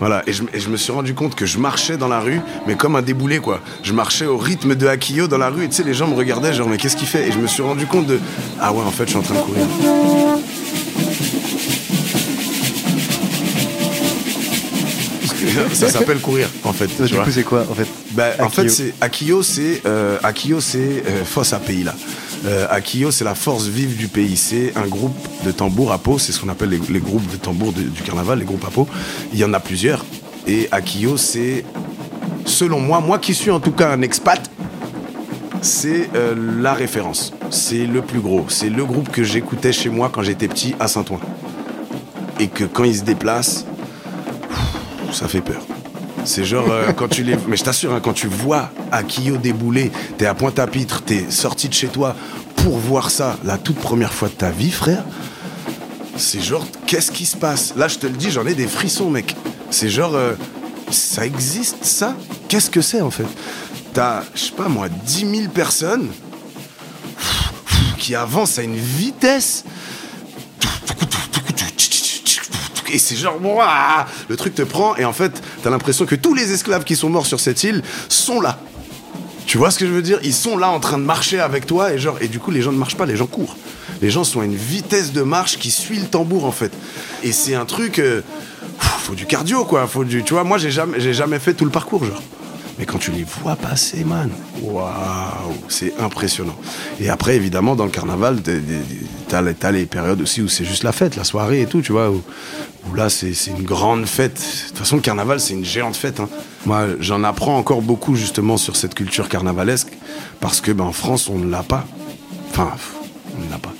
Voilà, 0.00 0.22
et 0.26 0.32
je, 0.32 0.42
et 0.54 0.60
je 0.60 0.70
me 0.70 0.78
suis 0.78 0.92
rendu 0.92 1.12
compte 1.12 1.34
que 1.34 1.44
je 1.44 1.58
marchais 1.58 1.98
dans 1.98 2.08
la 2.08 2.20
rue, 2.20 2.40
mais 2.66 2.74
comme 2.74 2.96
un 2.96 3.02
déboulé, 3.02 3.38
quoi. 3.38 3.60
Je 3.82 3.92
marchais 3.92 4.24
au 4.24 4.38
rythme 4.38 4.74
de 4.74 4.86
Akio 4.86 5.28
dans 5.28 5.36
la 5.36 5.50
rue, 5.50 5.64
et 5.64 5.68
tu 5.68 5.74
sais, 5.74 5.82
les 5.82 5.92
gens 5.92 6.08
me 6.08 6.14
regardaient, 6.14 6.54
genre, 6.54 6.68
mais 6.70 6.78
qu'est-ce 6.78 6.96
qu'il 6.96 7.06
fait? 7.06 7.28
Et 7.28 7.32
je 7.32 7.38
me 7.38 7.46
suis 7.46 7.62
rendu 7.62 7.86
compte 7.86 8.06
de, 8.06 8.18
ah 8.60 8.72
ouais, 8.72 8.82
en 8.82 8.90
fait, 8.90 9.04
je 9.04 9.10
suis 9.10 9.18
en 9.18 9.22
train 9.22 9.34
de 9.34 9.40
courir. 9.40 9.66
Ça 15.72 15.88
s'appelle 15.90 16.18
courir, 16.20 16.48
en 16.64 16.72
fait. 16.72 16.86
tu 16.88 17.02
du 17.04 17.14
vois. 17.14 17.24
coup, 17.24 17.30
c'est 17.30 17.42
quoi 17.44 17.64
en 17.70 17.74
fait 17.74 17.86
Bah, 18.12 18.30
en 18.40 18.48
fait, 18.48 18.68
c'est 18.68 18.94
Akio, 19.00 19.42
c'est 19.42 19.82
euh, 19.86 20.18
Akio, 20.22 20.60
c'est 20.60 20.78
euh, 21.06 21.24
force 21.24 21.52
à 21.52 21.58
pays 21.58 21.82
là. 21.84 21.94
Euh, 22.46 22.66
Akio, 22.70 23.10
c'est 23.10 23.24
la 23.24 23.34
force 23.34 23.66
vive 23.66 23.96
du 23.96 24.08
pays. 24.08 24.36
C'est 24.36 24.72
un 24.76 24.86
groupe 24.86 25.14
de 25.44 25.50
tambours 25.50 25.92
à 25.92 25.98
peau. 25.98 26.18
C'est 26.18 26.32
ce 26.32 26.40
qu'on 26.40 26.48
appelle 26.48 26.70
les, 26.70 26.80
les 26.90 27.00
groupes 27.00 27.30
de 27.30 27.36
tambours 27.36 27.72
de- 27.72 27.82
du 27.82 28.02
carnaval, 28.02 28.38
les 28.38 28.44
groupes 28.46 28.64
à 28.66 28.70
peau. 28.70 28.88
Il 29.32 29.38
y 29.38 29.44
en 29.44 29.52
a 29.52 29.60
plusieurs. 29.60 30.04
Et 30.46 30.66
Akio, 30.72 31.16
c'est, 31.18 31.64
selon 32.46 32.80
moi, 32.80 33.00
moi 33.00 33.18
qui 33.18 33.34
suis 33.34 33.50
en 33.50 33.60
tout 33.60 33.72
cas 33.72 33.90
un 33.90 34.00
expat, 34.00 34.40
c'est 35.60 36.08
euh, 36.14 36.34
la 36.62 36.72
référence. 36.72 37.32
C'est 37.50 37.84
le 37.84 38.00
plus 38.00 38.20
gros. 38.20 38.46
C'est 38.48 38.70
le 38.70 38.84
groupe 38.86 39.10
que 39.10 39.22
j'écoutais 39.22 39.72
chez 39.72 39.90
moi 39.90 40.10
quand 40.12 40.22
j'étais 40.22 40.48
petit 40.48 40.74
à 40.80 40.88
Saint-Ouen. 40.88 41.20
Et 42.38 42.46
que 42.48 42.64
quand 42.64 42.84
ils 42.84 42.96
se 42.96 43.02
déplacent, 43.02 43.66
ça 45.12 45.28
fait 45.28 45.40
peur. 45.40 45.60
C'est 46.24 46.44
genre 46.44 46.70
euh, 46.70 46.92
quand 46.96 47.08
tu 47.08 47.22
les. 47.22 47.36
Mais 47.48 47.56
je 47.56 47.64
t'assure, 47.64 47.92
hein, 47.92 48.00
quand 48.02 48.12
tu 48.12 48.26
vois 48.26 48.70
Akio 48.92 49.36
débouler, 49.36 49.90
t'es 50.18 50.26
à 50.26 50.34
Pointe-à-Pitre, 50.34 51.02
t'es 51.02 51.30
sorti 51.30 51.68
de 51.68 51.74
chez 51.74 51.88
toi 51.88 52.14
pour 52.56 52.78
voir 52.78 53.10
ça 53.10 53.38
la 53.44 53.58
toute 53.58 53.78
première 53.78 54.12
fois 54.12 54.28
de 54.28 54.34
ta 54.34 54.50
vie, 54.50 54.70
frère. 54.70 55.04
C'est 56.16 56.40
genre, 56.40 56.66
qu'est-ce 56.86 57.10
qui 57.10 57.24
se 57.24 57.36
passe? 57.36 57.74
Là, 57.76 57.88
je 57.88 57.98
te 57.98 58.06
le 58.06 58.12
dis, 58.12 58.30
j'en 58.30 58.46
ai 58.46 58.54
des 58.54 58.66
frissons, 58.66 59.10
mec. 59.10 59.34
C'est 59.70 59.88
genre, 59.88 60.14
euh, 60.14 60.34
ça 60.90 61.24
existe, 61.24 61.84
ça? 61.84 62.14
Qu'est-ce 62.48 62.70
que 62.70 62.82
c'est, 62.82 63.00
en 63.00 63.10
fait? 63.10 63.26
T'as, 63.94 64.22
je 64.34 64.40
sais 64.40 64.52
pas 64.52 64.68
moi, 64.68 64.88
10 64.88 65.20
000 65.20 65.48
personnes 65.48 66.08
qui 67.98 68.14
avancent 68.14 68.58
à 68.58 68.62
une 68.62 68.76
vitesse 68.76 69.64
et 72.92 72.98
c'est 72.98 73.16
genre, 73.16 73.38
Ouah 73.42 74.06
le 74.28 74.36
truc 74.36 74.54
te 74.54 74.62
prend, 74.62 74.96
et 74.96 75.04
en 75.04 75.12
fait, 75.12 75.42
t'as 75.62 75.70
l'impression 75.70 76.06
que 76.06 76.14
tous 76.14 76.34
les 76.34 76.52
esclaves 76.52 76.84
qui 76.84 76.96
sont 76.96 77.08
morts 77.08 77.26
sur 77.26 77.40
cette 77.40 77.62
île 77.64 77.82
sont 78.08 78.40
là. 78.40 78.58
Tu 79.46 79.58
vois 79.58 79.70
ce 79.70 79.78
que 79.78 79.86
je 79.86 79.90
veux 79.90 80.02
dire? 80.02 80.20
Ils 80.22 80.34
sont 80.34 80.56
là 80.56 80.70
en 80.70 80.78
train 80.78 80.96
de 80.96 81.02
marcher 81.02 81.40
avec 81.40 81.66
toi 81.66 81.92
et 81.92 81.98
genre 81.98 82.18
et 82.20 82.28
du 82.28 82.38
coup 82.38 82.52
les 82.52 82.62
gens 82.62 82.70
ne 82.70 82.78
marchent 82.78 82.96
pas, 82.96 83.06
les 83.06 83.16
gens 83.16 83.26
courent. 83.26 83.56
Les 84.00 84.08
gens 84.08 84.22
sont 84.22 84.40
à 84.40 84.44
une 84.44 84.54
vitesse 84.54 85.12
de 85.12 85.22
marche 85.22 85.58
qui 85.58 85.72
suit 85.72 85.98
le 85.98 86.06
tambour 86.06 86.44
en 86.44 86.52
fait. 86.52 86.72
Et 87.24 87.32
c'est 87.32 87.56
un 87.56 87.64
truc, 87.64 87.98
euh, 87.98 88.22
faut 88.78 89.16
du 89.16 89.26
cardio 89.26 89.64
quoi. 89.64 89.88
Faut 89.88 90.04
du, 90.04 90.22
tu 90.22 90.34
vois, 90.34 90.44
moi 90.44 90.58
j'ai 90.58 90.70
jamais, 90.70 91.00
j'ai 91.00 91.12
jamais 91.12 91.40
fait 91.40 91.54
tout 91.54 91.64
le 91.64 91.72
parcours 91.72 92.04
genre. 92.04 92.22
Mais 92.80 92.86
quand 92.86 92.96
tu 92.98 93.10
les 93.10 93.24
vois 93.24 93.56
passer, 93.56 94.04
man, 94.04 94.30
waouh, 94.62 95.52
c'est 95.68 95.92
impressionnant. 96.00 96.56
Et 96.98 97.10
après, 97.10 97.36
évidemment, 97.36 97.76
dans 97.76 97.84
le 97.84 97.90
carnaval, 97.90 98.40
t'as- 98.40 99.42
les- 99.42 99.52
les 99.78 99.84
périodes 99.84 100.22
aussi 100.22 100.40
où 100.40 100.48
c'est 100.48 100.64
juste 100.64 100.82
la 100.82 100.92
fête, 100.92 101.14
la 101.14 101.24
soirée 101.24 101.60
et 101.60 101.66
tout, 101.66 101.82
tu 101.82 101.92
vois, 101.92 102.10
où, 102.10 102.22
là, 102.94 103.10
c'est 103.10 103.34
une 103.48 103.64
grande 103.64 104.06
fête. 104.06 104.40
De 104.40 104.68
toute 104.70 104.78
façon, 104.78 104.96
le 104.96 105.02
carnaval, 105.02 105.40
c'est 105.40 105.52
une 105.52 105.64
géante 105.64 105.94
fête. 105.94 106.20
hein. 106.20 106.28
Moi, 106.64 106.86
j'en 107.00 107.22
apprends 107.22 107.58
encore 107.58 107.82
beaucoup, 107.82 108.14
justement, 108.16 108.56
sur 108.56 108.76
cette 108.76 108.94
culture 108.94 109.28
carnavalesque, 109.28 109.92
parce 110.40 110.62
que, 110.62 110.72
ben, 110.72 110.84
en 110.84 110.92
France, 110.92 111.28
on 111.28 111.36
ne 111.38 111.50
l'a 111.50 111.62
pas. 111.62 111.84
Enfin, 112.50 112.70
on 113.38 113.44
ne 113.44 113.50
l'a 113.50 113.58
pas. 113.58 113.74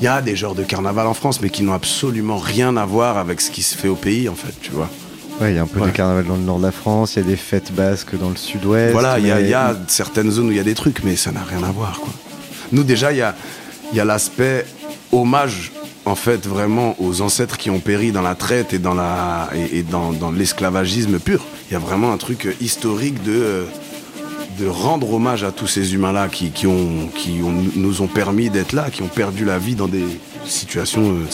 Il 0.00 0.04
y 0.04 0.08
a 0.08 0.20
des 0.22 0.34
genres 0.34 0.56
de 0.56 0.64
carnaval 0.64 1.06
en 1.06 1.14
France, 1.14 1.40
mais 1.40 1.50
qui 1.50 1.62
n'ont 1.62 1.72
absolument 1.74 2.38
rien 2.38 2.76
à 2.76 2.84
voir 2.84 3.16
avec 3.16 3.40
ce 3.40 3.52
qui 3.52 3.62
se 3.62 3.76
fait 3.78 3.86
au 3.88 3.94
pays, 3.94 4.28
en 4.28 4.34
fait, 4.34 4.54
tu 4.60 4.72
vois. 4.72 4.90
Ouais, 5.40 5.52
il 5.52 5.56
y 5.56 5.58
a 5.58 5.62
un 5.62 5.66
peu 5.66 5.80
Ouais. 5.80 5.86
de 5.86 5.92
carnaval 5.92 6.26
dans 6.26 6.36
le 6.36 6.42
nord 6.42 6.58
de 6.58 6.64
la 6.64 6.72
France, 6.72 7.14
il 7.16 7.22
y 7.22 7.22
a 7.22 7.28
des 7.28 7.36
fêtes 7.36 7.72
basques 7.72 8.18
dans 8.18 8.28
le 8.30 8.36
sud-ouest. 8.36 8.92
Voilà, 8.92 9.18
il 9.18 9.26
y, 9.26 9.30
a- 9.30 9.36
mais- 9.36 9.42
il 9.42 9.48
y 9.48 9.54
a 9.54 9.74
certaines 9.86 10.30
zones 10.30 10.48
où 10.48 10.50
il 10.50 10.56
y 10.56 10.60
a 10.60 10.64
des 10.64 10.74
trucs, 10.74 11.02
mais 11.02 11.16
ça 11.16 11.32
n'a 11.32 11.42
rien 11.42 11.62
à 11.62 11.70
voir. 11.72 11.98
Quoi. 12.00 12.12
Nous, 12.72 12.82
déjà, 12.84 13.10
il 13.12 13.18
y 13.18 13.22
a, 13.22 13.34
y 13.94 14.00
a 14.00 14.04
l'aspect 14.04 14.66
hommage, 15.12 15.72
en 16.04 16.14
fait, 16.14 16.46
vraiment 16.46 16.94
aux 17.00 17.22
ancêtres 17.22 17.56
qui 17.56 17.70
ont 17.70 17.80
péri 17.80 18.12
dans 18.12 18.22
la 18.22 18.34
traite 18.34 18.74
et 18.74 18.78
dans, 18.78 18.94
la, 18.94 19.48
et, 19.54 19.78
et 19.78 19.82
dans, 19.82 20.12
dans 20.12 20.30
l'esclavagisme 20.30 21.18
pur. 21.18 21.42
Il 21.70 21.72
y 21.72 21.76
a 21.76 21.80
vraiment 21.80 22.12
un 22.12 22.16
truc 22.18 22.54
historique 22.60 23.22
de, 23.22 23.64
de 24.58 24.66
rendre 24.66 25.10
hommage 25.12 25.42
à 25.44 25.52
tous 25.52 25.66
ces 25.66 25.94
humains-là 25.94 26.28
qui, 26.28 26.50
qui, 26.50 26.66
ont, 26.66 27.08
qui 27.14 27.40
ont, 27.42 27.54
nous 27.76 28.02
ont 28.02 28.08
permis 28.08 28.50
d'être 28.50 28.72
là, 28.72 28.90
qui 28.90 29.02
ont 29.02 29.08
perdu 29.08 29.44
la 29.46 29.58
vie 29.58 29.74
dans 29.74 29.88
des 29.88 30.04
situations 30.44 31.02
euh. 31.12 31.26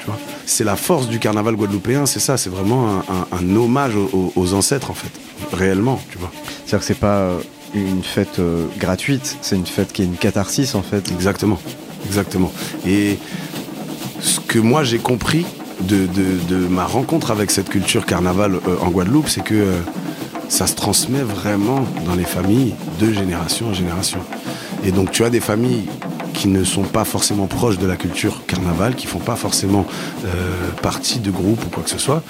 Tu 0.00 0.06
vois. 0.06 0.18
C'est 0.46 0.64
la 0.64 0.76
force 0.76 1.08
du 1.08 1.18
carnaval 1.18 1.56
guadeloupéen, 1.56 2.06
c'est 2.06 2.20
ça, 2.20 2.36
c'est 2.36 2.50
vraiment 2.50 2.88
un, 2.88 2.98
un- 2.98 3.26
un 3.38 3.56
hommage 3.56 3.94
aux, 3.96 4.32
aux 4.36 4.54
ancêtres, 4.54 4.90
en 4.90 4.94
fait, 4.94 5.10
réellement, 5.56 6.00
tu 6.10 6.18
vois. 6.18 6.30
C'est-à-dire 6.64 6.78
que 6.80 6.84
c'est 6.84 6.98
pas 6.98 7.16
euh, 7.18 7.38
une 7.74 8.02
fête 8.02 8.38
euh, 8.38 8.66
gratuite, 8.78 9.36
c'est 9.40 9.56
une 9.56 9.66
fête 9.66 9.92
qui 9.92 10.02
est 10.02 10.06
une 10.06 10.16
catharsis 10.16 10.74
en 10.74 10.82
fait. 10.82 11.10
Exactement, 11.12 11.58
exactement. 12.06 12.52
Et 12.86 13.18
ce 14.20 14.40
que 14.40 14.58
moi 14.58 14.84
j'ai 14.84 14.98
compris 14.98 15.44
de, 15.80 16.06
de- 16.06 16.38
de 16.48 16.66
ma 16.68 16.84
rencontre 16.84 17.30
avec 17.30 17.50
cette 17.50 17.68
culture 17.68 18.06
carnaval 18.06 18.54
euh, 18.54 18.76
en 18.80 18.90
Guadeloupe, 18.90 19.28
c'est 19.28 19.42
que 19.42 19.54
euh, 19.54 19.80
ça 20.48 20.66
se 20.66 20.74
transmet 20.74 21.22
vraiment 21.22 21.84
dans 22.06 22.14
les 22.14 22.24
familles 22.24 22.74
de 23.00 23.12
génération 23.12 23.68
en 23.68 23.74
génération. 23.74 24.18
Et 24.84 24.92
donc 24.92 25.10
tu 25.10 25.24
as 25.24 25.30
des 25.30 25.40
familles 25.40 25.84
qui 26.42 26.48
ne 26.48 26.64
sont 26.64 26.82
pas 26.82 27.04
forcément 27.04 27.46
proches 27.46 27.78
de 27.78 27.86
la 27.86 27.94
culture 27.94 28.44
carnaval, 28.48 28.96
qui 28.96 29.06
font 29.06 29.20
pas 29.20 29.36
forcément 29.36 29.86
euh, 30.24 30.28
partie 30.82 31.20
de 31.20 31.30
groupes 31.30 31.64
ou 31.64 31.68
quoi 31.68 31.84
que 31.84 31.90
ce 31.90 31.98
soit, 31.98 32.20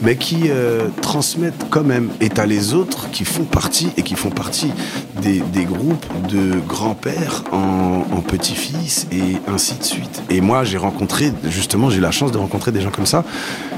mais 0.00 0.16
qui 0.16 0.44
euh, 0.48 0.88
transmettent 1.02 1.66
quand 1.68 1.84
même. 1.84 2.08
Et 2.22 2.30
t'as 2.30 2.46
les 2.46 2.72
autres 2.72 3.10
qui 3.10 3.26
font 3.26 3.44
partie 3.44 3.90
et 3.98 4.02
qui 4.02 4.14
font 4.14 4.30
partie 4.30 4.72
des, 5.20 5.40
des 5.52 5.64
groupes 5.66 6.06
de 6.30 6.54
grands-pères 6.66 7.44
en, 7.52 8.22
petits-fils 8.26 9.06
et 9.12 9.36
ainsi 9.46 9.74
de 9.74 9.82
suite. 9.82 10.22
Et 10.30 10.40
moi, 10.40 10.64
j'ai 10.64 10.78
rencontré, 10.78 11.30
justement, 11.50 11.90
j'ai 11.90 12.00
la 12.00 12.12
chance 12.12 12.32
de 12.32 12.38
rencontrer 12.38 12.72
des 12.72 12.80
gens 12.80 12.90
comme 12.90 13.06
ça, 13.06 13.24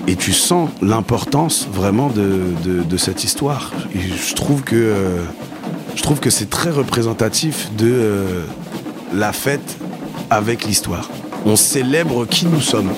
et 0.06 0.14
tu 0.14 0.32
sens 0.32 0.68
l'importance 0.80 1.66
vraiment 1.72 2.08
de, 2.08 2.40
de- 2.64 2.96
cette 2.98 3.24
histoire. 3.24 3.72
Je 3.94 4.34
trouve 4.34 4.62
que 4.62 4.76
euh, 4.76 5.24
je 5.96 6.02
trouve 6.02 6.20
que 6.20 6.30
c'est 6.30 6.50
très 6.50 6.70
représentatif 6.70 7.70
de 7.76 8.44
la 9.12 9.32
fête 9.32 9.78
avec 10.30 10.64
l'histoire. 10.64 11.08
On 11.44 11.56
célèbre 11.56 12.26
qui 12.26 12.46
nous 12.46 12.60
sommes. 12.60 12.92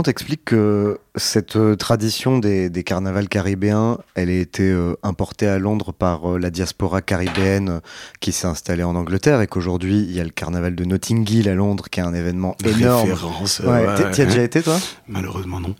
Comment 0.00 0.04
t'expliques 0.14 0.46
que 0.46 0.98
cette 1.14 1.56
euh, 1.56 1.76
tradition 1.76 2.38
des, 2.38 2.70
des 2.70 2.84
carnavals 2.84 3.28
caribéens, 3.28 3.98
elle 4.14 4.30
a 4.30 4.32
été 4.32 4.62
euh, 4.62 4.94
importée 5.02 5.46
à 5.46 5.58
Londres 5.58 5.92
par 5.92 6.24
euh, 6.36 6.38
la 6.38 6.48
diaspora 6.48 7.02
caribéenne 7.02 7.82
qui 8.18 8.32
s'est 8.32 8.46
installée 8.46 8.82
en 8.82 8.96
Angleterre 8.96 9.42
et 9.42 9.46
qu'aujourd'hui 9.46 9.98
il 9.98 10.12
y 10.12 10.18
a 10.18 10.24
le 10.24 10.30
carnaval 10.30 10.74
de 10.74 10.84
Notting 10.86 11.28
Hill 11.30 11.50
à 11.50 11.54
Londres 11.54 11.88
qui 11.90 12.00
est 12.00 12.02
un 12.02 12.14
événement 12.14 12.56
énorme. 12.64 13.10
Référence, 13.10 13.58
Ouais, 13.60 13.84
ouais, 13.86 14.10
t'y- 14.12 14.22
as 14.22 14.24
déjà 14.24 14.42
été 14.42 14.62
toi? 14.62 14.78
Malheureusement 15.06 15.60
non. 15.60 15.74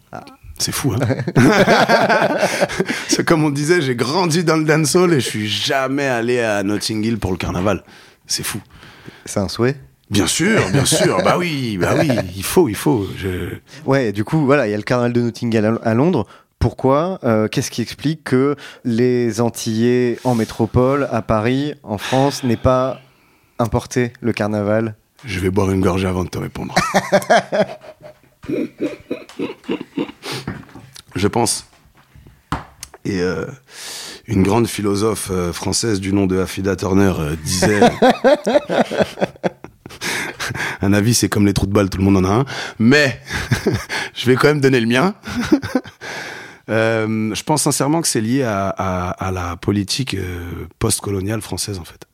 C'est 0.59 0.73
fou, 0.73 0.93
hein 0.93 0.99
C'est 3.09 3.25
comme 3.25 3.43
on 3.43 3.49
disait, 3.51 3.81
j'ai 3.81 3.97
grandi 3.97 4.45
dans 4.45 4.59
le 4.59 4.65
dancehall 4.65 5.15
et 5.15 5.21
je 5.21 5.29
suis 5.31 5.49
jamais 5.49 6.09
allé 6.09 6.41
à 6.41 6.63
Notting 6.63 7.03
Hill 7.03 7.17
pour 7.19 7.31
le 7.31 7.39
carnaval. 7.39 7.83
C'est 8.27 8.43
fou. 8.43 8.61
C'est 9.25 9.41
un 9.41 9.49
souhait? 9.49 9.77
Bien 10.11 10.27
sûr, 10.27 10.69
bien 10.71 10.85
sûr. 10.85 11.19
bah 11.25 11.37
oui, 11.39 11.79
bah 11.79 11.95
oui, 11.99 12.09
il 12.37 12.43
faut, 12.43 12.69
il 12.69 12.75
faut. 12.75 13.07
Je... 13.17 13.55
Ouais, 13.87 14.11
du 14.13 14.25
coup, 14.25 14.45
voilà, 14.45 14.67
il 14.67 14.71
y 14.71 14.75
a 14.75 14.77
le 14.77 14.83
carnaval 14.83 15.13
de 15.13 15.21
Notting 15.21 15.55
Hill 15.55 15.79
à, 15.83 15.95
Londres. 15.95 16.27
Pourquoi 16.59 17.19
Euh, 17.25 17.47
Qu'est-ce 17.49 17.71
qui 17.71 17.81
explique 17.81 18.25
que 18.25 18.57
les 18.85 19.41
Antillais 19.41 20.19
en 20.25 20.35
métropole, 20.35 21.09
à 21.13 21.23
Paris, 21.23 21.75
en 21.85 21.97
France, 21.97 22.43
n'aient 22.45 22.57
pas 22.57 23.01
importé 23.59 24.13
le 24.21 24.33
carnaval? 24.33 24.97
Je 25.25 25.39
vais 25.39 25.51
boire 25.51 25.71
une 25.71 25.81
gorgée 25.81 26.09
avant 26.09 26.25
de 26.25 26.29
te 26.29 26.39
répondre. 26.39 26.75
Je 31.15 31.29
pense. 31.29 31.67
Et 33.05 33.21
euh, 33.21 33.47
une 34.27 34.43
grande 34.43 34.67
philosophe 34.67 35.29
euh, 35.31 35.53
française 35.53 36.01
du 36.01 36.13
nom 36.13 36.27
de 36.27 36.39
Affida 36.39 36.77
Turner 36.77 37.13
disait 37.45 37.81
Un 40.83 40.93
avis, 40.93 41.15
c'est 41.15 41.29
comme 41.29 41.47
les 41.47 41.53
trous 41.53 41.67
de 41.67 41.73
balle, 41.73 41.91
tout 41.91 41.99
le 41.99 42.05
monde 42.05 42.17
en 42.19 42.25
a 42.25 42.33
un. 42.33 42.45
Mais 42.79 43.21
je 44.15 44.27
vais 44.27 44.37
quand 44.37 44.49
même 44.49 44.61
donner 44.61 44.81
le 44.81 44.87
mien. 44.87 45.15
Euh, 46.69 47.35
je 47.35 47.43
pense 47.43 47.63
sincèrement 47.63 48.01
que 48.01 48.07
c'est 48.07 48.21
lié 48.21 48.45
à, 48.45 48.69
à- 48.69 49.33
la 49.33 49.57
politique 49.57 50.15
euh, 50.15 50.67
post-coloniale 50.79 51.41
française, 51.41 51.81
en 51.81 51.85
fait. 51.85 52.05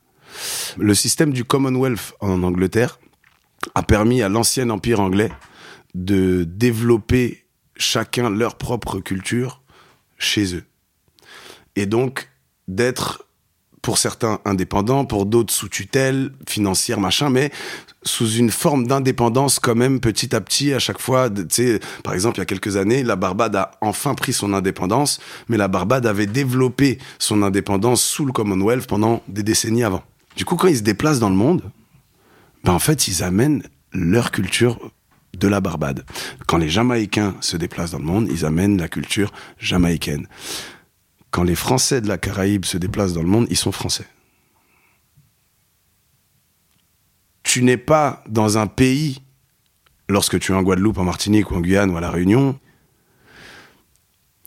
Le 0.79 0.95
système 0.95 1.31
du 1.31 1.43
Commonwealth 1.43 2.13
en 2.21 2.41
Angleterre 2.41 2.99
a 3.75 3.83
permis 3.83 4.23
à 4.23 4.29
l'ancien 4.29 4.71
empire 4.71 4.99
anglais 4.99 5.31
de 5.93 6.43
développer 6.43 7.45
chacun 7.75 8.31
leur 8.31 8.55
propre 8.55 8.99
culture 8.99 9.61
chez 10.17 10.55
eux. 10.55 10.63
Et 11.75 11.85
donc 11.85 12.27
d'être, 12.67 13.26
pour 13.87 13.99
certains, 13.99 14.39
indépendants, 14.43 15.05
pour 15.05 15.25
d'autres 15.25 15.53
sous 15.53 15.69
tutelle, 15.69 16.33
financière, 16.45 16.99
machin, 16.99 17.29
mais 17.29 17.53
sous 18.03 18.29
une 18.29 18.51
forme 18.51 18.85
d'indépendance 18.85 19.59
quand 19.59 19.75
même 19.75 20.01
petit 20.01 20.35
à 20.35 20.41
petit 20.41 20.73
à 20.73 20.79
chaque 20.79 20.99
fois. 20.99 21.29
par 22.03 22.13
exemple, 22.13 22.35
il 22.35 22.39
y 22.39 22.41
a 22.41 22.45
quelques 22.45 22.75
années, 22.75 23.01
la 23.01 23.15
Barbade 23.15 23.55
a 23.55 23.71
enfin 23.79 24.13
pris 24.13 24.33
son 24.33 24.51
indépendance, 24.51 25.21
mais 25.47 25.55
la 25.55 25.69
Barbade 25.69 26.05
avait 26.05 26.25
développé 26.25 26.97
son 27.17 27.43
indépendance 27.43 28.03
sous 28.03 28.25
le 28.25 28.33
Commonwealth 28.33 28.87
pendant 28.87 29.23
des 29.29 29.41
décennies 29.41 29.85
avant. 29.85 30.03
Du 30.35 30.43
coup, 30.43 30.57
quand 30.57 30.67
ils 30.67 30.79
se 30.79 30.83
déplacent 30.83 31.19
dans 31.19 31.29
le 31.29 31.37
monde, 31.37 31.61
ben 32.65 32.73
en 32.73 32.79
fait, 32.79 33.07
ils 33.07 33.23
amènent 33.23 33.63
leur 33.93 34.31
culture 34.31 34.91
de 35.33 35.47
la 35.47 35.61
Barbade. 35.61 36.03
Quand 36.45 36.57
les 36.57 36.67
Jamaïcains 36.67 37.35
se 37.39 37.55
déplacent 37.55 37.91
dans 37.91 37.99
le 37.99 38.03
monde, 38.03 38.27
ils 38.29 38.43
amènent 38.43 38.77
la 38.77 38.89
culture 38.89 39.31
jamaïcaine. 39.59 40.27
Quand 41.31 41.43
les 41.43 41.55
Français 41.55 42.01
de 42.01 42.07
la 42.07 42.17
Caraïbe 42.17 42.65
se 42.65 42.77
déplacent 42.77 43.13
dans 43.13 43.21
le 43.21 43.27
monde, 43.27 43.47
ils 43.49 43.57
sont 43.57 43.71
français. 43.71 44.07
Tu 47.43 47.63
n'es 47.63 47.77
pas 47.77 48.23
dans 48.27 48.57
un 48.57 48.67
pays, 48.67 49.21
lorsque 50.09 50.39
tu 50.39 50.51
es 50.51 50.55
en 50.55 50.63
Guadeloupe, 50.63 50.97
en 50.97 51.03
Martinique 51.03 51.51
ou 51.51 51.55
en 51.55 51.61
Guyane 51.61 51.91
ou 51.91 51.97
à 51.97 52.01
La 52.01 52.11
Réunion, 52.11 52.59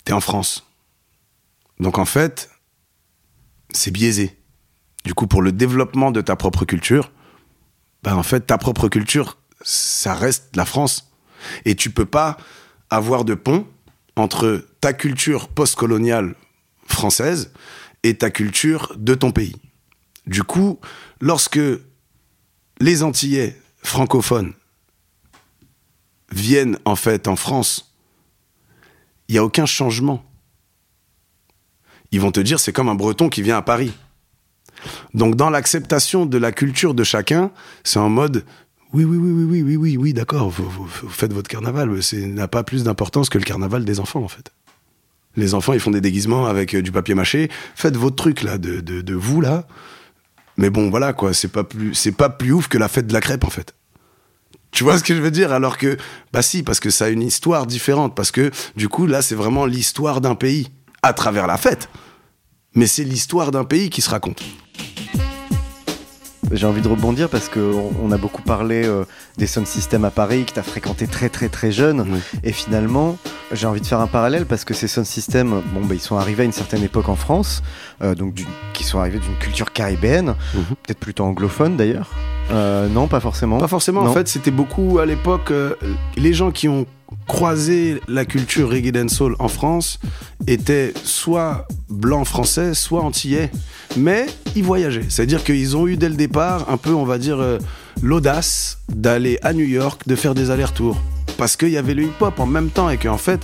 tu 0.04 0.12
es 0.12 0.14
en 0.14 0.20
France. 0.20 0.66
Donc 1.78 1.98
en 1.98 2.04
fait, 2.04 2.50
c'est 3.70 3.90
biaisé. 3.90 4.36
Du 5.04 5.14
coup, 5.14 5.26
pour 5.26 5.42
le 5.42 5.52
développement 5.52 6.10
de 6.10 6.20
ta 6.20 6.36
propre 6.36 6.64
culture, 6.64 7.10
ben 8.02 8.14
en 8.16 8.22
fait, 8.22 8.40
ta 8.40 8.58
propre 8.58 8.88
culture, 8.88 9.38
ça 9.62 10.14
reste 10.14 10.54
la 10.56 10.64
France. 10.64 11.10
Et 11.64 11.74
tu 11.74 11.90
peux 11.90 12.06
pas 12.06 12.36
avoir 12.90 13.24
de 13.24 13.34
pont 13.34 13.66
entre 14.16 14.66
ta 14.80 14.92
culture 14.92 15.48
postcoloniale 15.48 16.34
française 16.92 17.52
et 18.02 18.16
ta 18.16 18.30
culture 18.30 18.94
de 18.96 19.14
ton 19.14 19.32
pays. 19.32 19.56
Du 20.26 20.42
coup, 20.42 20.78
lorsque 21.20 21.60
les 22.80 23.02
Antillais 23.02 23.60
francophones 23.82 24.52
viennent 26.32 26.78
en 26.84 26.96
fait 26.96 27.28
en 27.28 27.36
France, 27.36 27.94
il 29.28 29.32
n'y 29.32 29.38
a 29.38 29.44
aucun 29.44 29.66
changement. 29.66 30.24
Ils 32.12 32.20
vont 32.20 32.32
te 32.32 32.40
dire 32.40 32.58
c'est 32.58 32.72
comme 32.72 32.88
un 32.88 32.94
breton 32.94 33.28
qui 33.28 33.42
vient 33.42 33.56
à 33.56 33.62
Paris. 33.62 33.92
Donc 35.14 35.36
dans 35.36 35.50
l'acceptation 35.50 36.26
de 36.26 36.38
la 36.38 36.52
culture 36.52 36.94
de 36.94 37.04
chacun, 37.04 37.50
c'est 37.84 37.98
en 37.98 38.08
mode 38.08 38.44
oui, 38.92 39.04
oui, 39.04 39.18
oui, 39.18 39.30
oui, 39.30 39.44
oui, 39.44 39.62
oui, 39.62 39.76
oui, 39.76 39.96
oui 39.96 40.12
d'accord, 40.12 40.50
vous, 40.50 40.68
vous, 40.68 40.86
faites 41.08 41.32
votre 41.32 41.48
carnaval, 41.48 41.90
mais 41.90 42.02
ça 42.02 42.16
n'a 42.16 42.48
pas 42.48 42.64
plus 42.64 42.82
d'importance 42.82 43.28
que 43.28 43.38
le 43.38 43.44
carnaval 43.44 43.84
des 43.84 44.00
enfants 44.00 44.22
en 44.22 44.28
fait. 44.28 44.52
Les 45.36 45.54
enfants 45.54 45.72
ils 45.72 45.80
font 45.80 45.90
des 45.90 46.00
déguisements 46.00 46.46
avec 46.46 46.74
euh, 46.74 46.82
du 46.82 46.92
papier 46.92 47.14
mâché, 47.14 47.50
faites 47.74 47.96
votre 47.96 48.16
truc 48.16 48.42
là 48.42 48.58
de, 48.58 48.80
de, 48.80 49.14
vous 49.14 49.40
là. 49.40 49.66
Mais 50.56 50.70
bon 50.70 50.90
voilà 50.90 51.12
quoi, 51.12 51.32
c'est 51.32 51.48
pas 51.48 51.64
plus 51.64 51.94
c'est 51.94 52.12
pas 52.12 52.28
plus 52.28 52.52
ouf 52.52 52.68
que 52.68 52.78
la 52.78 52.88
fête 52.88 53.06
de 53.06 53.12
la 53.12 53.20
crêpe 53.20 53.44
en 53.44 53.50
fait. 53.50 53.74
Tu 54.72 54.84
vois 54.84 54.98
ce 54.98 55.04
que 55.04 55.14
je 55.14 55.20
veux 55.20 55.32
dire? 55.32 55.52
Alors 55.52 55.78
que, 55.78 55.96
bah 56.32 56.42
si, 56.42 56.62
parce 56.62 56.78
que 56.78 56.90
ça 56.90 57.06
a 57.06 57.08
une 57.08 57.22
histoire 57.22 57.66
différente. 57.66 58.14
Parce 58.14 58.30
que, 58.30 58.52
du 58.76 58.88
coup, 58.88 59.06
là, 59.06 59.20
c'est 59.20 59.34
vraiment 59.34 59.66
l'histoire 59.66 60.20
d'un 60.20 60.36
pays, 60.36 60.70
à 61.02 61.12
travers 61.12 61.48
la 61.48 61.56
fête. 61.56 61.88
Mais 62.74 62.86
c'est 62.86 63.02
l'histoire 63.02 63.50
d'un 63.50 63.64
pays 63.64 63.90
qui 63.90 64.00
se 64.00 64.10
raconte. 64.10 64.40
J'ai 66.52 66.66
envie 66.66 66.82
de 66.82 66.88
rebondir 66.88 67.28
parce 67.28 67.48
qu'on 67.48 67.92
on 68.02 68.10
a 68.10 68.16
beaucoup 68.16 68.42
parlé 68.42 68.82
euh, 68.84 69.04
des 69.38 69.46
sound 69.46 69.66
systems 69.66 70.04
à 70.04 70.10
Paris 70.10 70.44
que 70.44 70.52
tu 70.52 70.58
as 70.58 70.62
fréquenté 70.64 71.06
très 71.06 71.28
très 71.28 71.48
très 71.48 71.70
jeune. 71.70 72.20
Et 72.42 72.52
finalement, 72.52 73.16
j'ai 73.52 73.66
envie 73.66 73.80
de 73.80 73.86
faire 73.86 74.00
un 74.00 74.06
parallèle 74.08 74.46
parce 74.46 74.64
que 74.64 74.74
ces 74.74 74.88
sound 74.88 75.06
systems, 75.06 75.62
bon, 75.72 75.84
bah, 75.84 75.94
ils 75.94 76.00
sont 76.00 76.16
arrivés 76.16 76.42
à 76.42 76.46
une 76.46 76.52
certaine 76.52 76.82
époque 76.82 77.08
en 77.08 77.14
France, 77.16 77.62
euh, 78.02 78.14
donc 78.14 78.42
qui 78.72 78.82
sont 78.84 78.98
arrivés 78.98 79.18
d'une 79.20 79.36
culture 79.38 79.72
caribéenne, 79.72 80.34
peut-être 80.54 80.98
plutôt 80.98 81.24
anglophone 81.24 81.76
d'ailleurs. 81.76 82.10
Euh, 82.50 82.88
non, 82.88 83.06
pas 83.06 83.20
forcément. 83.20 83.58
Pas 83.58 83.68
forcément, 83.68 84.02
Non. 84.02 84.10
en 84.10 84.14
fait, 84.14 84.26
c'était 84.26 84.50
beaucoup 84.50 84.98
à 84.98 85.06
l'époque. 85.06 85.52
les 86.16 86.32
gens 86.32 86.50
qui 86.50 86.68
ont 86.68 86.84
croisé 87.26 88.00
la 88.08 88.24
culture 88.24 88.70
reggae 88.70 88.92
dancehall 88.92 89.34
en 89.38 89.48
France 89.48 90.00
étaient 90.46 90.92
soit 91.04 91.66
blancs 91.88 92.26
français, 92.26 92.74
soit 92.74 93.02
antillais. 93.02 93.50
Mais 93.96 94.26
ils 94.56 94.64
voyageaient. 94.64 95.06
C'est-à-dire 95.08 95.44
qu'ils 95.44 95.76
ont 95.76 95.86
eu 95.86 95.96
dès 95.96 96.08
le 96.08 96.14
départ 96.14 96.70
un 96.70 96.76
peu, 96.76 96.92
on 96.92 97.04
va 97.04 97.18
dire, 97.18 97.40
euh, 97.40 97.58
l'audace 98.02 98.78
d'aller 98.88 99.38
à 99.42 99.52
New 99.52 99.64
York, 99.64 100.02
de 100.06 100.16
faire 100.16 100.34
des 100.34 100.50
allers-retours. 100.50 101.00
Parce 101.38 101.56
qu'il 101.56 101.70
y 101.70 101.76
avait 101.76 101.94
le 101.94 102.04
hip-hop 102.04 102.38
en 102.38 102.46
même 102.46 102.70
temps 102.70 102.90
et 102.90 102.98
qu'en 102.98 103.16
fait, 103.16 103.40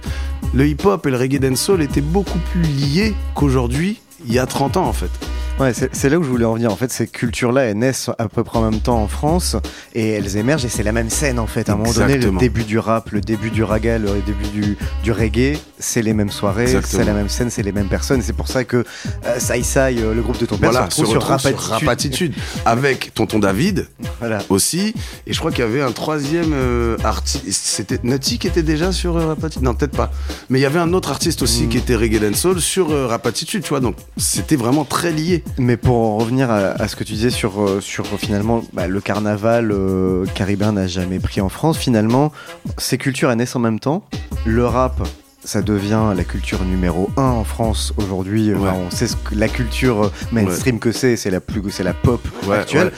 le 0.55 0.67
hip-hop 0.67 1.07
et 1.07 1.11
le 1.11 1.17
reggae 1.17 1.39
dancehall 1.39 1.83
étaient 1.83 2.01
beaucoup 2.01 2.39
plus 2.53 2.63
liés 2.63 3.15
qu'aujourd'hui, 3.35 4.01
il 4.27 4.35
y 4.35 4.39
a 4.39 4.47
30 4.47 4.77
ans 4.77 4.87
en 4.87 4.93
fait. 4.93 5.11
Ouais, 5.59 5.73
c'est 5.73 6.11
là 6.11 6.19
où 6.19 6.23
je 6.23 6.29
voulais 6.29 6.45
en 6.45 6.53
venir. 6.53 6.71
En 6.71 6.77
fait, 6.77 6.93
ces 6.93 7.07
cultures-là, 7.07 7.63
elles 7.63 7.79
naissent 7.79 8.11
à 8.19 8.29
peu 8.29 8.45
près 8.45 8.59
en 8.59 8.71
même 8.71 8.81
temps 8.81 9.01
en 9.03 9.09
France 9.09 9.57
et 9.95 10.11
elles 10.11 10.37
émergent 10.37 10.67
et 10.67 10.69
c'est 10.69 10.83
la 10.83 10.93
même 10.93 11.09
scène 11.09 11.39
en 11.39 11.47
fait. 11.47 11.71
À 11.71 11.73
un 11.73 11.77
moment 11.77 11.93
donné, 11.95 12.19
le 12.19 12.31
début 12.33 12.65
du 12.65 12.79
rap, 12.79 13.11
le 13.11 13.23
début 13.23 13.51
du 13.51 13.63
raga, 13.65 13.99
le 13.99 14.21
début 14.27 14.49
du, 14.49 14.77
du 15.03 15.13
reggae, 15.13 15.57
c'est 15.79 16.03
les 16.03 16.13
mêmes 16.13 16.31
soirées, 16.31 16.67
c'est 16.85 17.05
la 17.05 17.15
même 17.15 17.31
scène, 17.31 17.49
c'est 17.49 17.63
les 17.63 17.73
mêmes 17.73 17.89
personnes. 17.89 18.21
C'est 18.21 18.35
pour 18.35 18.49
ça 18.49 18.65
que 18.65 18.85
euh, 19.25 19.39
Sai 19.39 19.63
Sai, 19.63 19.97
euh, 19.99 20.13
le 20.13 20.21
groupe 20.21 20.39
de 20.39 20.45
ton 20.45 20.59
père, 20.59 20.73
Voilà, 20.73 20.91
se 20.91 21.01
retrouve 21.01 21.39
sur. 21.41 21.59
Rapatitude. 21.71 22.35
Avec 22.67 23.15
Tonton 23.15 23.39
David 23.39 23.89
Voilà. 24.19 24.41
aussi. 24.51 24.93
Et 25.27 25.33
je 25.33 25.39
crois 25.39 25.53
qu'il 25.53 25.61
y 25.61 25.67
avait 25.67 25.81
un 25.81 25.93
troisième 25.93 26.53
euh, 26.53 26.99
artiste. 27.03 27.45
C'était 27.65 27.99
Nutty 28.03 28.39
qui 28.39 28.47
était 28.47 28.63
déjà 28.63 28.93
sur 28.93 29.17
euh, 29.17 29.29
Rapatitude? 29.29 29.63
Non, 29.63 29.75
peut-être 29.75 29.97
pas. 29.97 30.13
Mais 30.51 30.59
il 30.59 30.63
y 30.63 30.67
avait 30.67 30.81
un 30.81 30.93
autre 30.93 31.11
artiste 31.11 31.41
aussi 31.41 31.63
Hmm. 31.65 31.69
qui 31.71 31.79
était 31.79 31.97
Reggae 31.97 32.21
Dancehall 32.21 32.61
sur 32.61 32.91
Rapatitude, 33.09 33.63
tu 33.63 33.71
vois. 33.71 33.81
Donc 33.81 33.97
c'était 34.19 34.57
vraiment 34.57 34.85
très 34.85 35.13
lié. 35.13 35.43
Mais 35.59 35.77
pour 35.77 35.97
en 35.97 36.19
revenir 36.19 36.51
à, 36.51 36.59
à 36.59 36.89
ce 36.89 36.97
que 36.97 37.05
tu 37.05 37.15
disais 37.15 37.31
sur, 37.31 37.63
euh, 37.63 37.81
sur 37.81 38.07
finalement 38.19 38.63
bah, 38.73 38.87
le 38.87 39.01
carnaval 39.01 39.73
euh, 39.73 40.27
caribéen 40.35 40.73
n'a 40.73 40.87
jamais 40.87 41.19
pris 41.19 41.41
en 41.41 41.49
France, 41.49 41.79
finalement, 41.79 42.33
ces 42.79 42.99
cultures 42.99 43.31
elles 43.31 43.39
naissent 43.39 43.57
en 43.57 43.61
même 43.61 43.81
temps. 43.81 44.05
Le 44.45 44.67
rap, 44.67 45.07
ça 45.45 45.63
devient 45.63 46.13
la 46.17 46.25
culture 46.25 46.63
numéro 46.65 47.09
un 47.17 47.23
en 47.23 47.45
France 47.45 47.95
aujourd'hui. 47.97 48.53
Enfin, 48.55 48.75
on 48.75 48.91
sait 48.91 49.07
ce 49.07 49.17
que 49.17 49.35
la 49.35 49.49
culture 49.49 50.05
euh, 50.05 50.13
mainstream 50.33 50.79
que 50.79 50.93
c'est, 50.93 51.17
c'est 51.17 51.31
la 51.31 51.41
plus, 51.41 51.63
la 51.81 51.95
pop 51.95 52.21
Ouais, 52.47 52.59
actuelle. 52.59 52.93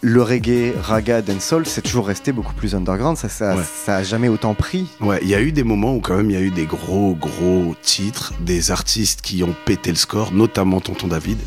Le 0.00 0.22
reggae, 0.22 0.74
raga, 0.80 1.22
dancehall, 1.22 1.66
c'est 1.66 1.82
toujours 1.82 2.06
resté 2.06 2.30
beaucoup 2.32 2.54
plus 2.54 2.74
underground. 2.74 3.16
Ça, 3.16 3.28
ça, 3.28 3.56
Ouais. 3.56 3.62
ça 3.84 3.96
a 3.96 4.02
jamais 4.04 4.28
autant 4.28 4.54
pris. 4.54 4.86
Ouais, 5.00 5.18
il 5.22 5.28
y 5.28 5.34
a 5.34 5.40
eu 5.40 5.50
des 5.50 5.64
moments 5.64 5.94
où 5.96 6.00
quand 6.00 6.16
même 6.16 6.30
il 6.30 6.34
y 6.34 6.36
a 6.36 6.40
eu 6.40 6.50
des 6.52 6.66
gros 6.66 7.14
gros 7.16 7.74
titres, 7.82 8.32
des 8.40 8.70
artistes 8.70 9.22
qui 9.22 9.42
ont 9.42 9.54
pété 9.66 9.90
le 9.90 9.96
score, 9.96 10.32
notamment 10.32 10.80
Tonton 10.80 11.08
David. 11.08 11.38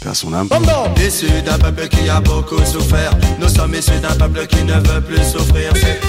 Père 0.00 0.14
son 0.16 0.32
âme. 0.32 0.48
Issus 1.06 1.42
d'un 1.44 1.58
peuple 1.58 1.88
qui 1.88 2.08
a 2.08 2.20
beaucoup 2.20 2.64
souffert, 2.64 3.12
nous 3.40 3.48
sommes 3.48 3.74
issus 3.74 3.98
d'un 4.00 4.14
peuple 4.14 4.46
qui 4.46 4.62
ne 4.64 4.74
veut 4.74 5.00
plus 5.02 5.22
souffrir. 5.24 5.72
C'est- 5.74 6.00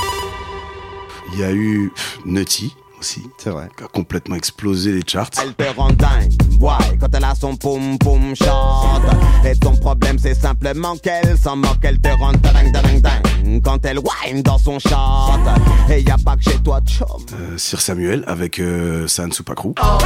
Il 1.33 1.39
y 1.39 1.43
a 1.43 1.51
eu 1.51 1.91
Nutty 2.25 2.75
aussi. 3.01 3.23
C'est 3.37 3.49
vrai. 3.49 3.67
Qui 3.75 3.83
a 3.83 3.87
complètement 3.87 4.35
explosé 4.35 4.93
les 4.93 5.01
charts. 5.05 5.31
Elle 5.41 5.53
te 5.55 5.75
rend 5.75 5.89
dingue, 5.89 6.31
ouais, 6.59 6.97
quand 6.99 7.07
elle 7.13 7.23
a 7.23 7.35
son 7.35 7.55
poum 7.55 7.97
poum 7.97 8.35
chante. 8.35 9.01
Et 9.43 9.55
ton 9.57 9.75
problème 9.75 10.17
c'est 10.19 10.35
simplement 10.35 10.95
qu'elle 10.97 11.37
s'en 11.37 11.55
moque, 11.55 11.79
elle 11.81 11.99
te 11.99 12.09
rend 12.09 12.33
dingue 12.33 12.71
dingue 12.71 13.01
dingue. 13.01 13.61
Quand 13.63 13.83
elle 13.85 13.99
whine 13.99 14.43
dans 14.43 14.57
son 14.57 14.79
chante. 14.79 15.47
Et 15.89 16.01
y 16.01 16.11
a 16.11 16.17
pas 16.23 16.35
que 16.37 16.43
chez 16.43 16.59
toi, 16.59 16.79
chum. 16.85 17.07
Euh, 17.33 17.57
Sir 17.57 17.81
Samuel 17.81 18.23
avec 18.27 18.59
euh, 18.59 19.07
San 19.07 19.31
Supakru. 19.31 19.73
Moi 19.77 19.97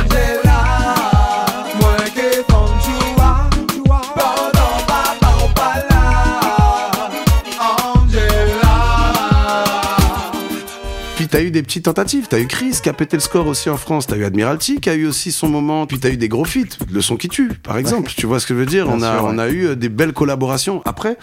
t'as 11.36 11.44
eu 11.44 11.52
des 11.52 11.64
petites 11.64 11.84
tentatives. 11.84 12.28
T'as 12.30 12.40
eu 12.40 12.48
Chris 12.48 12.78
qui 12.82 12.88
a 12.88 12.94
pété 12.94 13.18
le 13.18 13.22
score 13.22 13.48
aussi 13.48 13.70
en 13.70 13.76
France. 13.76 14.08
T'as 14.08 14.16
eu 14.16 14.24
Admiralty 14.24 14.80
qui 14.80 14.90
a 14.90 14.96
eu 14.96 15.06
aussi 15.06 15.34
son 15.34 15.50
moment. 15.50 15.86
Puis 15.86 16.00
t'as 16.00 16.10
eu 16.10 16.16
des 16.16 16.30
gros 16.30 16.46
feats. 16.46 16.78
Le 16.90 17.02
son 17.02 17.18
qui 17.18 17.28
tue, 17.28 17.50
par 17.62 17.78
exemple. 17.78 18.10
Tu 18.16 18.26
vois 18.26 18.40
ce 18.40 18.48
que 18.48 18.54
je 18.54 18.60
veux 18.60 18.66
dire? 18.66 18.86
Bien 18.86 18.96
On 18.96 19.02
a, 19.02 19.18
sûr, 19.18 19.26
ouais. 19.26 19.32
on 19.34 19.38
a 19.38 19.50
eu 19.50 19.66
euh, 19.68 19.76
des 19.76 19.90
belles 19.90 20.14
collaborations. 20.14 20.82
Après, 20.86 21.18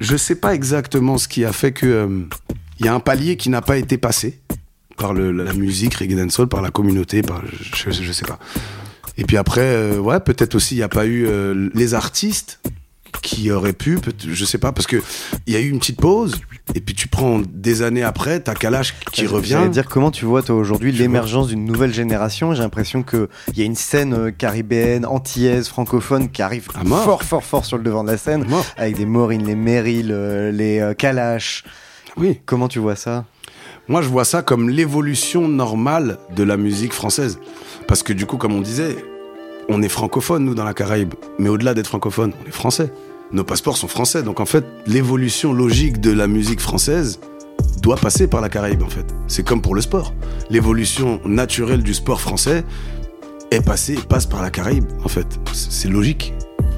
je 0.00 0.16
sais 0.16 0.36
pas 0.36 0.54
exactement 0.54 1.18
ce 1.18 1.26
qui 1.26 1.44
a 1.44 1.52
fait 1.52 1.72
que 1.72 1.86
euh, 1.86 2.20
il 2.78 2.86
y 2.86 2.88
a 2.88 2.94
un 2.94 3.00
palier 3.00 3.36
qui 3.36 3.50
n'a 3.50 3.60
pas 3.60 3.78
été 3.78 3.98
passé 3.98 4.38
par 4.96 5.12
le, 5.12 5.32
la 5.32 5.52
musique 5.52 5.94
reggae 5.94 6.14
dancehall, 6.14 6.46
par 6.46 6.62
la 6.62 6.70
communauté, 6.70 7.22
par 7.22 7.42
je, 7.74 7.90
je, 7.90 8.02
je 8.02 8.12
sais 8.12 8.26
pas. 8.26 8.38
Et 9.16 9.24
puis 9.24 9.38
après, 9.38 9.62
euh, 9.62 9.98
ouais, 9.98 10.20
peut-être 10.20 10.54
aussi 10.54 10.76
il 10.76 10.78
n'y 10.78 10.84
a 10.84 10.88
pas 10.88 11.04
eu 11.04 11.26
euh, 11.26 11.68
les 11.74 11.94
artistes 11.94 12.60
qui 13.22 13.50
auraient 13.50 13.72
pu, 13.72 13.98
je 14.26 14.44
sais 14.44 14.58
pas, 14.58 14.72
parce 14.72 14.86
que 14.86 15.02
il 15.46 15.52
y 15.52 15.56
a 15.56 15.60
eu 15.60 15.68
une 15.68 15.78
petite 15.78 16.00
pause. 16.00 16.40
Et 16.74 16.80
puis 16.80 16.94
tu 16.94 17.08
prends 17.08 17.40
des 17.40 17.82
années 17.82 18.02
après, 18.02 18.40
t'as 18.40 18.54
Kalash 18.54 18.94
qui 19.12 19.26
revient. 19.26 19.68
Dire 19.70 19.86
comment 19.86 20.10
tu 20.10 20.24
vois 20.24 20.42
toi 20.42 20.56
aujourd'hui 20.56 20.92
l'émergence 20.92 21.48
d'une 21.48 21.64
nouvelle 21.64 21.94
génération? 21.94 22.52
J'ai 22.54 22.62
l'impression 22.62 23.02
que 23.02 23.28
il 23.52 23.58
y 23.58 23.62
a 23.62 23.64
une 23.64 23.74
scène 23.74 24.14
euh, 24.14 24.30
caribéenne, 24.30 25.06
antillaise, 25.06 25.68
francophone 25.68 26.28
qui 26.30 26.42
arrive 26.42 26.68
fort, 26.70 27.22
fort, 27.22 27.44
fort 27.44 27.64
sur 27.64 27.78
le 27.78 27.84
devant 27.84 28.04
de 28.04 28.10
la 28.10 28.18
scène, 28.18 28.46
avec 28.76 28.96
des 28.96 29.06
Maureen, 29.06 29.44
les 29.46 29.54
Meryl, 29.54 30.10
euh, 30.10 30.52
les 30.52 30.78
euh, 30.80 30.94
Kalash. 30.94 31.64
Oui. 32.16 32.40
Comment 32.44 32.68
tu 32.68 32.78
vois 32.78 32.96
ça? 32.96 33.24
Moi, 33.88 34.02
je 34.02 34.08
vois 34.08 34.26
ça 34.26 34.42
comme 34.42 34.68
l'évolution 34.68 35.48
normale 35.48 36.18
de 36.36 36.42
la 36.42 36.58
musique 36.58 36.92
française. 36.92 37.38
Parce 37.86 38.02
que 38.02 38.12
du 38.12 38.26
coup, 38.26 38.36
comme 38.36 38.52
on 38.52 38.60
disait, 38.60 38.96
on 39.68 39.82
est 39.82 39.88
francophone, 39.88 40.44
nous, 40.44 40.54
dans 40.54 40.64
la 40.64 40.74
Caraïbe. 40.74 41.14
Mais 41.38 41.48
au-delà 41.48 41.74
d'être 41.74 41.86
francophone, 41.86 42.32
on 42.42 42.48
est 42.48 42.52
français. 42.52 42.92
Nos 43.32 43.44
passeports 43.44 43.76
sont 43.76 43.88
français. 43.88 44.22
Donc, 44.22 44.40
en 44.40 44.46
fait, 44.46 44.64
l'évolution 44.86 45.52
logique 45.52 46.00
de 46.00 46.10
la 46.10 46.26
musique 46.26 46.60
française 46.60 47.20
doit 47.82 47.96
passer 47.96 48.26
par 48.26 48.40
la 48.40 48.48
Caraïbe, 48.48 48.82
en 48.82 48.88
fait. 48.88 49.06
C'est 49.26 49.46
comme 49.46 49.60
pour 49.60 49.74
le 49.74 49.80
sport. 49.80 50.14
L'évolution 50.50 51.20
naturelle 51.24 51.82
du 51.82 51.94
sport 51.94 52.20
français 52.20 52.64
est 53.50 53.64
passée, 53.64 53.96
passe 54.08 54.26
par 54.26 54.42
la 54.42 54.50
Caraïbe, 54.50 54.86
en 55.04 55.08
fait. 55.08 55.26
C'est 55.52 55.88
logique. 55.88 56.32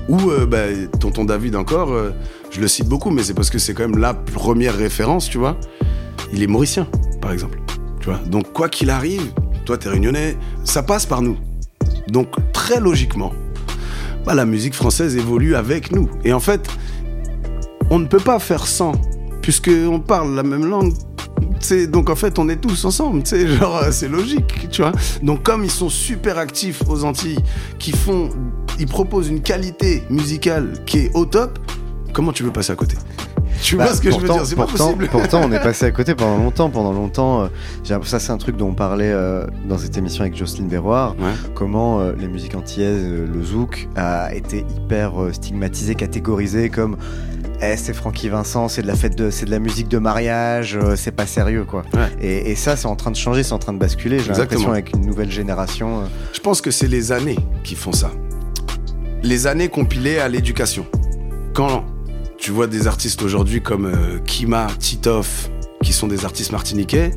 Ou, 0.09 0.31
euh, 0.31 0.47
bah, 0.47 0.65
tonton 0.99 1.25
David 1.25 1.55
encore, 1.55 1.93
euh, 1.93 2.11
je 2.51 2.61
le 2.61 2.67
cite 2.67 2.89
beaucoup, 2.89 3.11
mais 3.11 3.23
c'est 3.23 3.35
parce 3.35 3.51
que 3.51 3.59
c'est 3.59 3.75
quand 3.75 3.89
même 3.89 3.99
la 3.99 4.15
première 4.15 4.77
référence, 4.77 5.29
tu 5.29 5.39
vois. 5.39 5.57
Il 6.33 6.43
est 6.43 6.49
mauricien, 6.49 6.89
par 7.21 7.31
exemple. 7.33 7.61
Tu 8.01 8.07
vois. 8.07 8.19
Donc, 8.27 8.53
quoi 8.53 8.69
qu'il 8.69 8.91
arrive, 8.91 9.33
toi, 9.65 9.79
t'es 9.79 9.89
réunionnais, 9.89 10.37
ça 10.65 10.83
passe 10.83 11.07
par 11.07 11.23
nous. 11.23 11.37
Donc, 12.09 12.29
logiquement, 12.79 13.33
bah, 14.25 14.35
la 14.35 14.45
musique 14.45 14.75
française 14.75 15.17
évolue 15.17 15.57
avec 15.57 15.93
nous. 15.93 16.09
Et 16.25 16.33
en 16.33 16.41
fait, 16.41 16.69
on 17.91 17.99
ne 17.99 18.07
peut 18.07 18.21
pas 18.21 18.39
faire 18.39 18.67
sans, 18.67 18.93
puisqu'on 19.43 20.01
parle 20.01 20.35
la 20.35 20.43
même 20.43 20.67
langue. 20.67 20.93
C'est 21.59 21.87
donc 21.87 22.09
en 22.09 22.17
fait 22.17 22.39
on 22.39 22.49
est 22.49 22.57
tous 22.57 22.87
ensemble, 22.87 23.27
sais, 23.27 23.47
genre 23.47 23.77
euh, 23.77 23.91
c'est 23.91 24.09
logique, 24.09 24.69
tu 24.71 24.81
vois. 24.81 24.93
Donc 25.23 25.43
comme 25.43 25.65
ils 25.65 25.71
sont 25.71 25.91
super 25.91 26.39
actifs 26.39 26.83
aux 26.89 27.05
Antilles, 27.05 27.39
qui 27.79 27.93
font, 27.93 28.31
ils 28.79 28.87
proposent 28.87 29.29
une 29.29 29.43
qualité 29.43 30.03
musicale 30.09 30.83
qui 30.87 30.99
est 31.01 31.11
au 31.15 31.27
top, 31.27 31.59
comment 32.15 32.33
tu 32.33 32.45
veux 32.45 32.53
passer 32.53 32.73
à 32.73 32.77
côté? 32.77 32.97
Tu 33.63 33.77
Bah, 33.77 33.85
vois 33.85 33.95
ce 33.95 34.01
que 34.01 34.11
je 34.11 34.15
veux 34.17 34.21
pourtant- 34.21 34.37
dire 34.39 34.47
C'est 34.47 34.57
pas 34.57 34.65
pourtant- 34.67 34.85
possible. 34.87 35.09
Pourtant, 35.11 35.41
on 35.45 35.53
est 35.53 35.61
passé 35.63 35.85
à 35.87 35.91
côté 35.91 36.15
pendant 36.15 36.39
longtemps. 36.39 36.71
Pendant 36.81 36.93
longtemps, 36.93 37.43
euh, 37.43 37.99
ça 38.05 38.19
c'est 38.19 38.33
un 38.33 38.39
truc 38.39 38.57
dont 38.57 38.69
on 38.69 38.75
parlait 38.75 39.11
euh, 39.13 39.47
dans 39.69 39.77
cette 39.79 39.97
émission 39.99 40.23
avec 40.23 40.37
Jocelyne 40.37 40.69
Berroir. 40.69 41.15
Comment 41.55 42.01
euh, 42.01 42.13
les 42.19 42.27
musiques 42.29 42.55
antillaises, 42.55 43.05
le 43.07 43.43
zouk, 43.45 43.89
a 43.97 44.35
été 44.35 44.65
hyper 44.77 45.13
stigmatisé, 45.33 45.95
catégorisé 45.95 46.69
comme 46.71 46.97
Eh, 47.63 47.77
c'est 47.77 47.93
Francky 47.93 48.29
Vincent, 48.31 48.69
c'est 48.69 48.81
de 48.83 48.87
la 48.87 48.95
fête 48.95 49.17
de, 49.17 49.31
c'est 49.31 49.45
de 49.45 49.51
la 49.51 49.59
musique 49.59 49.89
de 49.89 49.99
mariage, 49.99 50.79
euh, 50.83 50.97
c'est 50.97 51.11
pas 51.13 51.27
sérieux 51.27 51.65
quoi. 51.65 51.83
Et, 52.21 52.51
et 52.51 52.55
ça, 52.55 52.77
c'est 52.77 52.87
en 52.89 52.97
train 52.97 53.11
de 53.11 53.17
changer, 53.17 53.43
c'est 53.43 53.53
en 53.53 53.59
train 53.59 53.75
de 53.75 53.79
basculer. 53.79 54.19
J'ai 54.21 54.33
l'impression 54.33 54.71
avec 54.73 54.95
une 54.95 55.05
nouvelle 55.05 55.31
génération. 55.31 56.01
euh. 56.01 56.05
Je 56.33 56.41
pense 56.41 56.61
que 56.63 56.71
c'est 56.71 56.89
les 56.89 57.13
années 57.13 57.39
qui 57.63 57.75
font 57.75 57.93
ça. 57.93 58.11
Les 59.23 59.47
années 59.47 59.69
compilées 59.69 60.19
à 60.19 60.29
l'éducation. 60.29 60.87
Quand 61.53 61.85
tu 62.41 62.53
vois 62.53 62.67
des 62.67 62.87
artistes 62.87 63.23
aujourd'hui 63.23 63.61
comme 63.61 63.85
euh, 63.85 64.19
Kima, 64.25 64.67
Titoff, 64.79 65.51
qui 65.83 65.93
sont 65.93 66.09
des 66.09 66.25
artistes 66.25 66.53
martiniquais, 66.53 67.13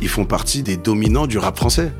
ils 0.00 0.08
font 0.08 0.24
partie 0.24 0.62
des 0.62 0.76
dominants 0.76 1.26
du 1.26 1.38
rap 1.38 1.56
français. 1.56 1.92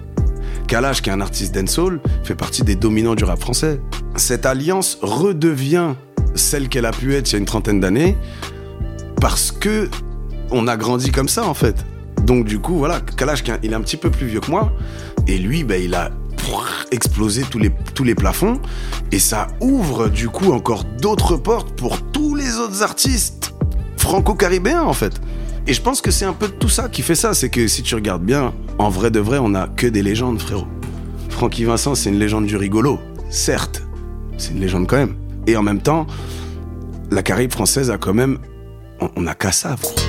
Kalash, 0.66 1.02
qui 1.02 1.10
est 1.10 1.12
un 1.12 1.20
artiste 1.20 1.54
dancehall, 1.54 2.00
fait 2.24 2.34
partie 2.34 2.62
des 2.62 2.74
dominants 2.74 3.14
du 3.14 3.24
rap 3.24 3.38
français. 3.38 3.80
Cette 4.16 4.46
alliance 4.46 4.98
redevient 5.02 5.94
celle 6.34 6.68
qu'elle 6.68 6.86
a 6.86 6.90
pu 6.90 7.14
être 7.14 7.30
il 7.30 7.34
y 7.34 7.36
a 7.36 7.38
une 7.38 7.44
trentaine 7.44 7.80
d'années 7.80 8.16
parce 9.20 9.52
que 9.52 9.88
on 10.50 10.66
a 10.66 10.76
grandi 10.76 11.10
comme 11.12 11.28
ça 11.28 11.46
en 11.46 11.54
fait. 11.54 11.76
Donc 12.22 12.46
du 12.46 12.58
coup, 12.58 12.78
voilà, 12.78 13.00
Kalash, 13.00 13.44
il 13.62 13.72
est 13.72 13.76
un 13.76 13.82
petit 13.82 13.98
peu 13.98 14.10
plus 14.10 14.26
vieux 14.26 14.40
que 14.40 14.50
moi, 14.50 14.72
et 15.26 15.36
lui, 15.36 15.64
ben, 15.64 15.82
il 15.82 15.94
a 15.94 16.10
explosé 16.90 17.42
tous 17.42 17.58
les, 17.58 17.70
tous 17.94 18.04
les 18.04 18.14
plafonds, 18.14 18.60
et 19.12 19.18
ça 19.18 19.48
ouvre 19.60 20.08
du 20.08 20.28
coup 20.28 20.52
encore 20.52 20.84
d'autres 20.84 21.36
portes 21.36 21.76
pour 21.76 22.00
tous 22.12 22.33
les 22.54 22.60
autres 22.60 22.82
artistes 22.82 23.52
franco-caribéens 23.96 24.82
en 24.82 24.92
fait. 24.92 25.20
Et 25.66 25.72
je 25.72 25.80
pense 25.80 26.00
que 26.00 26.10
c'est 26.10 26.24
un 26.24 26.32
peu 26.32 26.48
tout 26.48 26.68
ça 26.68 26.88
qui 26.88 27.02
fait 27.02 27.14
ça, 27.14 27.34
c'est 27.34 27.48
que 27.48 27.66
si 27.66 27.82
tu 27.82 27.94
regardes 27.94 28.22
bien, 28.22 28.52
en 28.78 28.90
vrai 28.90 29.10
de 29.10 29.18
vrai, 29.18 29.38
on 29.40 29.54
a 29.54 29.66
que 29.66 29.86
des 29.86 30.02
légendes, 30.02 30.40
frérot. 30.40 30.66
Francky 31.30 31.64
Vincent, 31.64 31.94
c'est 31.94 32.10
une 32.10 32.18
légende 32.18 32.46
du 32.46 32.56
rigolo, 32.56 33.00
certes, 33.30 33.82
c'est 34.36 34.52
une 34.52 34.60
légende 34.60 34.86
quand 34.86 34.98
même. 34.98 35.16
Et 35.46 35.56
en 35.56 35.62
même 35.62 35.80
temps, 35.80 36.06
la 37.10 37.22
Caraïbe 37.22 37.52
française 37.52 37.90
a 37.90 37.98
quand 37.98 38.14
même, 38.14 38.38
on, 39.00 39.08
on 39.16 39.26
a 39.26 39.34
qu'à 39.34 39.52
ça. 39.52 39.74
Je 39.96 40.03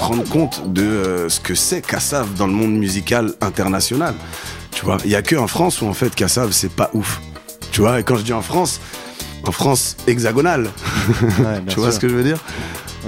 se 0.00 0.04
rendent 0.04 0.28
compte 0.28 0.72
de 0.72 0.82
euh, 0.82 1.28
ce 1.28 1.40
que 1.40 1.54
c'est 1.54 1.82
Kassav 1.82 2.34
dans 2.34 2.46
le 2.46 2.52
monde 2.52 2.72
musical 2.72 3.34
international. 3.40 4.14
Tu 4.72 4.84
vois, 4.84 4.96
il 5.04 5.10
y 5.10 5.14
a 5.16 5.22
que 5.22 5.36
en 5.36 5.46
France 5.46 5.82
où 5.82 5.86
en 5.86 5.92
fait 5.92 6.14
Kassav 6.14 6.52
c'est 6.52 6.70
pas 6.72 6.90
ouf. 6.94 7.20
Tu 7.72 7.80
vois, 7.82 8.00
et 8.00 8.02
quand 8.02 8.16
je 8.16 8.22
dis 8.22 8.32
en 8.32 8.42
France, 8.42 8.80
en 9.44 9.52
France 9.52 9.96
hexagonale. 10.06 10.70
tu 11.68 11.74
vois 11.76 11.84
sûr. 11.86 11.92
ce 11.92 12.00
que 12.00 12.08
je 12.08 12.14
veux 12.14 12.24
dire 12.24 12.38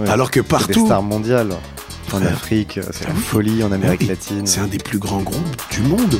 Ouais. 0.00 0.08
Alors 0.08 0.30
que 0.30 0.40
C'est 0.40 0.44
des 0.44 0.48
partout, 0.48 0.86
stars 0.86 1.02
mondiales. 1.02 1.52
En. 2.14 2.22
Afrique, 2.22 2.78
c'est 2.92 3.08
la 3.08 3.14
folie, 3.14 3.62
en 3.62 3.72
Amérique 3.72 4.00
Oui, 4.02 4.06
latine. 4.08 4.46
c'est 4.46 4.60
un 4.60 4.66
des 4.66 4.78
plus 4.78 4.98
grands 4.98 5.20
groupes 5.22 5.62
du 5.70 5.80
monde. 5.80 6.18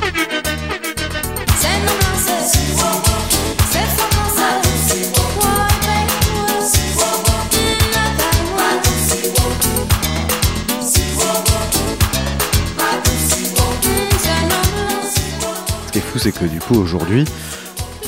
C'est 16.23 16.31
que 16.31 16.45
du 16.45 16.59
coup, 16.59 16.75
aujourd'hui, 16.75 17.25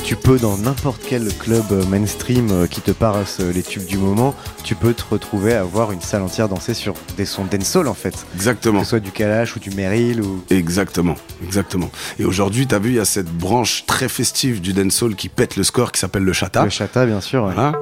tu 0.02 0.16
peux 0.16 0.38
dans 0.38 0.56
n'importe 0.56 1.02
quel 1.06 1.28
club 1.34 1.64
euh, 1.70 1.84
mainstream 1.84 2.48
euh, 2.50 2.66
qui 2.66 2.80
te 2.80 2.90
parasse 2.90 3.40
euh, 3.40 3.52
les 3.52 3.62
tubes 3.62 3.84
du 3.84 3.98
moment, 3.98 4.34
tu 4.64 4.74
peux 4.74 4.94
te 4.94 5.02
retrouver 5.10 5.52
à 5.52 5.64
voir 5.64 5.92
une 5.92 6.00
salle 6.00 6.22
entière 6.22 6.48
danser 6.48 6.72
sur 6.72 6.94
des 7.18 7.26
sons 7.26 7.44
dancehall 7.44 7.88
en 7.88 7.92
fait. 7.92 8.24
Exactement. 8.34 8.78
Que 8.78 8.84
ce 8.84 8.88
soit 8.88 9.00
du 9.00 9.10
Kalash 9.10 9.56
ou 9.56 9.58
du 9.58 9.68
Meryl 9.68 10.22
ou. 10.22 10.42
Exactement, 10.48 11.16
exactement. 11.44 11.90
Et 12.18 12.24
aujourd'hui, 12.24 12.66
t'as 12.66 12.78
vu, 12.78 12.88
il 12.88 12.96
y 12.96 13.00
a 13.00 13.04
cette 13.04 13.30
branche 13.30 13.84
très 13.84 14.08
festive 14.08 14.62
du 14.62 14.72
dancehall 14.72 15.14
qui 15.14 15.28
pète 15.28 15.56
le 15.56 15.62
score 15.62 15.92
qui 15.92 16.00
s'appelle 16.00 16.24
le 16.24 16.32
chata. 16.32 16.64
Le 16.64 16.70
chata, 16.70 17.04
bien 17.04 17.20
sûr. 17.20 17.44
ouais. 17.44 17.52
Voilà. 17.52 17.74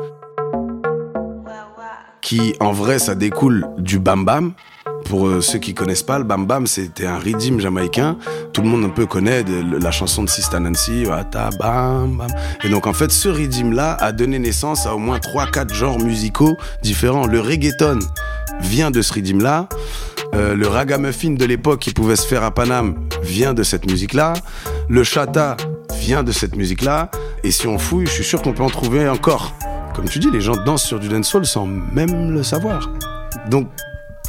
Qui, 2.22 2.56
en 2.58 2.72
vrai, 2.72 2.98
ça 2.98 3.14
découle 3.14 3.68
du 3.78 4.00
bam 4.00 4.24
bam. 4.24 4.54
Pour 5.04 5.26
euh, 5.26 5.40
ceux 5.40 5.58
qui 5.58 5.74
connaissent 5.74 6.02
pas, 6.02 6.18
le 6.18 6.24
bam 6.24 6.46
bam, 6.46 6.66
c'était 6.66 7.06
un 7.06 7.18
rythme 7.18 7.60
jamaïcain. 7.60 8.16
Tout 8.52 8.62
le 8.62 8.68
monde 8.68 8.84
un 8.84 8.88
peu 8.88 9.06
connaît 9.06 9.44
la 9.44 9.90
chanson 9.90 10.22
de 10.22 10.28
Sista 10.28 10.58
Nancy, 10.58 11.04
Wata, 11.06 11.50
bam 11.58 12.16
bam. 12.16 12.28
Et 12.64 12.68
donc, 12.68 12.86
en 12.86 12.92
fait, 12.92 13.10
ce 13.12 13.28
rythme-là 13.28 13.96
a 14.00 14.12
donné 14.12 14.38
naissance 14.38 14.86
à 14.86 14.94
au 14.94 14.98
moins 14.98 15.18
3-4 15.18 15.72
genres 15.74 15.98
musicaux 15.98 16.56
différents. 16.82 17.26
Le 17.26 17.40
reggaeton 17.40 17.98
vient 18.60 18.90
de 18.90 19.02
ce 19.02 19.12
rythme-là. 19.12 19.68
Euh, 20.34 20.56
le 20.56 20.66
ragamuffin 20.66 21.34
de 21.34 21.44
l'époque 21.44 21.80
qui 21.80 21.92
pouvait 21.92 22.16
se 22.16 22.26
faire 22.26 22.42
à 22.42 22.50
Paname 22.50 22.96
vient 23.22 23.54
de 23.54 23.62
cette 23.62 23.88
musique-là. 23.88 24.32
Le 24.88 25.04
chata 25.04 25.56
vient 25.98 26.22
de 26.22 26.32
cette 26.32 26.56
musique-là. 26.56 27.10
Et 27.44 27.50
si 27.50 27.66
on 27.66 27.78
fouille, 27.78 28.06
je 28.06 28.12
suis 28.12 28.24
sûr 28.24 28.42
qu'on 28.42 28.52
peut 28.52 28.62
en 28.62 28.70
trouver 28.70 29.08
encore. 29.08 29.54
Comme 29.94 30.08
tu 30.08 30.18
dis, 30.18 30.30
les 30.30 30.40
gens 30.40 30.56
dansent 30.64 30.82
sur 30.82 30.98
du 30.98 31.08
dancehall 31.08 31.46
sans 31.46 31.66
même 31.66 32.32
le 32.32 32.42
savoir. 32.42 32.90
Donc, 33.48 33.68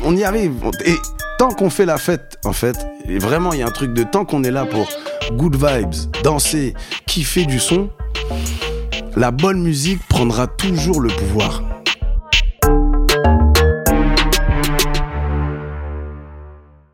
on 0.04 0.16
y 0.16 0.24
arrive. 0.24 0.54
Et 0.86 0.96
tant 1.38 1.50
qu'on 1.50 1.70
fait 1.70 1.86
la 1.86 1.98
fête, 1.98 2.38
en 2.46 2.54
fait, 2.54 2.78
et 3.08 3.18
vraiment, 3.20 3.54
il 3.54 3.60
y 3.60 3.64
a 3.64 3.68
un 3.68 3.72
truc 3.72 3.94
de 3.94 4.04
tant 4.04 4.26
qu'on 4.26 4.44
est 4.44 4.52
là 4.52 4.66
pour 4.66 4.88
good 5.34 5.56
vibes, 5.56 5.94
danser, 6.24 6.74
kiffer 7.06 7.46
du 7.46 7.60
son, 7.60 7.90
la 9.16 9.32
bonne 9.32 9.62
musique 9.62 10.06
prendra 10.08 10.48
toujours 10.48 11.02
le 11.02 11.10
pouvoir. 11.10 11.64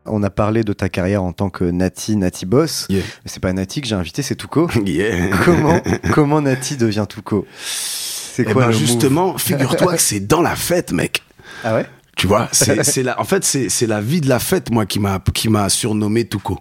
On 0.04 0.22
a 0.24 0.30
parlé 0.30 0.62
de 0.62 0.72
ta 0.74 0.88
carrière 0.88 1.22
en 1.22 1.32
tant 1.32 1.48
que 1.48 1.64
Nati, 1.64 2.16
Nati 2.16 2.44
Boss. 2.44 2.86
Yeah. 2.90 3.00
Mais 3.24 3.30
c'est 3.30 3.40
pas 3.40 3.52
Nati 3.52 3.80
que 3.80 3.86
j'ai 3.86 3.94
invité, 3.94 4.22
c'est 4.22 4.34
Touko. 4.34 4.68
Yeah. 4.84 5.28
comment, 5.44 5.80
comment 6.12 6.40
Nati 6.42 6.76
devient 6.76 7.06
Touko? 7.08 7.46
C'est 7.64 8.42
Eh 8.48 8.52
quoi 8.52 8.62
ben, 8.62 8.68
le 8.68 8.74
justement, 8.74 9.38
figure-toi 9.38 9.94
que 9.94 10.02
c'est 10.02 10.20
dans 10.20 10.42
la 10.42 10.54
fête, 10.56 10.92
mec. 10.92 11.22
Ah 11.64 11.74
ouais? 11.76 11.86
Tu 12.16 12.26
vois, 12.26 12.48
c'est 12.52 13.02
la, 13.02 13.20
en 13.20 13.24
fait, 13.24 13.44
c'est 13.44 13.68
c'est 13.68 13.86
la 13.86 14.00
vie 14.00 14.20
de 14.20 14.28
la 14.28 14.38
fête, 14.38 14.70
moi, 14.70 14.86
qui 14.86 15.00
m'a 15.00 15.20
qui 15.34 15.48
m'a 15.48 15.68
surnommé 15.68 16.24
Touko. 16.24 16.58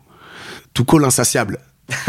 Touko 0.74 1.00
l'insatiable. 1.00 1.60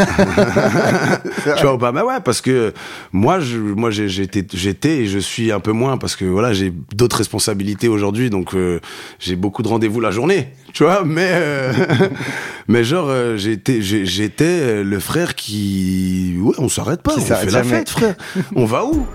tu 1.57 1.62
vois 1.62 1.74
ou 1.74 1.78
pas 1.78 1.90
mais 1.93 2.03
ouais 2.03 2.20
parce 2.24 2.40
que 2.40 2.72
moi 3.12 3.40
je 3.40 3.59
moi 3.59 3.90
j'étais 3.90 4.47
j'étais 4.53 4.99
et 4.99 5.07
je 5.07 5.18
suis 5.18 5.51
un 5.51 5.61
peu 5.61 5.72
moins 5.72 5.99
parce 5.99 6.14
que 6.14 6.24
voilà 6.24 6.53
j'ai 6.53 6.72
d'autres 6.95 7.16
responsabilités 7.16 7.88
aujourd'hui 7.88 8.30
donc 8.30 8.55
euh, 8.55 8.80
j'ai 9.18 9.34
beaucoup 9.34 9.62
de 9.62 9.68
rendez-vous 9.68 10.01
la 10.01 10.11
journée 10.11 10.51
tu 10.72 10.84
vois 10.84 11.03
mais 11.05 11.30
euh, 11.32 11.72
mais 12.68 12.84
genre 12.84 13.09
euh, 13.09 13.36
j'étais 13.36 13.82
j'étais 13.82 14.45
euh, 14.45 14.84
le 14.84 15.01
frère 15.01 15.34
qui 15.34 16.36
ouais 16.38 16.55
on 16.59 16.68
s'arrête 16.68 17.03
pas 17.03 17.14
Qui 17.14 17.20
on 17.20 17.24
fait 17.24 17.51
la 17.51 17.64
fête 17.64 17.90
frère 17.90 18.14
on 18.55 18.64
va 18.64 18.84
où? 18.84 19.07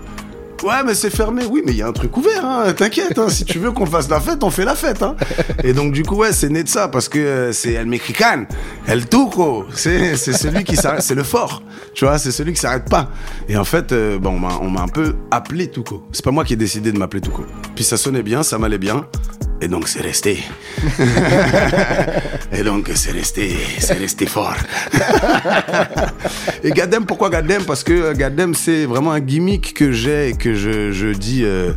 Ouais, 0.64 0.84
mais 0.86 0.93
c'est 0.95 1.10
fermé. 1.10 1.43
Oui, 1.49 1.62
mais 1.66 1.72
il 1.72 1.78
y 1.78 1.82
a 1.82 1.88
un 1.88 1.93
truc 1.93 2.16
ouvert, 2.18 2.43
hein. 2.43 2.74
T'inquiète, 2.74 3.18
hein. 3.18 3.30
Si 3.30 3.45
tu 3.45 3.60
veux 3.60 3.72
qu'on 3.72 3.86
fasse 3.86 4.10
la 4.10 4.20
fête, 4.20 4.43
on 4.43 4.49
fait 4.49 4.66
la 4.66 4.76
fête, 4.76 5.01
hein. 5.01 5.16
Et 5.64 5.74
donc, 5.74 5.91
du 5.91 6.03
coup, 6.03 6.16
ouais, 6.16 6.34
c'est 6.34 6.49
né 6.49 6.64
de 6.64 6.70
ça, 6.70 6.88
parce 6.88 7.10
que 7.10 7.20
euh, 7.20 7.51
c'est 7.51 7.74
El 7.74 7.86
Mexican, 7.86 8.45
El 8.88 9.08
Tuco. 9.08 9.66
C'est, 9.74 10.16
celui 10.16 10.64
qui 10.64 10.76
s'arrête, 10.76 11.01
c'est 11.01 11.16
le 11.16 11.24
fort. 11.24 11.62
Tu 11.93 12.05
vois, 12.05 12.18
c'est 12.18 12.32
celui 12.32 12.53
qui 12.53 12.60
s'arrête 12.60 12.89
pas. 12.89 13.10
Et 13.47 13.58
en 13.58 13.66
fait, 13.66 13.91
euh, 13.91 14.18
bon, 14.20 14.39
on 14.62 14.70
m'a, 14.70 14.82
un 14.82 14.88
peu 14.88 15.16
appelé 15.32 15.70
Tuco. 15.70 16.03
C'est 16.12 16.24
pas 16.24 16.32
moi 16.32 16.43
qui 16.43 16.53
ai 16.53 16.58
décidé 16.58 16.91
de 16.91 16.97
m'appeler 16.97 17.22
Tuco. 17.22 17.45
Puis 17.76 17.84
ça 17.84 17.97
sonnait 17.97 18.24
bien, 18.24 18.43
ça 18.43 18.58
m'allait 18.58 18.78
bien. 18.78 19.05
Et 19.60 19.68
donc, 19.68 19.88
c'est 19.88 20.01
resté. 20.01 20.43
Et 22.51 22.62
donc, 22.64 22.91
c'est 22.93 23.12
resté, 23.12 23.55
c'est 23.80 23.97
resté 23.97 24.28
fort. 24.28 24.55
Et 26.64 26.70
Gadem, 26.72 27.05
pourquoi 27.05 27.32
Gadem? 27.32 27.64
Parce 27.64 27.84
que 27.84 27.93
euh, 27.93 28.14
Gadem, 28.14 28.53
c'est 28.53 28.86
vraiment 28.86 29.12
un 29.12 29.20
gimmick 29.20 29.74
que 29.74 29.91
j'ai 29.91 30.30
et 30.30 30.34
que 30.34 30.46
je, 30.55 31.13
dis 31.13 31.43
euh, 31.43 31.73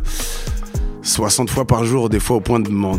60 1.03 1.49
fois 1.49 1.65
par 1.65 1.85
jour, 1.85 2.09
des 2.09 2.19
fois 2.19 2.37
au 2.37 2.41
point 2.41 2.59
de 2.59 2.69
m'en- 2.69 2.97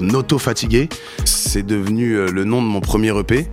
m'auto-fatiguer. 0.00 0.88
C'est 1.24 1.64
devenu 1.64 2.14
euh, 2.16 2.28
le 2.30 2.44
nom 2.44 2.62
de 2.62 2.66
mon 2.66 2.80
premier 2.80 3.16
EP. 3.18 3.46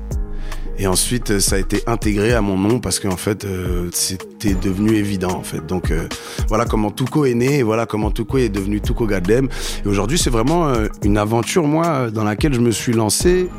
Et 0.79 0.87
ensuite, 0.87 1.29
euh, 1.31 1.39
ça 1.39 1.57
a 1.57 1.59
été 1.59 1.83
intégré 1.85 2.33
à 2.33 2.41
mon 2.41 2.57
nom 2.57 2.79
parce 2.79 2.99
qu'en 2.99 3.15
fait, 3.17 3.45
euh, 3.45 3.89
c'était 3.93 4.55
devenu 4.55 4.95
évident 4.95 5.31
en 5.31 5.43
fait. 5.43 5.63
Donc 5.67 5.91
euh, 5.91 6.07
voilà 6.47 6.65
comment 6.65 6.89
Tuco 6.89 7.25
est 7.25 7.35
né, 7.35 7.61
voilà 7.61 7.85
comment 7.85 8.09
Tuco 8.09 8.39
est 8.39 8.49
devenu 8.49 8.81
Tuco 8.81 9.05
Gadem. 9.05 9.49
Et 9.85 9.87
aujourd'hui, 9.87 10.17
c'est 10.17 10.31
vraiment 10.31 10.67
euh, 10.67 10.87
une 11.03 11.17
aventure 11.19 11.67
moi 11.67 11.85
euh, 11.87 12.09
dans 12.09 12.23
laquelle 12.23 12.53
je 12.55 12.59
me 12.59 12.71
suis 12.71 12.91
lancé 12.93 13.49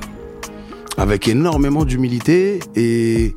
avec 0.97 1.29
énormément 1.29 1.85
d'humilité 1.85 2.59
et 2.77 3.35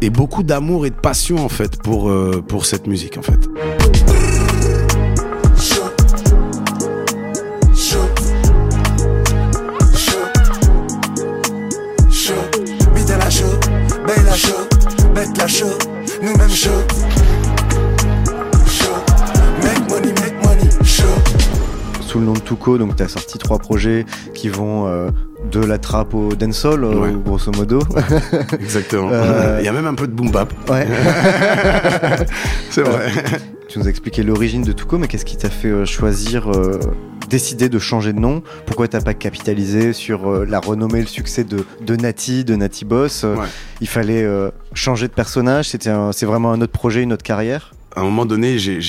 et 0.00 0.10
beaucoup 0.10 0.42
d'amour 0.42 0.86
et 0.86 0.90
de 0.90 0.94
passion 0.94 1.44
en 1.44 1.48
fait 1.48 1.80
pour, 1.82 2.08
euh, 2.08 2.42
pour 2.46 2.66
cette 2.66 2.86
musique 2.86 3.18
en 3.18 3.22
fait. 3.22 3.48
Sous 22.00 22.18
le 22.18 22.24
nom 22.24 22.32
de 22.32 22.40
Tuco, 22.40 22.76
donc 22.76 22.96
tu 22.96 23.02
as 23.04 23.08
sorti 23.08 23.38
trois 23.38 23.58
projets 23.58 24.04
qui 24.34 24.48
vont 24.48 24.88
euh, 24.88 25.10
de 25.50 25.60
la 25.64 25.78
trappe 25.78 26.14
au 26.14 26.34
dancehall, 26.34 26.84
euh, 26.84 26.94
Ouais. 26.94 27.12
grosso 27.24 27.50
modo. 27.52 27.80
Exactement. 28.60 29.10
Euh, 29.12 29.56
Il 29.60 29.64
y 29.64 29.68
a 29.68 29.72
même 29.72 29.86
un 29.86 29.94
peu 29.94 30.06
de 30.06 30.12
boom 30.12 30.30
bap. 30.30 30.52
Ouais. 30.70 30.86
C'est 32.70 32.82
vrai. 32.82 33.10
Tu 33.68 33.78
nous 33.78 33.86
as 33.86 33.90
expliqué 33.90 34.22
l'origine 34.22 34.62
de 34.62 34.72
Tuco, 34.72 34.98
mais 34.98 35.06
qu'est-ce 35.06 35.24
qui 35.24 35.36
t'a 35.36 35.50
fait 35.50 35.68
euh, 35.68 35.84
choisir, 35.84 36.50
euh, 36.50 36.78
décider 37.28 37.68
de 37.68 37.78
changer 37.78 38.12
de 38.12 38.18
nom? 38.18 38.42
Pourquoi 38.66 38.88
t'as 38.88 39.00
pas 39.00 39.14
capitalisé 39.14 39.92
sur 39.92 40.28
euh, 40.28 40.44
la 40.48 40.58
renommée, 40.58 41.00
le 41.00 41.06
succès 41.06 41.44
de, 41.44 41.64
de 41.86 41.96
Nati, 41.96 42.44
de 42.44 42.56
Nati 42.56 42.84
Boss? 42.84 43.22
Euh, 43.24 43.36
Ouais. 43.36 43.46
Il 43.80 43.86
fallait 43.88 44.24
euh, 44.24 44.50
changer 44.74 45.06
de 45.08 45.12
personnage, 45.12 45.68
c'était 45.70 45.90
c'est 46.12 46.26
vraiment 46.26 46.52
un 46.52 46.60
autre 46.60 46.72
projet, 46.72 47.02
une 47.02 47.12
autre 47.12 47.22
carrière? 47.22 47.72
À 47.96 48.00
un 48.00 48.04
moment 48.04 48.26
donné, 48.26 48.58
j'ai- 48.58 48.80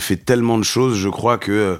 fait 0.00 0.16
tellement 0.16 0.58
de 0.58 0.64
choses, 0.64 0.96
je 0.98 1.08
crois 1.08 1.38
que 1.38 1.50
euh, 1.52 1.76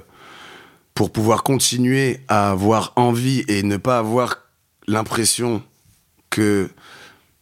pour 0.99 1.13
pouvoir 1.13 1.43
continuer 1.43 2.19
à 2.27 2.51
avoir 2.51 2.91
envie 2.97 3.45
et 3.47 3.63
ne 3.63 3.77
pas 3.77 3.99
avoir 3.99 4.39
l'impression 4.85 5.63
que 6.29 6.69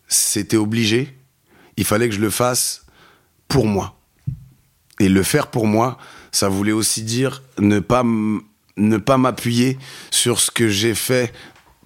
c'était 0.07 0.57
obligé, 0.57 1.17
il 1.75 1.83
fallait 1.83 2.07
que 2.07 2.13
je 2.13 2.21
le 2.21 2.29
fasse 2.29 2.85
pour 3.47 3.65
moi. 3.65 3.99
Et 4.99 5.09
le 5.09 5.23
faire 5.23 5.47
pour 5.47 5.65
moi, 5.65 5.97
ça 6.31 6.49
voulait 6.49 6.71
aussi 6.71 7.01
dire 7.01 7.41
ne 7.57 7.79
pas, 7.79 8.03
m'appuyer 9.17 9.79
sur 10.11 10.39
ce 10.39 10.51
que 10.51 10.69
j'ai 10.69 10.93
fait 10.93 11.33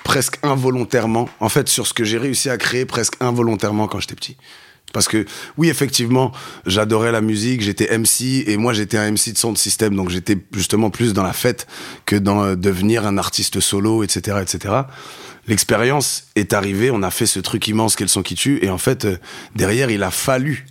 presque 0.04 0.40
involontairement, 0.44 1.30
en 1.40 1.48
fait 1.48 1.70
sur 1.70 1.88
ce 1.88 1.94
que 1.94 2.04
j'ai 2.04 2.18
réussi 2.18 2.50
à 2.50 2.58
créer 2.58 2.86
presque 2.86 3.16
involontairement 3.22 3.88
quand 3.88 4.02
j'étais 4.02 4.16
petit. 4.16 4.36
Parce 4.94 5.08
que 5.08 5.26
oui, 5.58 5.70
effectivement, 5.70 6.32
j'adorais 6.66 7.12
la 7.12 7.22
musique, 7.22 7.62
j'étais 7.62 7.98
MC 7.98 8.44
et 8.48 8.58
moi 8.58 8.74
j'étais 8.74 8.98
un 8.98 9.12
MC 9.12 9.34
de 9.34 9.38
son 9.38 9.54
de 9.54 9.58
système, 9.58 9.96
donc 9.96 10.10
j'étais 10.10 10.38
justement 10.54 10.90
plus 10.90 11.14
dans 11.14 11.24
la 11.24 11.34
fête 11.34 11.68
que 12.06 12.16
dans 12.16 12.44
euh, 12.44 12.56
devenir 12.56 13.06
un 13.06 13.18
artiste 13.18 13.60
solo, 13.60 14.04
etc., 14.04 14.40
etc. 14.42 14.74
L'expérience 15.48 16.26
est 16.36 16.54
arrivée, 16.54 16.92
on 16.92 17.04
a 17.04 17.12
fait 17.12 17.26
ce 17.26 17.40
truc 17.40 17.68
immense 17.68 17.96
qu'est 17.96 18.04
le 18.04 18.10
son 18.10 18.22
qui 18.22 18.36
tue, 18.36 18.60
et 18.64 18.70
en 18.70 18.78
fait 18.78 19.06
euh, 19.06 19.18
derrière 19.56 19.90
il 19.90 20.04
a 20.04 20.12
fallu. 20.12 20.66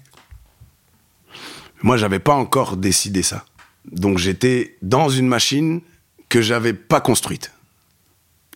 Moi 1.82 1.96
j'avais 1.96 2.18
pas 2.18 2.34
encore 2.34 2.76
décidé 2.76 3.22
ça, 3.22 3.44
donc 3.90 4.18
j'étais 4.18 4.76
dans 4.82 5.08
une 5.08 5.26
machine 5.26 5.80
que 6.28 6.42
j'avais 6.42 6.74
pas 6.74 7.00
construite. 7.00 7.52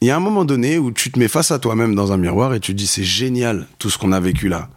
Il 0.03 0.09
y 0.09 0.11
a 0.11 0.17
un 0.17 0.21
moment 0.21 0.45
donné 0.45 0.77
où 0.77 0.93
tu 0.93 1.11
te 1.11 1.19
mets 1.19 1.29
face 1.29 1.51
à 1.51 1.59
toi-même 1.59 1.95
dans 1.95 2.13
un 2.13 2.19
miroir 2.19 2.53
et 2.53 2.61
tu 2.61 2.73
te 2.73 2.77
dis 2.77 2.87
c'est 2.87 3.05
génial 3.05 3.67
tout 3.79 3.89
ce 3.89 3.97
qu'on 3.97 4.13
a 4.13 4.21
vécu 4.21 4.49
là 4.49 4.69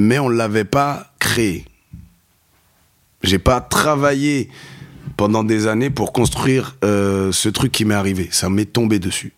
mais 0.00 0.18
on 0.18 0.28
ne 0.30 0.34
l'avait 0.34 0.64
pas 0.64 1.12
créé. 1.18 1.64
J'ai 3.22 3.38
pas 3.38 3.60
travaillé 3.60 4.48
pendant 5.16 5.44
des 5.44 5.66
années 5.66 5.90
pour 5.90 6.12
construire 6.12 6.76
euh, 6.84 7.32
ce 7.32 7.48
truc 7.48 7.70
qui 7.70 7.84
m'est 7.84 7.94
arrivé. 7.94 8.28
Ça 8.32 8.48
m'est 8.48 8.72
tombé 8.72 8.98
dessus. 8.98 9.32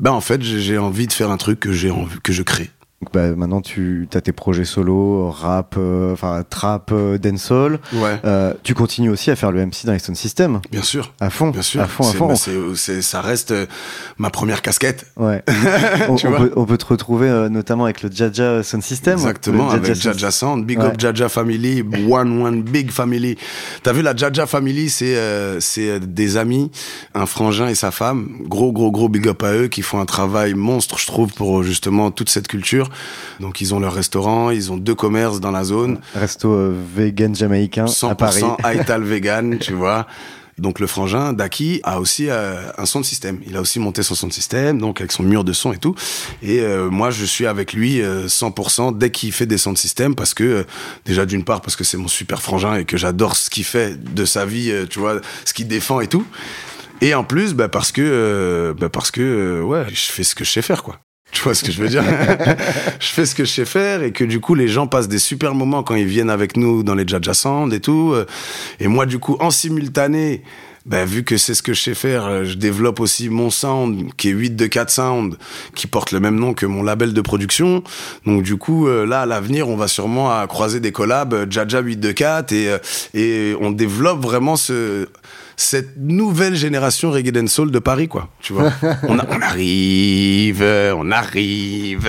Ben 0.00 0.10
en 0.10 0.20
fait, 0.20 0.42
j'ai 0.42 0.78
envie 0.78 1.06
de 1.06 1.12
faire 1.12 1.30
un 1.30 1.36
truc 1.36 1.60
que 1.60 1.72
j'ai 1.72 1.92
que 2.22 2.32
je 2.32 2.42
crée. 2.42 2.70
Donc, 3.00 3.12
bah, 3.14 3.28
maintenant, 3.36 3.60
tu 3.60 4.08
as 4.12 4.20
tes 4.20 4.32
projets 4.32 4.64
solo, 4.64 5.30
rap, 5.30 5.76
euh, 5.78 6.12
enfin 6.12 6.42
trap, 6.48 6.90
euh, 6.92 7.16
dancehall. 7.16 7.78
Ouais. 7.92 8.18
Euh, 8.24 8.54
tu 8.64 8.74
continues 8.74 9.10
aussi 9.10 9.30
à 9.30 9.36
faire 9.36 9.52
le 9.52 9.64
MC 9.64 9.84
dans 9.86 9.92
les 9.92 10.00
Sound 10.00 10.16
System. 10.16 10.60
Bien 10.72 10.82
sûr. 10.82 11.12
À 11.20 11.30
fond. 11.30 11.50
Bien 11.50 11.62
sûr. 11.62 11.80
À 11.80 11.86
fond, 11.86 12.08
à 12.08 12.12
fond. 12.12 12.26
bah, 12.26 12.74
ça 13.00 13.20
reste 13.20 13.52
euh, 13.52 13.66
ma 14.16 14.30
première 14.30 14.62
casquette. 14.62 15.06
Ouais. 15.16 15.44
on, 16.08 16.16
Tu 16.16 16.26
on 16.26 16.30
vois 16.30 16.38
peut, 16.40 16.52
on 16.56 16.64
peut 16.64 16.76
te 16.76 16.86
retrouver 16.86 17.28
notamment 17.48 17.84
avec 17.84 18.02
le 18.02 18.10
Jaja 18.10 18.64
Sound 18.64 18.82
System. 18.82 19.14
Exactement, 19.14 19.70
avec 19.70 19.86
Jaja 19.94 20.10
Jaja 20.12 20.30
Sound. 20.32 20.66
Big 20.66 20.78
Ouais. 20.80 20.86
up 20.86 20.94
Jaja 20.98 21.28
Family, 21.28 21.82
one 22.08 22.42
one 22.42 22.62
big 22.62 22.90
family. 22.90 23.36
T'as 23.84 23.92
vu 23.92 24.02
la 24.02 24.14
Jaja 24.16 24.46
Family, 24.46 24.90
c'est 24.90 25.16
c'est 25.60 26.00
des 26.00 26.36
amis, 26.36 26.70
un 27.14 27.26
frangin 27.26 27.68
et 27.68 27.74
sa 27.76 27.92
femme. 27.92 28.28
Gros 28.46 28.72
gros 28.72 28.90
gros 28.90 29.08
big 29.08 29.28
up 29.28 29.42
à 29.44 29.52
eux 29.54 29.68
qui 29.68 29.82
font 29.82 30.00
un 30.00 30.06
travail 30.06 30.54
monstre, 30.54 30.98
je 30.98 31.06
trouve, 31.06 31.32
pour 31.32 31.62
justement 31.62 32.10
toute 32.10 32.28
cette 32.28 32.48
culture. 32.48 32.87
Donc 33.40 33.60
ils 33.60 33.74
ont 33.74 33.80
leur 33.80 33.94
restaurant, 33.94 34.50
ils 34.50 34.72
ont 34.72 34.76
deux 34.76 34.94
commerces 34.94 35.40
dans 35.40 35.50
la 35.50 35.64
zone. 35.64 35.98
Resto 36.14 36.52
euh, 36.52 36.74
vegan 36.94 37.34
jamaïcain 37.34 37.86
à 38.02 38.14
Paris. 38.14 38.42
100% 38.42 38.66
Aital 38.72 39.02
vegan, 39.04 39.58
tu 39.58 39.72
vois. 39.72 40.06
Donc 40.58 40.80
le 40.80 40.86
frangin 40.86 41.32
Daki 41.32 41.80
a 41.84 42.00
aussi 42.00 42.28
euh, 42.28 42.60
un 42.76 42.86
son 42.86 43.00
de 43.00 43.04
système. 43.04 43.40
Il 43.46 43.56
a 43.56 43.60
aussi 43.60 43.78
monté 43.78 44.02
son 44.02 44.14
son 44.14 44.26
de 44.26 44.32
système, 44.32 44.78
donc 44.78 45.00
avec 45.00 45.12
son 45.12 45.22
mur 45.22 45.44
de 45.44 45.52
son 45.52 45.72
et 45.72 45.78
tout. 45.78 45.94
Et 46.42 46.60
euh, 46.60 46.90
moi, 46.90 47.10
je 47.10 47.24
suis 47.24 47.46
avec 47.46 47.72
lui 47.72 48.02
euh, 48.02 48.26
100% 48.26 48.98
dès 48.98 49.10
qu'il 49.10 49.32
fait 49.32 49.46
des 49.46 49.58
sons 49.58 49.72
de 49.72 49.78
système, 49.78 50.14
parce 50.14 50.34
que 50.34 50.44
euh, 50.44 50.64
déjà 51.04 51.26
d'une 51.26 51.44
part 51.44 51.60
parce 51.60 51.76
que 51.76 51.84
c'est 51.84 51.96
mon 51.96 52.08
super 52.08 52.42
frangin 52.42 52.74
et 52.74 52.84
que 52.84 52.96
j'adore 52.96 53.36
ce 53.36 53.50
qu'il 53.50 53.64
fait 53.64 53.96
de 54.12 54.24
sa 54.24 54.44
vie, 54.44 54.70
euh, 54.70 54.86
tu 54.86 54.98
vois, 54.98 55.20
ce 55.44 55.54
qu'il 55.54 55.68
défend 55.68 56.00
et 56.00 56.08
tout. 56.08 56.26
Et 57.00 57.14
en 57.14 57.22
plus, 57.22 57.54
bah, 57.54 57.68
parce 57.68 57.92
que 57.92 58.02
euh, 58.02 58.74
bah, 58.74 58.88
parce 58.88 59.12
que 59.12 59.62
ouais, 59.62 59.86
je 59.90 60.10
fais 60.10 60.24
ce 60.24 60.34
que 60.34 60.44
je 60.44 60.50
sais 60.50 60.62
faire, 60.62 60.82
quoi. 60.82 60.98
Tu 61.30 61.42
vois 61.42 61.54
ce 61.54 61.62
que 61.62 61.70
je 61.70 61.80
veux 61.80 61.88
dire 61.88 62.02
Je 63.00 63.06
fais 63.06 63.26
ce 63.26 63.34
que 63.34 63.44
je 63.44 63.52
sais 63.52 63.64
faire 63.66 64.02
et 64.02 64.12
que 64.12 64.24
du 64.24 64.40
coup 64.40 64.54
les 64.54 64.66
gens 64.68 64.86
passent 64.86 65.08
des 65.08 65.18
super 65.18 65.54
moments 65.54 65.82
quand 65.82 65.94
ils 65.94 66.06
viennent 66.06 66.30
avec 66.30 66.56
nous 66.56 66.82
dans 66.82 66.94
les 66.94 67.06
Jaja 67.06 67.34
Sound 67.34 67.72
et 67.72 67.80
tout. 67.80 68.12
euh, 68.14 68.24
Et 68.80 68.88
moi 68.88 69.04
du 69.06 69.18
coup 69.18 69.36
en 69.38 69.50
simultané, 69.50 70.42
ben, 70.86 71.04
vu 71.06 71.22
que 71.24 71.36
c'est 71.36 71.52
ce 71.54 71.62
que 71.62 71.74
je 71.74 71.82
sais 71.82 71.94
faire, 71.94 72.24
euh, 72.26 72.44
je 72.44 72.54
développe 72.54 72.98
aussi 72.98 73.28
mon 73.28 73.50
sound 73.50 74.10
qui 74.16 74.30
est 74.30 74.32
8 74.32 74.56
de 74.56 74.66
4 74.66 74.90
Sound, 74.90 75.36
qui 75.74 75.86
porte 75.86 76.12
le 76.12 76.18
même 76.20 76.36
nom 76.36 76.54
que 76.54 76.64
mon 76.64 76.82
label 76.82 77.12
de 77.12 77.20
production. 77.20 77.84
Donc 78.24 78.42
du 78.42 78.56
coup 78.56 78.88
euh, 78.88 79.04
là 79.06 79.20
à 79.20 79.26
l'avenir 79.26 79.68
on 79.68 79.76
va 79.76 79.86
sûrement 79.86 80.30
à 80.36 80.46
croiser 80.46 80.80
des 80.80 80.92
collabs 80.92 81.46
Jaja 81.50 81.80
8 81.80 82.00
de 82.00 82.10
4 82.10 82.52
et, 82.52 82.74
et 83.12 83.54
on 83.60 83.70
développe 83.70 84.20
vraiment 84.22 84.56
ce 84.56 85.08
cette 85.60 85.96
nouvelle 85.96 86.54
génération 86.54 87.10
reggae 87.10 87.32
dancehall 87.32 87.72
de 87.72 87.78
Paris, 87.80 88.06
quoi. 88.06 88.28
Tu 88.40 88.52
vois, 88.52 88.70
on, 89.08 89.18
a- 89.18 89.26
on 89.28 89.42
arrive, 89.42 90.62
on 90.96 91.10
arrive. 91.10 92.08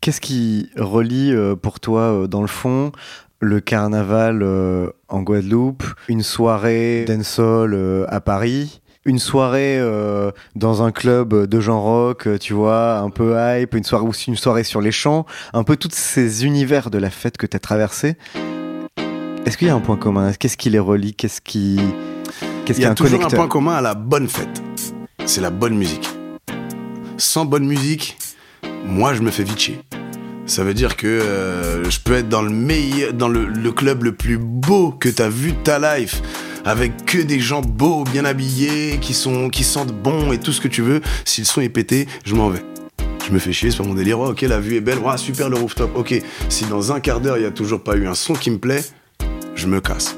Qu'est-ce 0.00 0.20
qui 0.20 0.70
relie 0.76 1.32
euh, 1.32 1.54
pour 1.54 1.78
toi, 1.78 2.00
euh, 2.00 2.26
dans 2.26 2.40
le 2.40 2.48
fond, 2.48 2.90
le 3.38 3.60
carnaval 3.60 4.40
euh, 4.42 4.88
en 5.08 5.20
Guadeloupe, 5.22 5.84
une 6.08 6.22
soirée 6.22 7.04
dancehall 7.06 8.06
à 8.08 8.20
Paris 8.20 8.80
une 9.04 9.18
soirée 9.18 9.78
euh, 9.80 10.30
dans 10.54 10.84
un 10.84 10.92
club 10.92 11.34
de 11.48 11.58
genre 11.60 11.82
rock, 11.82 12.28
tu 12.38 12.52
vois, 12.54 12.98
un 12.98 13.10
peu 13.10 13.34
hype, 13.36 13.74
une 13.74 13.82
soirée 13.82 14.06
aussi 14.06 14.30
une 14.30 14.36
soirée 14.36 14.62
sur 14.62 14.80
les 14.80 14.92
champs, 14.92 15.26
un 15.52 15.64
peu 15.64 15.74
tous 15.76 15.88
ces 15.92 16.44
univers 16.46 16.88
de 16.88 16.98
la 16.98 17.10
fête 17.10 17.36
que 17.36 17.46
tu 17.46 17.56
as 17.56 17.60
traversé? 17.60 18.16
Est-ce 19.44 19.56
qu'il 19.58 19.66
y 19.66 19.70
a 19.70 19.74
un 19.74 19.80
point 19.80 19.96
commun? 19.96 20.32
Qu'est-ce 20.38 20.56
qui 20.56 20.70
les 20.70 20.78
relie? 20.78 21.14
Qu'est-ce 21.14 21.40
qui 21.40 21.80
qu'est-ce 22.64 22.78
Il 22.78 22.82
y 22.82 22.86
a 22.86 22.90
un 22.90 22.94
toujours 22.94 23.24
un 23.24 23.28
point 23.28 23.48
commun 23.48 23.74
à 23.74 23.80
la 23.80 23.94
bonne 23.94 24.28
fête. 24.28 24.62
C'est 25.26 25.40
la 25.40 25.50
bonne 25.50 25.76
musique. 25.76 26.08
Sans 27.18 27.44
bonne 27.44 27.64
musique, 27.64 28.16
moi 28.86 29.14
je 29.14 29.22
me 29.22 29.30
fais 29.30 29.42
vite 29.42 29.58
chier. 29.58 29.80
Ça 30.46 30.62
veut 30.64 30.74
dire 30.74 30.96
que 30.96 31.06
euh, 31.06 31.88
je 31.90 32.00
peux 32.00 32.14
être 32.14 32.28
dans 32.28 32.42
le 32.42 32.50
meilleur, 32.50 33.12
dans 33.12 33.28
le, 33.28 33.46
le 33.46 33.72
club 33.72 34.04
le 34.04 34.12
plus 34.12 34.38
beau 34.38 34.92
que 34.92 35.08
t'as 35.08 35.28
vu 35.28 35.52
de 35.52 35.56
ta 35.56 35.96
life, 35.98 36.22
avec 36.64 37.04
que 37.04 37.18
des 37.18 37.40
gens 37.40 37.62
beaux, 37.62 38.04
bien 38.04 38.24
habillés, 38.24 38.98
qui 39.00 39.14
sont, 39.14 39.48
qui 39.48 39.64
sentent 39.64 39.92
bon 39.92 40.32
et 40.32 40.38
tout 40.38 40.52
ce 40.52 40.60
que 40.60 40.68
tu 40.68 40.82
veux. 40.82 41.00
Si 41.24 41.40
le 41.40 41.46
son 41.46 41.60
est 41.60 41.68
pété, 41.68 42.06
je 42.24 42.34
m'en 42.34 42.48
vais. 42.48 42.62
Je 43.26 43.32
me 43.32 43.38
fais 43.38 43.52
chier, 43.52 43.70
c'est 43.70 43.78
pas 43.78 43.84
mon 43.84 43.94
délire. 43.94 44.18
Ouais, 44.18 44.28
ok, 44.30 44.42
la 44.42 44.60
vue 44.60 44.76
est 44.76 44.80
belle. 44.80 44.98
Ouais, 44.98 45.16
super 45.16 45.48
le 45.48 45.56
rooftop. 45.56 45.96
Ok, 45.96 46.20
si 46.48 46.64
dans 46.66 46.92
un 46.92 47.00
quart 47.00 47.20
d'heure 47.20 47.38
il 47.38 47.44
y 47.44 47.46
a 47.46 47.52
toujours 47.52 47.82
pas 47.82 47.96
eu 47.96 48.06
un 48.06 48.14
son 48.14 48.34
qui 48.34 48.50
me 48.50 48.58
plaît, 48.58 48.82
je 49.62 49.68
me 49.68 49.80
casse 49.80 50.16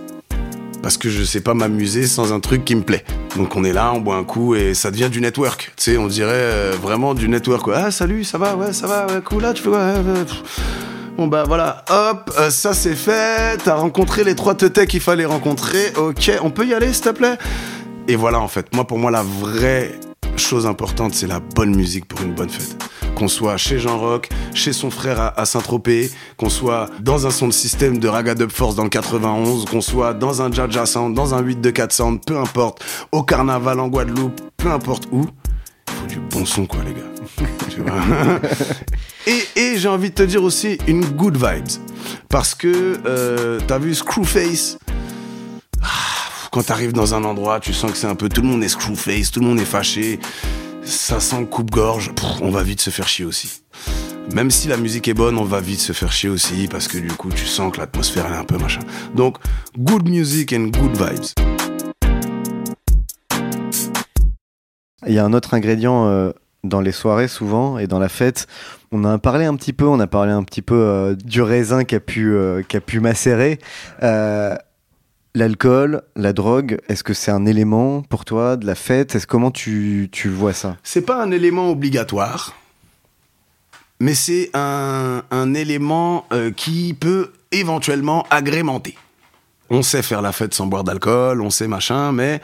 parce 0.82 0.97
que 0.97 1.09
je 1.09 1.22
sais 1.22 1.40
pas 1.40 1.55
m'amuser 1.55 2.07
sans 2.07 2.32
un 2.32 2.40
truc 2.40 2.64
qui 2.64 2.74
me 2.74 2.82
plaît. 2.82 3.05
Donc 3.36 3.57
on 3.57 3.64
est 3.64 3.72
là, 3.72 3.92
on 3.95 4.01
boit 4.01 4.16
un 4.16 4.24
coup 4.24 4.55
et 4.55 4.74
ça 4.74 4.90
devient 4.90 5.09
du 5.11 5.20
network. 5.20 5.72
Tu 5.76 5.82
sais, 5.82 5.99
on 5.99 6.07
dirait 6.07 6.32
euh, 6.32 6.72
vraiment 6.80 7.14
du 7.14 7.28
network. 7.28 7.68
Ah 7.74 7.90
salut, 7.90 8.24
ça 8.24 8.36
va, 8.38 8.57
ouais, 8.57 8.72
ça 8.72 8.86
va, 8.86 9.07
ouais, 9.07 9.20
cool. 9.22 9.42
Là, 9.42 9.53
tu 9.55 9.62
fais 9.62 9.70
quoi 9.70 9.78
Ouais. 9.78 10.24
Bon 11.16 11.26
bah 11.26 11.45
voilà, 11.47 11.84
hop, 11.90 12.30
euh, 12.38 12.51
ça 12.51 12.74
c'est 12.74 12.95
fait. 12.95 13.59
T'as 13.62 13.76
rencontré 13.76 14.24
les 14.24 14.34
trois 14.34 14.55
tetés 14.55 14.86
qu'il 14.86 15.01
fallait 15.01 15.24
rencontrer. 15.26 15.92
Ok, 15.97 16.30
on 16.42 16.51
peut 16.51 16.66
y 16.66 16.74
aller, 16.74 16.92
s'il 16.92 17.05
te 17.05 17.11
plaît? 17.11 17.38
Et 18.09 18.16
voilà 18.16 18.40
en 18.40 18.49
fait. 18.49 18.74
Moi 18.74 18.86
pour 18.86 18.99
moi 18.99 19.11
la 19.11 19.22
vraie 19.22 19.92
chose 20.36 20.66
importante 20.66 21.14
c'est 21.14 21.26
la 21.26 21.40
bonne 21.40 21.74
musique 21.74 22.07
pour 22.07 22.22
une 22.22 22.34
bonne 22.34 22.51
fête. 22.51 22.76
Qu'on 23.15 23.29
soit 23.29 23.57
chez 23.57 23.79
Jean 23.79 23.99
Rock, 23.99 24.29
chez 24.55 24.73
son 24.73 24.91
frère 24.91 25.33
à, 25.37 25.47
Saint-Tropez, 25.47 26.11
qu'on 26.37 26.49
soit 26.49 26.89
dans 27.01 27.27
un 27.27 27.31
son 27.31 27.47
de 27.49 27.53
système 27.53 27.99
de 27.99 28.09
Raga 28.09 28.35
Dub 28.35 28.51
Force 28.51 28.75
dans 28.75 28.83
le 28.83 28.89
91, 28.89 29.67
qu'on 29.67 29.81
soit 29.81 30.15
dans 30.15 30.43
un 30.43 30.51
Jaja 30.51 30.87
Sound, 30.87 31.15
dans 31.15 31.35
un 31.35 31.41
8 31.41 31.61
de 31.61 31.71
4 31.71 31.93
Sound, 31.93 32.21
peu 32.25 32.39
importe, 32.39 32.85
au 33.12 33.23
carnaval 33.23 33.79
en 33.81 33.89
Guadeloupe, 33.89 34.41
peu 34.57 34.71
importe 34.71 35.05
où, 35.12 35.27
il 35.89 35.95
faut 35.95 36.07
du 36.07 36.19
bon 36.19 36.45
son 36.45 36.67
quoi 36.67 36.81
les 36.85 36.93
gars. 36.93 37.15
Et 39.57 39.79
j'ai 39.79 39.89
envie 39.89 40.11
de 40.11 40.15
te 40.15 40.23
dire 40.23 40.43
aussi 40.43 40.79
une 40.87 41.05
good 41.05 41.37
vibes. 41.37 41.81
Parce 42.29 42.55
que 42.55 42.99
euh, 43.07 43.61
t'as 43.67 43.79
vu 43.79 43.95
Screwface? 43.95 44.79
Ah, 45.83 45.87
quand 46.51 46.62
t'arrives 46.65 46.93
dans 46.93 47.15
un 47.15 47.25
endroit, 47.25 47.61
tu 47.61 47.73
sens 47.73 47.91
que 47.91 47.97
c'est 47.97 48.07
un 48.07 48.15
peu 48.15 48.29
tout 48.29 48.41
le 48.41 48.49
monde 48.49 48.62
est 48.62 48.69
screwface, 48.69 49.31
tout 49.31 49.41
le 49.41 49.47
monde 49.47 49.59
est 49.59 49.65
fâché, 49.65 50.21
ça 50.85 51.20
sent 51.20 51.41
le 51.41 51.47
coupe-gorge, 51.47 52.12
pff, 52.14 52.41
on 52.43 52.51
va 52.51 52.62
vite 52.62 52.80
se 52.80 52.91
faire 52.91 53.09
chier 53.09 53.24
aussi. 53.24 53.62
Même 54.32 54.51
si 54.51 54.68
la 54.68 54.76
musique 54.76 55.09
est 55.09 55.14
bonne, 55.14 55.39
on 55.39 55.45
va 55.45 55.61
vite 55.61 55.80
se 55.80 55.93
faire 55.93 56.12
chier 56.12 56.28
aussi 56.30 56.68
parce 56.68 56.89
que 56.89 56.99
du 56.99 57.12
coup, 57.12 57.30
tu 57.30 57.47
sens 57.47 57.72
que 57.72 57.78
l'atmosphère 57.78 58.26
est 58.32 58.37
un 58.37 58.45
peu 58.45 58.57
machin. 58.59 58.80
Donc, 59.14 59.37
good 59.78 60.09
music 60.09 60.53
and 60.53 60.68
good 60.68 60.97
vibes. 60.97 61.24
Il 65.07 65.12
y 65.12 65.18
a 65.18 65.24
un 65.24 65.32
autre 65.35 65.55
ingrédient 65.55 66.07
euh, 66.07 66.32
dans 66.62 66.80
les 66.80 66.93
soirées 66.93 67.28
souvent 67.28 67.78
et 67.78 67.87
dans 67.87 67.99
la 67.99 68.09
fête. 68.09 68.47
On 68.93 69.05
a 69.05 69.18
parlé 69.18 69.45
un 69.45 69.57
petit 69.57 69.72
peu, 69.72 69.87
on 69.87 70.01
a 70.01 70.07
parlé 70.07 70.32
un 70.32 70.43
petit 70.43 70.62
peu 70.62 70.74
euh, 70.74 71.14
du 71.14 71.43
raisin 71.43 71.85
qui 71.85 71.95
a 71.95 72.01
pu, 72.01 72.35
euh, 72.35 72.62
qui 72.62 72.76
a 72.76 72.80
pu 72.80 73.01
macérer. 73.01 73.59
L'alcool, 75.37 76.03
la 76.14 76.32
drogue, 76.32 76.78
est-ce 76.89 77.03
que 77.03 77.12
c'est 77.12 77.32
un 77.32 77.45
élément 77.45 78.03
pour 78.03 78.24
toi 78.24 78.57
de 78.57 78.66
la 78.66 78.76
fête? 78.76 79.16
Est-ce 79.16 79.26
comment 79.26 79.51
tu, 79.51 80.09
tu 80.12 80.28
vois 80.28 80.53
ça? 80.53 80.76
C'est 80.85 81.05
pas 81.05 81.20
un 81.20 81.32
élément 81.32 81.70
obligatoire, 81.70 82.55
mais 83.99 84.14
c'est 84.14 84.51
un, 84.55 85.24
un 85.32 85.55
élément 85.55 86.26
euh, 86.32 86.53
qui 86.53 86.95
peut 86.95 87.32
éventuellement 87.51 88.24
agrémenter. 88.30 88.97
On 89.70 89.82
sait 89.82 90.03
faire 90.03 90.22
la 90.22 90.30
fête 90.30 90.55
sans 90.55 90.66
boire 90.66 90.85
d'alcool, 90.85 91.43
on 91.43 91.51
sait 91.51 91.66
machin, 91.66 92.12
mais 92.12 92.41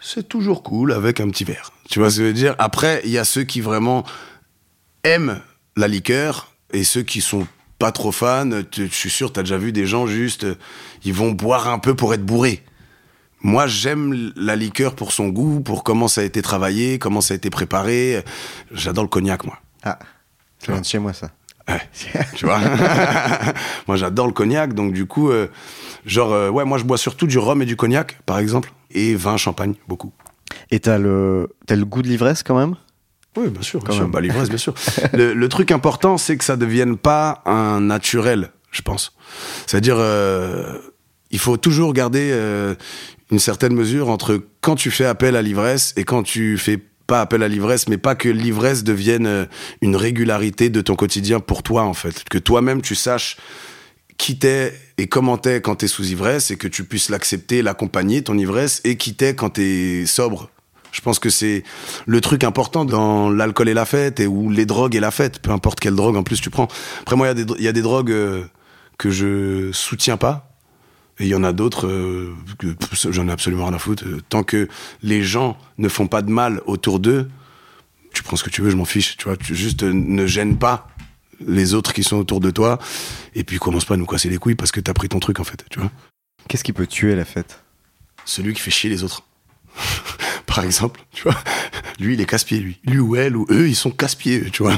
c'est 0.00 0.26
toujours 0.26 0.62
cool 0.62 0.94
avec 0.94 1.20
un 1.20 1.28
petit 1.28 1.44
verre. 1.44 1.72
Tu 1.90 1.98
vois 1.98 2.10
ce 2.10 2.16
que 2.16 2.22
je 2.22 2.26
veux 2.28 2.32
dire? 2.32 2.54
Après, 2.58 3.02
il 3.04 3.10
y 3.10 3.18
a 3.18 3.24
ceux 3.24 3.44
qui 3.44 3.60
vraiment 3.60 4.02
aiment 5.02 5.42
la 5.76 5.88
liqueur 5.88 6.54
et 6.72 6.84
ceux 6.84 7.02
qui 7.02 7.20
sont 7.20 7.46
pas 7.84 7.92
trop 7.92 8.12
fans. 8.12 8.48
Tu- 8.70 8.86
Je 8.88 8.94
suis 8.94 9.10
sûr, 9.10 9.30
t'as 9.30 9.42
déjà 9.42 9.58
vu 9.58 9.70
des 9.70 9.86
gens 9.86 10.06
juste, 10.06 10.44
euh, 10.44 10.54
ils 11.04 11.12
vont 11.12 11.32
boire 11.32 11.68
un 11.68 11.78
peu 11.78 11.94
pour 11.94 12.14
être 12.14 12.24
bourrés. 12.24 12.62
Moi, 13.42 13.66
j'aime 13.66 14.32
la 14.36 14.56
liqueur 14.56 14.94
pour 14.94 15.12
son 15.12 15.28
goût, 15.28 15.60
pour 15.60 15.84
comment 15.84 16.08
ça 16.08 16.22
a 16.22 16.24
été 16.24 16.40
travaillé, 16.40 16.98
comment 16.98 17.20
ça 17.20 17.34
a 17.34 17.36
été 17.36 17.50
préparé. 17.50 18.24
J'adore 18.72 19.04
le 19.04 19.08
cognac, 19.10 19.44
moi. 19.44 19.58
Ah, 19.82 19.98
ça 20.58 20.72
vient 20.72 20.80
de 20.80 20.86
chez 20.86 20.98
moi 20.98 21.12
ça. 21.12 21.28
Ouais, 21.68 21.82
tu 22.36 22.46
vois 22.46 22.58
Moi, 23.86 23.96
j'adore 23.98 24.26
le 24.28 24.32
cognac, 24.32 24.72
donc 24.72 24.94
du 24.94 25.04
coup, 25.04 25.30
euh, 25.30 25.48
genre, 26.06 26.32
euh, 26.32 26.48
ouais, 26.48 26.64
moi, 26.64 26.78
je 26.78 26.84
bois 26.84 26.96
surtout 26.96 27.26
du 27.26 27.36
rhum 27.38 27.60
et 27.60 27.66
du 27.66 27.76
cognac, 27.76 28.18
par 28.24 28.38
exemple, 28.38 28.72
et 28.92 29.14
vin, 29.14 29.36
champagne, 29.36 29.74
beaucoup. 29.88 30.12
Et 30.70 30.80
t'as 30.80 30.96
le, 30.96 31.50
t'as 31.66 31.76
le 31.76 31.84
goût 31.84 32.00
de 32.00 32.08
l'ivresse 32.08 32.42
quand 32.42 32.56
même? 32.56 32.76
Oui, 33.36 33.48
bien 33.48 33.62
sûr. 33.62 33.80
bien 33.80 33.94
sûr. 33.94 34.08
Bah, 34.08 34.20
l'ivresse, 34.20 34.48
bien 34.48 34.58
sûr. 34.58 34.74
le, 35.12 35.34
le 35.34 35.48
truc 35.48 35.70
important, 35.70 36.18
c'est 36.18 36.36
que 36.36 36.44
ça 36.44 36.56
devienne 36.56 36.96
pas 36.96 37.42
un 37.46 37.80
naturel, 37.80 38.50
je 38.70 38.82
pense. 38.82 39.12
C'est-à-dire, 39.66 39.96
euh, 39.98 40.78
il 41.30 41.38
faut 41.38 41.56
toujours 41.56 41.92
garder 41.92 42.30
euh, 42.32 42.74
une 43.30 43.38
certaine 43.38 43.74
mesure 43.74 44.08
entre 44.08 44.40
quand 44.60 44.76
tu 44.76 44.90
fais 44.90 45.04
appel 45.04 45.36
à 45.36 45.42
l'ivresse 45.42 45.92
et 45.96 46.04
quand 46.04 46.22
tu 46.22 46.58
fais 46.58 46.78
pas 47.06 47.20
appel 47.20 47.42
à 47.42 47.48
l'ivresse, 47.48 47.88
mais 47.88 47.98
pas 47.98 48.14
que 48.14 48.28
l'ivresse 48.28 48.84
devienne 48.84 49.26
euh, 49.26 49.44
une 49.82 49.96
régularité 49.96 50.70
de 50.70 50.80
ton 50.80 50.94
quotidien 50.94 51.40
pour 51.40 51.62
toi, 51.62 51.82
en 51.82 51.94
fait. 51.94 52.24
Que 52.30 52.38
toi-même, 52.38 52.82
tu 52.82 52.94
saches 52.94 53.36
qui 54.16 54.38
t'es 54.38 54.72
et 54.96 55.08
comment 55.08 55.36
t'es 55.36 55.60
quand 55.60 55.76
t'es 55.76 55.88
sous 55.88 56.06
ivresse 56.06 56.50
et 56.50 56.56
que 56.56 56.68
tu 56.68 56.84
puisses 56.84 57.08
l'accepter, 57.08 57.62
l'accompagner, 57.62 58.22
ton 58.22 58.38
ivresse, 58.38 58.80
et 58.84 58.96
qui 58.96 59.14
t'es 59.14 59.34
quand 59.34 59.50
t'es 59.50 60.04
sobre. 60.06 60.50
Je 60.94 61.00
pense 61.00 61.18
que 61.18 61.28
c'est 61.28 61.64
le 62.06 62.20
truc 62.20 62.44
important 62.44 62.84
dans 62.84 63.28
l'alcool 63.28 63.68
et 63.68 63.74
la 63.74 63.84
fête, 63.84 64.20
et 64.20 64.26
ou 64.28 64.48
les 64.48 64.64
drogues 64.64 64.94
et 64.94 65.00
la 65.00 65.10
fête, 65.10 65.40
peu 65.40 65.50
importe 65.50 65.80
quelle 65.80 65.96
drogue 65.96 66.14
en 66.16 66.22
plus 66.22 66.40
tu 66.40 66.50
prends. 66.50 66.68
Après 67.02 67.16
moi, 67.16 67.26
il 67.26 67.30
y, 67.30 67.32
a 67.32 67.34
des 67.34 67.44
dro- 67.44 67.56
il 67.58 67.64
y 67.64 67.68
a 67.68 67.72
des 67.72 67.82
drogues 67.82 68.12
euh, 68.12 68.44
que 68.96 69.10
je 69.10 69.72
soutiens 69.72 70.16
pas, 70.16 70.56
et 71.18 71.24
il 71.24 71.28
y 71.28 71.34
en 71.34 71.42
a 71.42 71.52
d'autres 71.52 71.88
euh, 71.88 72.32
que 72.58 72.68
j'en 73.10 73.26
ai 73.28 73.32
absolument 73.32 73.64
rien 73.66 73.74
à 73.74 73.78
foutre. 73.78 74.04
Euh, 74.06 74.20
Tant 74.28 74.44
que 74.44 74.68
les 75.02 75.22
gens 75.24 75.58
ne 75.78 75.88
font 75.88 76.06
pas 76.06 76.22
de 76.22 76.30
mal 76.30 76.60
autour 76.64 77.00
d'eux, 77.00 77.28
tu 78.12 78.22
prends 78.22 78.36
ce 78.36 78.44
que 78.44 78.50
tu 78.50 78.62
veux, 78.62 78.70
je 78.70 78.76
m'en 78.76 78.84
fiche. 78.84 79.16
Tu 79.16 79.24
vois, 79.24 79.36
tu 79.36 79.56
juste 79.56 79.82
ne 79.82 80.26
gêne 80.26 80.56
pas 80.58 80.86
les 81.44 81.74
autres 81.74 81.92
qui 81.92 82.04
sont 82.04 82.16
autour 82.18 82.38
de 82.38 82.52
toi, 82.52 82.78
et 83.34 83.42
puis 83.42 83.58
commence 83.58 83.84
pas 83.84 83.94
à 83.94 83.96
nous 83.96 84.06
casser 84.06 84.28
les 84.28 84.38
couilles 84.38 84.54
parce 84.54 84.70
que 84.70 84.78
t'as 84.80 84.94
pris 84.94 85.08
ton 85.08 85.18
truc 85.18 85.40
en 85.40 85.44
fait, 85.44 85.64
tu 85.70 85.80
vois. 85.80 85.90
Qu'est-ce 86.48 86.62
qui 86.62 86.72
peut 86.72 86.86
tuer 86.86 87.16
la 87.16 87.24
fête? 87.24 87.64
Celui 88.24 88.54
qui 88.54 88.60
fait 88.60 88.70
chier 88.70 88.88
les 88.90 89.02
autres. 89.02 89.24
Par 90.54 90.64
exemple, 90.64 91.00
tu 91.12 91.24
vois. 91.24 91.36
Lui, 91.98 92.14
il 92.14 92.20
est 92.20 92.26
casse-pied, 92.26 92.60
lui. 92.60 92.78
Lui 92.84 92.98
ou 93.00 93.16
elle, 93.16 93.36
ou 93.36 93.44
eux, 93.50 93.68
ils 93.68 93.74
sont 93.74 93.90
casse-pieds, 93.90 94.50
tu 94.52 94.62
vois. 94.62 94.76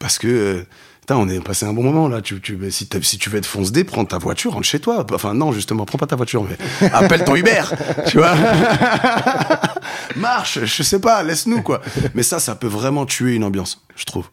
Parce 0.00 0.18
que, 0.18 0.26
euh, 0.26 0.66
putain, 1.00 1.16
on 1.16 1.28
est 1.28 1.40
passé 1.40 1.66
un 1.66 1.72
bon 1.72 1.84
moment, 1.84 2.08
là. 2.08 2.20
Tu, 2.20 2.40
tu, 2.40 2.58
si, 2.72 2.88
si 3.02 3.18
tu 3.18 3.30
veux 3.30 3.38
être 3.38 3.46
fonce-dé, 3.46 3.84
prends 3.84 4.04
ta 4.04 4.18
voiture, 4.18 4.54
rentre 4.54 4.66
chez 4.66 4.80
toi. 4.80 5.06
Enfin, 5.12 5.34
non, 5.34 5.52
justement, 5.52 5.84
prends 5.84 5.98
pas 5.98 6.08
ta 6.08 6.16
voiture, 6.16 6.44
mais 6.44 6.88
appelle 6.92 7.22
ton 7.22 7.36
Uber, 7.36 7.62
tu 8.08 8.18
vois. 8.18 8.34
Marche, 10.16 10.64
je 10.64 10.82
sais 10.82 11.00
pas, 11.00 11.22
laisse-nous, 11.22 11.62
quoi. 11.62 11.80
Mais 12.14 12.24
ça, 12.24 12.40
ça 12.40 12.56
peut 12.56 12.66
vraiment 12.66 13.06
tuer 13.06 13.36
une 13.36 13.44
ambiance, 13.44 13.84
je 13.94 14.04
trouve. 14.04 14.28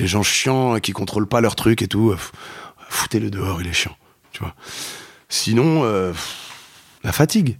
Les 0.00 0.08
gens 0.08 0.24
chiants, 0.24 0.80
qui 0.80 0.90
contrôlent 0.90 1.28
pas 1.28 1.40
leur 1.40 1.54
truc 1.54 1.80
et 1.80 1.86
tout, 1.86 2.10
euh, 2.10 2.18
foutez-le 2.88 3.30
dehors, 3.30 3.60
il 3.60 3.68
est 3.68 3.72
chiant, 3.72 3.96
tu 4.32 4.40
vois. 4.40 4.54
Sinon, 5.28 5.82
euh, 5.84 6.12
la 7.04 7.12
fatigue. 7.12 7.58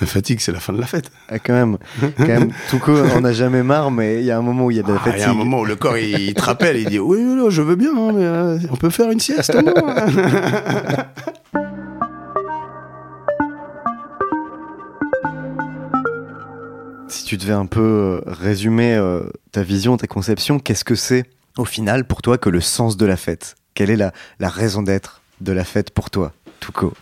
La 0.00 0.06
fatigue, 0.06 0.40
c'est 0.40 0.52
la 0.52 0.60
fin 0.60 0.72
de 0.72 0.80
la 0.80 0.86
fête. 0.86 1.10
Ah, 1.28 1.38
quand 1.38 1.52
même, 1.52 1.76
quand 2.16 2.26
même, 2.26 2.50
tout 2.70 2.78
coup, 2.78 2.92
on 2.92 3.20
n'a 3.20 3.32
jamais 3.32 3.62
marre, 3.62 3.90
mais 3.90 4.20
il 4.20 4.24
y 4.24 4.30
a 4.30 4.38
un 4.38 4.42
moment 4.42 4.64
où 4.66 4.70
il 4.70 4.78
y 4.78 4.80
a 4.80 4.82
de 4.82 4.92
la 4.92 4.94
Ah, 4.98 5.02
Il 5.06 5.10
fatigue. 5.10 5.20
y 5.20 5.24
a 5.24 5.30
un 5.30 5.34
moment 5.34 5.60
où 5.60 5.64
le 5.66 5.76
corps, 5.76 5.98
il, 5.98 6.18
il 6.18 6.34
te 6.34 6.42
rappelle, 6.42 6.76
il 6.78 6.86
dit 6.88 6.98
Oui, 6.98 7.20
non, 7.20 7.50
je 7.50 7.60
veux 7.60 7.76
bien, 7.76 7.90
hein, 7.94 8.12
mais 8.14 8.24
euh, 8.24 8.58
on 8.70 8.76
peut 8.76 8.90
faire 8.90 9.10
une 9.10 9.20
sieste. 9.20 9.54
Si 17.08 17.24
tu 17.24 17.36
devais 17.36 17.52
un 17.52 17.66
peu 17.66 17.80
euh, 17.80 18.20
résumer 18.26 18.94
euh, 18.94 19.22
ta 19.52 19.62
vision, 19.62 19.96
ta 19.96 20.06
conception, 20.06 20.58
qu'est-ce 20.60 20.84
que 20.84 20.94
c'est 20.94 21.24
au 21.58 21.64
final 21.64 22.04
pour 22.06 22.22
toi 22.22 22.38
que 22.38 22.48
le 22.48 22.60
sens 22.60 22.96
de 22.96 23.04
la 23.04 23.16
fête? 23.16 23.56
Quelle 23.74 23.90
est 23.90 23.96
la, 23.96 24.12
la 24.38 24.48
raison 24.48 24.82
d'être 24.82 25.20
de 25.40 25.52
la 25.52 25.64
fête 25.64 25.90
pour 25.90 26.10
toi, 26.10 26.32
Touko 26.60 26.92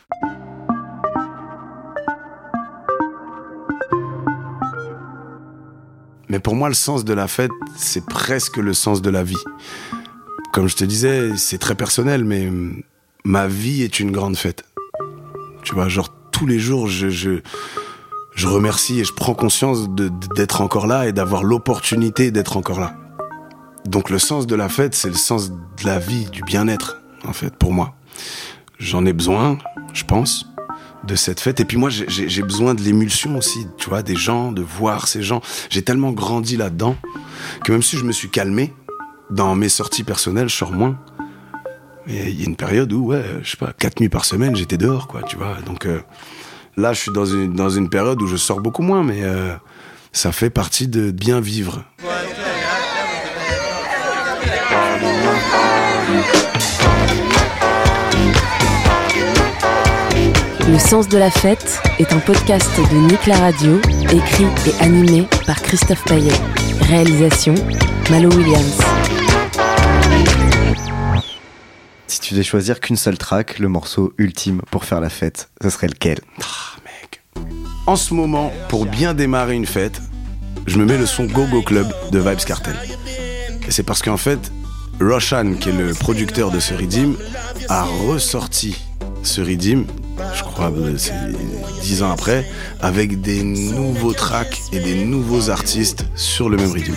Mais 6.28 6.38
pour 6.38 6.54
moi, 6.54 6.68
le 6.68 6.74
sens 6.74 7.04
de 7.04 7.14
la 7.14 7.26
fête, 7.26 7.50
c'est 7.76 8.04
presque 8.04 8.58
le 8.58 8.74
sens 8.74 9.00
de 9.00 9.10
la 9.10 9.22
vie. 9.22 9.42
Comme 10.52 10.68
je 10.68 10.76
te 10.76 10.84
disais, 10.84 11.36
c'est 11.36 11.58
très 11.58 11.74
personnel, 11.74 12.24
mais 12.24 12.50
ma 13.24 13.46
vie 13.46 13.82
est 13.82 14.00
une 14.00 14.10
grande 14.10 14.36
fête. 14.36 14.64
Tu 15.62 15.74
vois, 15.74 15.88
genre 15.88 16.10
tous 16.30 16.46
les 16.46 16.58
jours, 16.58 16.86
je, 16.86 17.08
je, 17.08 17.40
je 18.34 18.46
remercie 18.46 19.00
et 19.00 19.04
je 19.04 19.12
prends 19.12 19.34
conscience 19.34 19.88
d'être 19.88 20.60
encore 20.60 20.86
là 20.86 21.08
et 21.08 21.12
d'avoir 21.12 21.44
l'opportunité 21.44 22.30
d'être 22.30 22.56
encore 22.56 22.80
là. 22.80 22.94
Donc 23.84 24.10
le 24.10 24.18
sens 24.18 24.46
de 24.46 24.54
la 24.54 24.68
fête, 24.68 24.94
c'est 24.94 25.08
le 25.08 25.14
sens 25.14 25.50
de 25.50 25.84
la 25.84 25.98
vie, 25.98 26.26
du 26.26 26.42
bien-être, 26.42 27.00
en 27.26 27.32
fait, 27.32 27.54
pour 27.56 27.72
moi. 27.72 27.94
J'en 28.78 29.06
ai 29.06 29.12
besoin, 29.12 29.58
je 29.94 30.04
pense, 30.04 30.46
de 31.04 31.14
cette 31.14 31.40
fête. 31.40 31.60
Et 31.60 31.64
puis 31.64 31.76
moi, 31.76 31.90
j'ai- 31.90 32.42
besoin 32.42 32.74
de 32.74 32.82
l'émulsion 32.82 33.36
aussi, 33.36 33.66
tu 33.78 33.88
vois, 33.88 34.02
des 34.02 34.16
gens, 34.16 34.52
de 34.52 34.62
voir 34.62 35.08
ces 35.08 35.22
gens. 35.22 35.40
J'ai 35.70 35.82
tellement 35.82 36.12
grandi 36.12 36.56
là-dedans 36.56 36.96
que 37.64 37.72
même 37.72 37.82
si 37.82 37.96
je 37.96 38.04
me 38.04 38.12
suis 38.12 38.28
calmé 38.30 38.72
dans 39.30 39.54
mes 39.54 39.68
sorties 39.68 40.04
personnelles, 40.04 40.48
je 40.48 40.56
sors 40.56 40.72
moins. 40.72 40.98
Mais 42.06 42.30
il 42.30 42.40
y 42.40 42.42
a 42.42 42.46
une 42.46 42.56
période 42.56 42.92
où, 42.92 43.06
ouais, 43.08 43.22
je 43.42 43.50
sais 43.50 43.56
pas, 43.56 43.72
quatre 43.78 44.00
nuits 44.00 44.08
par 44.08 44.24
semaine, 44.24 44.56
j'étais 44.56 44.78
dehors, 44.78 45.06
quoi, 45.08 45.22
tu 45.22 45.36
vois. 45.36 45.56
Donc 45.66 45.84
euh, 45.86 46.00
là, 46.76 46.92
je 46.94 47.00
suis 47.00 47.12
dans 47.12 47.26
une, 47.26 47.52
dans 47.52 47.70
une 47.70 47.90
période 47.90 48.20
où 48.22 48.26
je 48.26 48.36
sors 48.36 48.60
beaucoup 48.60 48.82
moins, 48.82 49.02
mais 49.02 49.22
euh, 49.22 49.54
ça 50.12 50.32
fait 50.32 50.50
partie 50.50 50.88
de 50.88 51.10
bien 51.10 51.40
vivre. 51.40 51.84
Le 60.68 60.78
sens 60.78 61.08
de 61.08 61.16
la 61.16 61.30
fête 61.30 61.80
est 61.98 62.12
un 62.12 62.18
podcast 62.18 62.70
de 62.76 62.96
Nick 62.96 63.26
la 63.26 63.38
Radio, 63.38 63.80
écrit 64.12 64.44
et 64.66 64.82
animé 64.82 65.26
par 65.46 65.62
Christophe 65.62 66.04
Paillet. 66.04 66.30
Réalisation 66.82 67.54
Malo 68.10 68.28
Williams. 68.30 68.78
Si 72.06 72.20
tu 72.20 72.34
devais 72.34 72.44
choisir 72.44 72.80
qu'une 72.80 72.96
seule 72.96 73.16
track, 73.16 73.58
le 73.58 73.68
morceau 73.68 74.12
ultime 74.18 74.60
pour 74.70 74.84
faire 74.84 75.00
la 75.00 75.08
fête, 75.08 75.48
ce 75.62 75.70
serait 75.70 75.88
lequel? 75.88 76.18
En 77.86 77.96
ce 77.96 78.12
moment, 78.12 78.52
pour 78.68 78.84
bien 78.84 79.14
démarrer 79.14 79.54
une 79.54 79.66
fête, 79.66 80.02
je 80.66 80.76
me 80.76 80.84
mets 80.84 80.98
le 80.98 81.06
son 81.06 81.24
Go 81.24 81.46
Go 81.46 81.62
Club 81.62 81.90
de 82.12 82.18
Vibes 82.18 82.44
Cartel. 82.46 82.76
Et 83.66 83.70
c'est 83.70 83.84
parce 83.84 84.02
qu'en 84.02 84.18
fait, 84.18 84.52
Roshan, 85.00 85.54
qui 85.58 85.70
est 85.70 85.72
le 85.72 85.94
producteur 85.94 86.50
de 86.50 86.60
ce 86.60 86.74
Redeem, 86.74 87.16
a 87.70 87.84
ressorti 88.06 88.76
ce 89.22 89.40
Redeem, 89.40 89.86
je 90.34 90.42
crois 90.42 90.72
c'est 90.96 91.12
dix 91.82 92.02
ans 92.02 92.12
après, 92.12 92.44
avec 92.80 93.20
des 93.20 93.42
nouveaux 93.42 94.12
tracks 94.12 94.58
et 94.72 94.80
des 94.80 94.94
nouveaux 94.94 95.50
artistes 95.50 96.04
sur 96.14 96.48
le 96.48 96.56
même 96.56 96.72
Redeem. 96.72 96.96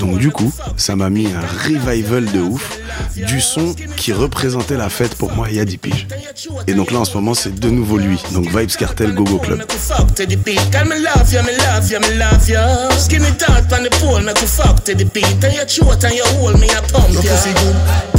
Donc 0.00 0.18
du 0.18 0.30
coup, 0.30 0.52
ça 0.76 0.96
m'a 0.96 1.10
mis 1.10 1.26
un 1.26 1.40
revival 1.64 2.24
de 2.26 2.40
ouf 2.40 2.78
du 3.16 3.40
son 3.40 3.74
qui 3.96 4.12
représentait 4.12 4.76
la 4.76 4.88
fête 4.88 5.14
pour 5.14 5.32
moi 5.32 5.48
il 5.50 5.56
y 5.56 5.60
a 5.60 5.64
10 5.64 5.78
piges. 5.78 6.06
Et 6.66 6.74
donc 6.74 6.90
là 6.90 7.00
en 7.00 7.04
ce 7.04 7.14
moment 7.14 7.34
c'est 7.34 7.54
de 7.54 7.70
nouveau 7.70 7.98
lui, 7.98 8.20
donc 8.32 8.46
Vibes 8.46 8.70
Cartel 8.70 9.14
Gogo 9.14 9.38
Club. 9.38 9.62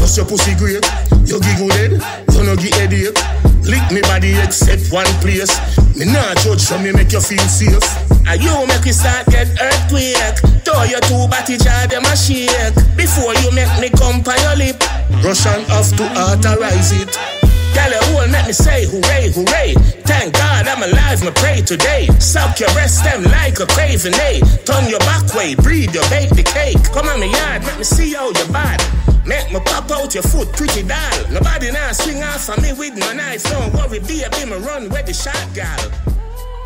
Cause 0.04 0.18
your 0.18 0.26
pussy 0.26 0.54
great, 0.56 0.84
you 1.24 1.40
giggle 1.40 1.70
dead. 1.70 1.92
you 2.36 2.44
no 2.44 2.58
get 2.58 2.76
headache. 2.76 3.16
Lick 3.64 3.90
me 3.90 4.02
body 4.02 4.36
except 4.36 4.92
one 4.92 5.08
place. 5.24 5.48
Me 5.96 6.04
not 6.04 6.36
judge, 6.44 6.60
so 6.60 6.78
me 6.78 6.92
make 6.92 7.14
you 7.14 7.22
feel 7.22 7.40
safe. 7.48 7.80
And 8.28 8.44
you 8.44 8.52
make 8.68 8.84
me 8.84 8.92
start 8.92 9.26
get 9.28 9.48
earthquake. 9.62 10.36
Throw 10.68 10.84
your 10.84 11.00
two 11.08 11.24
body 11.32 11.56
jar 11.56 11.88
them 11.88 12.04
a 12.04 12.18
shake. 12.18 12.76
Before 12.98 13.34
you 13.48 13.52
make 13.56 13.72
me 13.80 13.88
come 13.96 14.22
by 14.22 14.36
your 14.44 14.58
lip, 14.58 14.84
Russian 15.24 15.64
have 15.72 15.96
to 15.96 16.04
authorize 16.20 16.92
it. 16.92 17.63
Girl, 17.84 17.92
you 17.92 18.16
whole 18.16 18.28
make 18.32 18.48
me 18.48 18.54
say 18.54 18.86
hooray, 18.86 19.32
hooray. 19.36 19.74
Thank 20.08 20.34
God 20.34 20.68
I'm 20.68 20.84
alive, 20.84 21.22
me 21.24 21.32
pray 21.36 21.62
today. 21.62 22.08
Suck 22.20 22.60
your 22.60 22.70
breast 22.72 23.04
them 23.04 23.24
like 23.24 23.60
a 23.60 23.66
craving, 23.68 24.14
eh? 24.14 24.40
Turn 24.64 24.88
your 24.88 25.00
back 25.00 25.34
way, 25.36 25.56
breathe 25.56 25.94
your 25.94 26.08
bake 26.10 26.30
the 26.30 26.44
cake. 26.44 26.82
Come 26.94 27.08
on 27.08 27.20
me 27.20 27.32
yard, 27.32 27.64
make 27.64 27.78
me 27.78 27.84
see 27.84 28.14
how 28.14 28.28
you 28.28 28.46
bad. 28.54 28.80
Make 29.26 29.52
me 29.52 29.60
pop 29.60 29.92
out 29.92 30.14
your 30.14 30.24
foot, 30.24 30.52
pretty 30.54 30.84
doll. 30.84 31.28
Nobody 31.30 31.72
now 31.72 31.92
swing 31.92 32.24
off 32.24 32.50
on 32.50 32.62
me 32.62 32.72
with 32.72 32.96
no 32.96 33.12
knife. 33.14 33.44
Don't 33.44 33.74
worry, 33.74 34.00
baby, 34.00 34.46
me 34.46 34.58
run 34.64 34.90
where 34.90 35.04
the 35.04 35.14
shot 35.14 35.48
gal. 35.54 35.80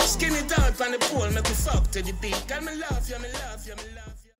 Skinny 0.01 0.41
dog 0.47 0.79
on 0.81 0.91
the 0.91 0.99
pole, 0.99 1.29
make 1.31 1.43
me 1.43 1.55
fuck 1.55 1.89
to 1.91 2.01
the 2.03 2.13
beat. 2.21 2.43
Girl, 2.47 2.61
me 2.61 2.75
love 2.75 3.09
you, 3.09 3.17
me 3.19 3.29
love 3.33 3.65
you, 3.65 3.75
me 3.75 3.83
love 3.95 4.17
you. 4.23 4.33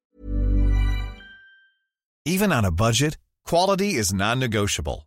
Even 2.25 2.51
on 2.51 2.65
a 2.65 2.71
budget, 2.71 3.17
quality 3.45 3.95
is 3.95 4.13
non-negotiable. 4.13 5.06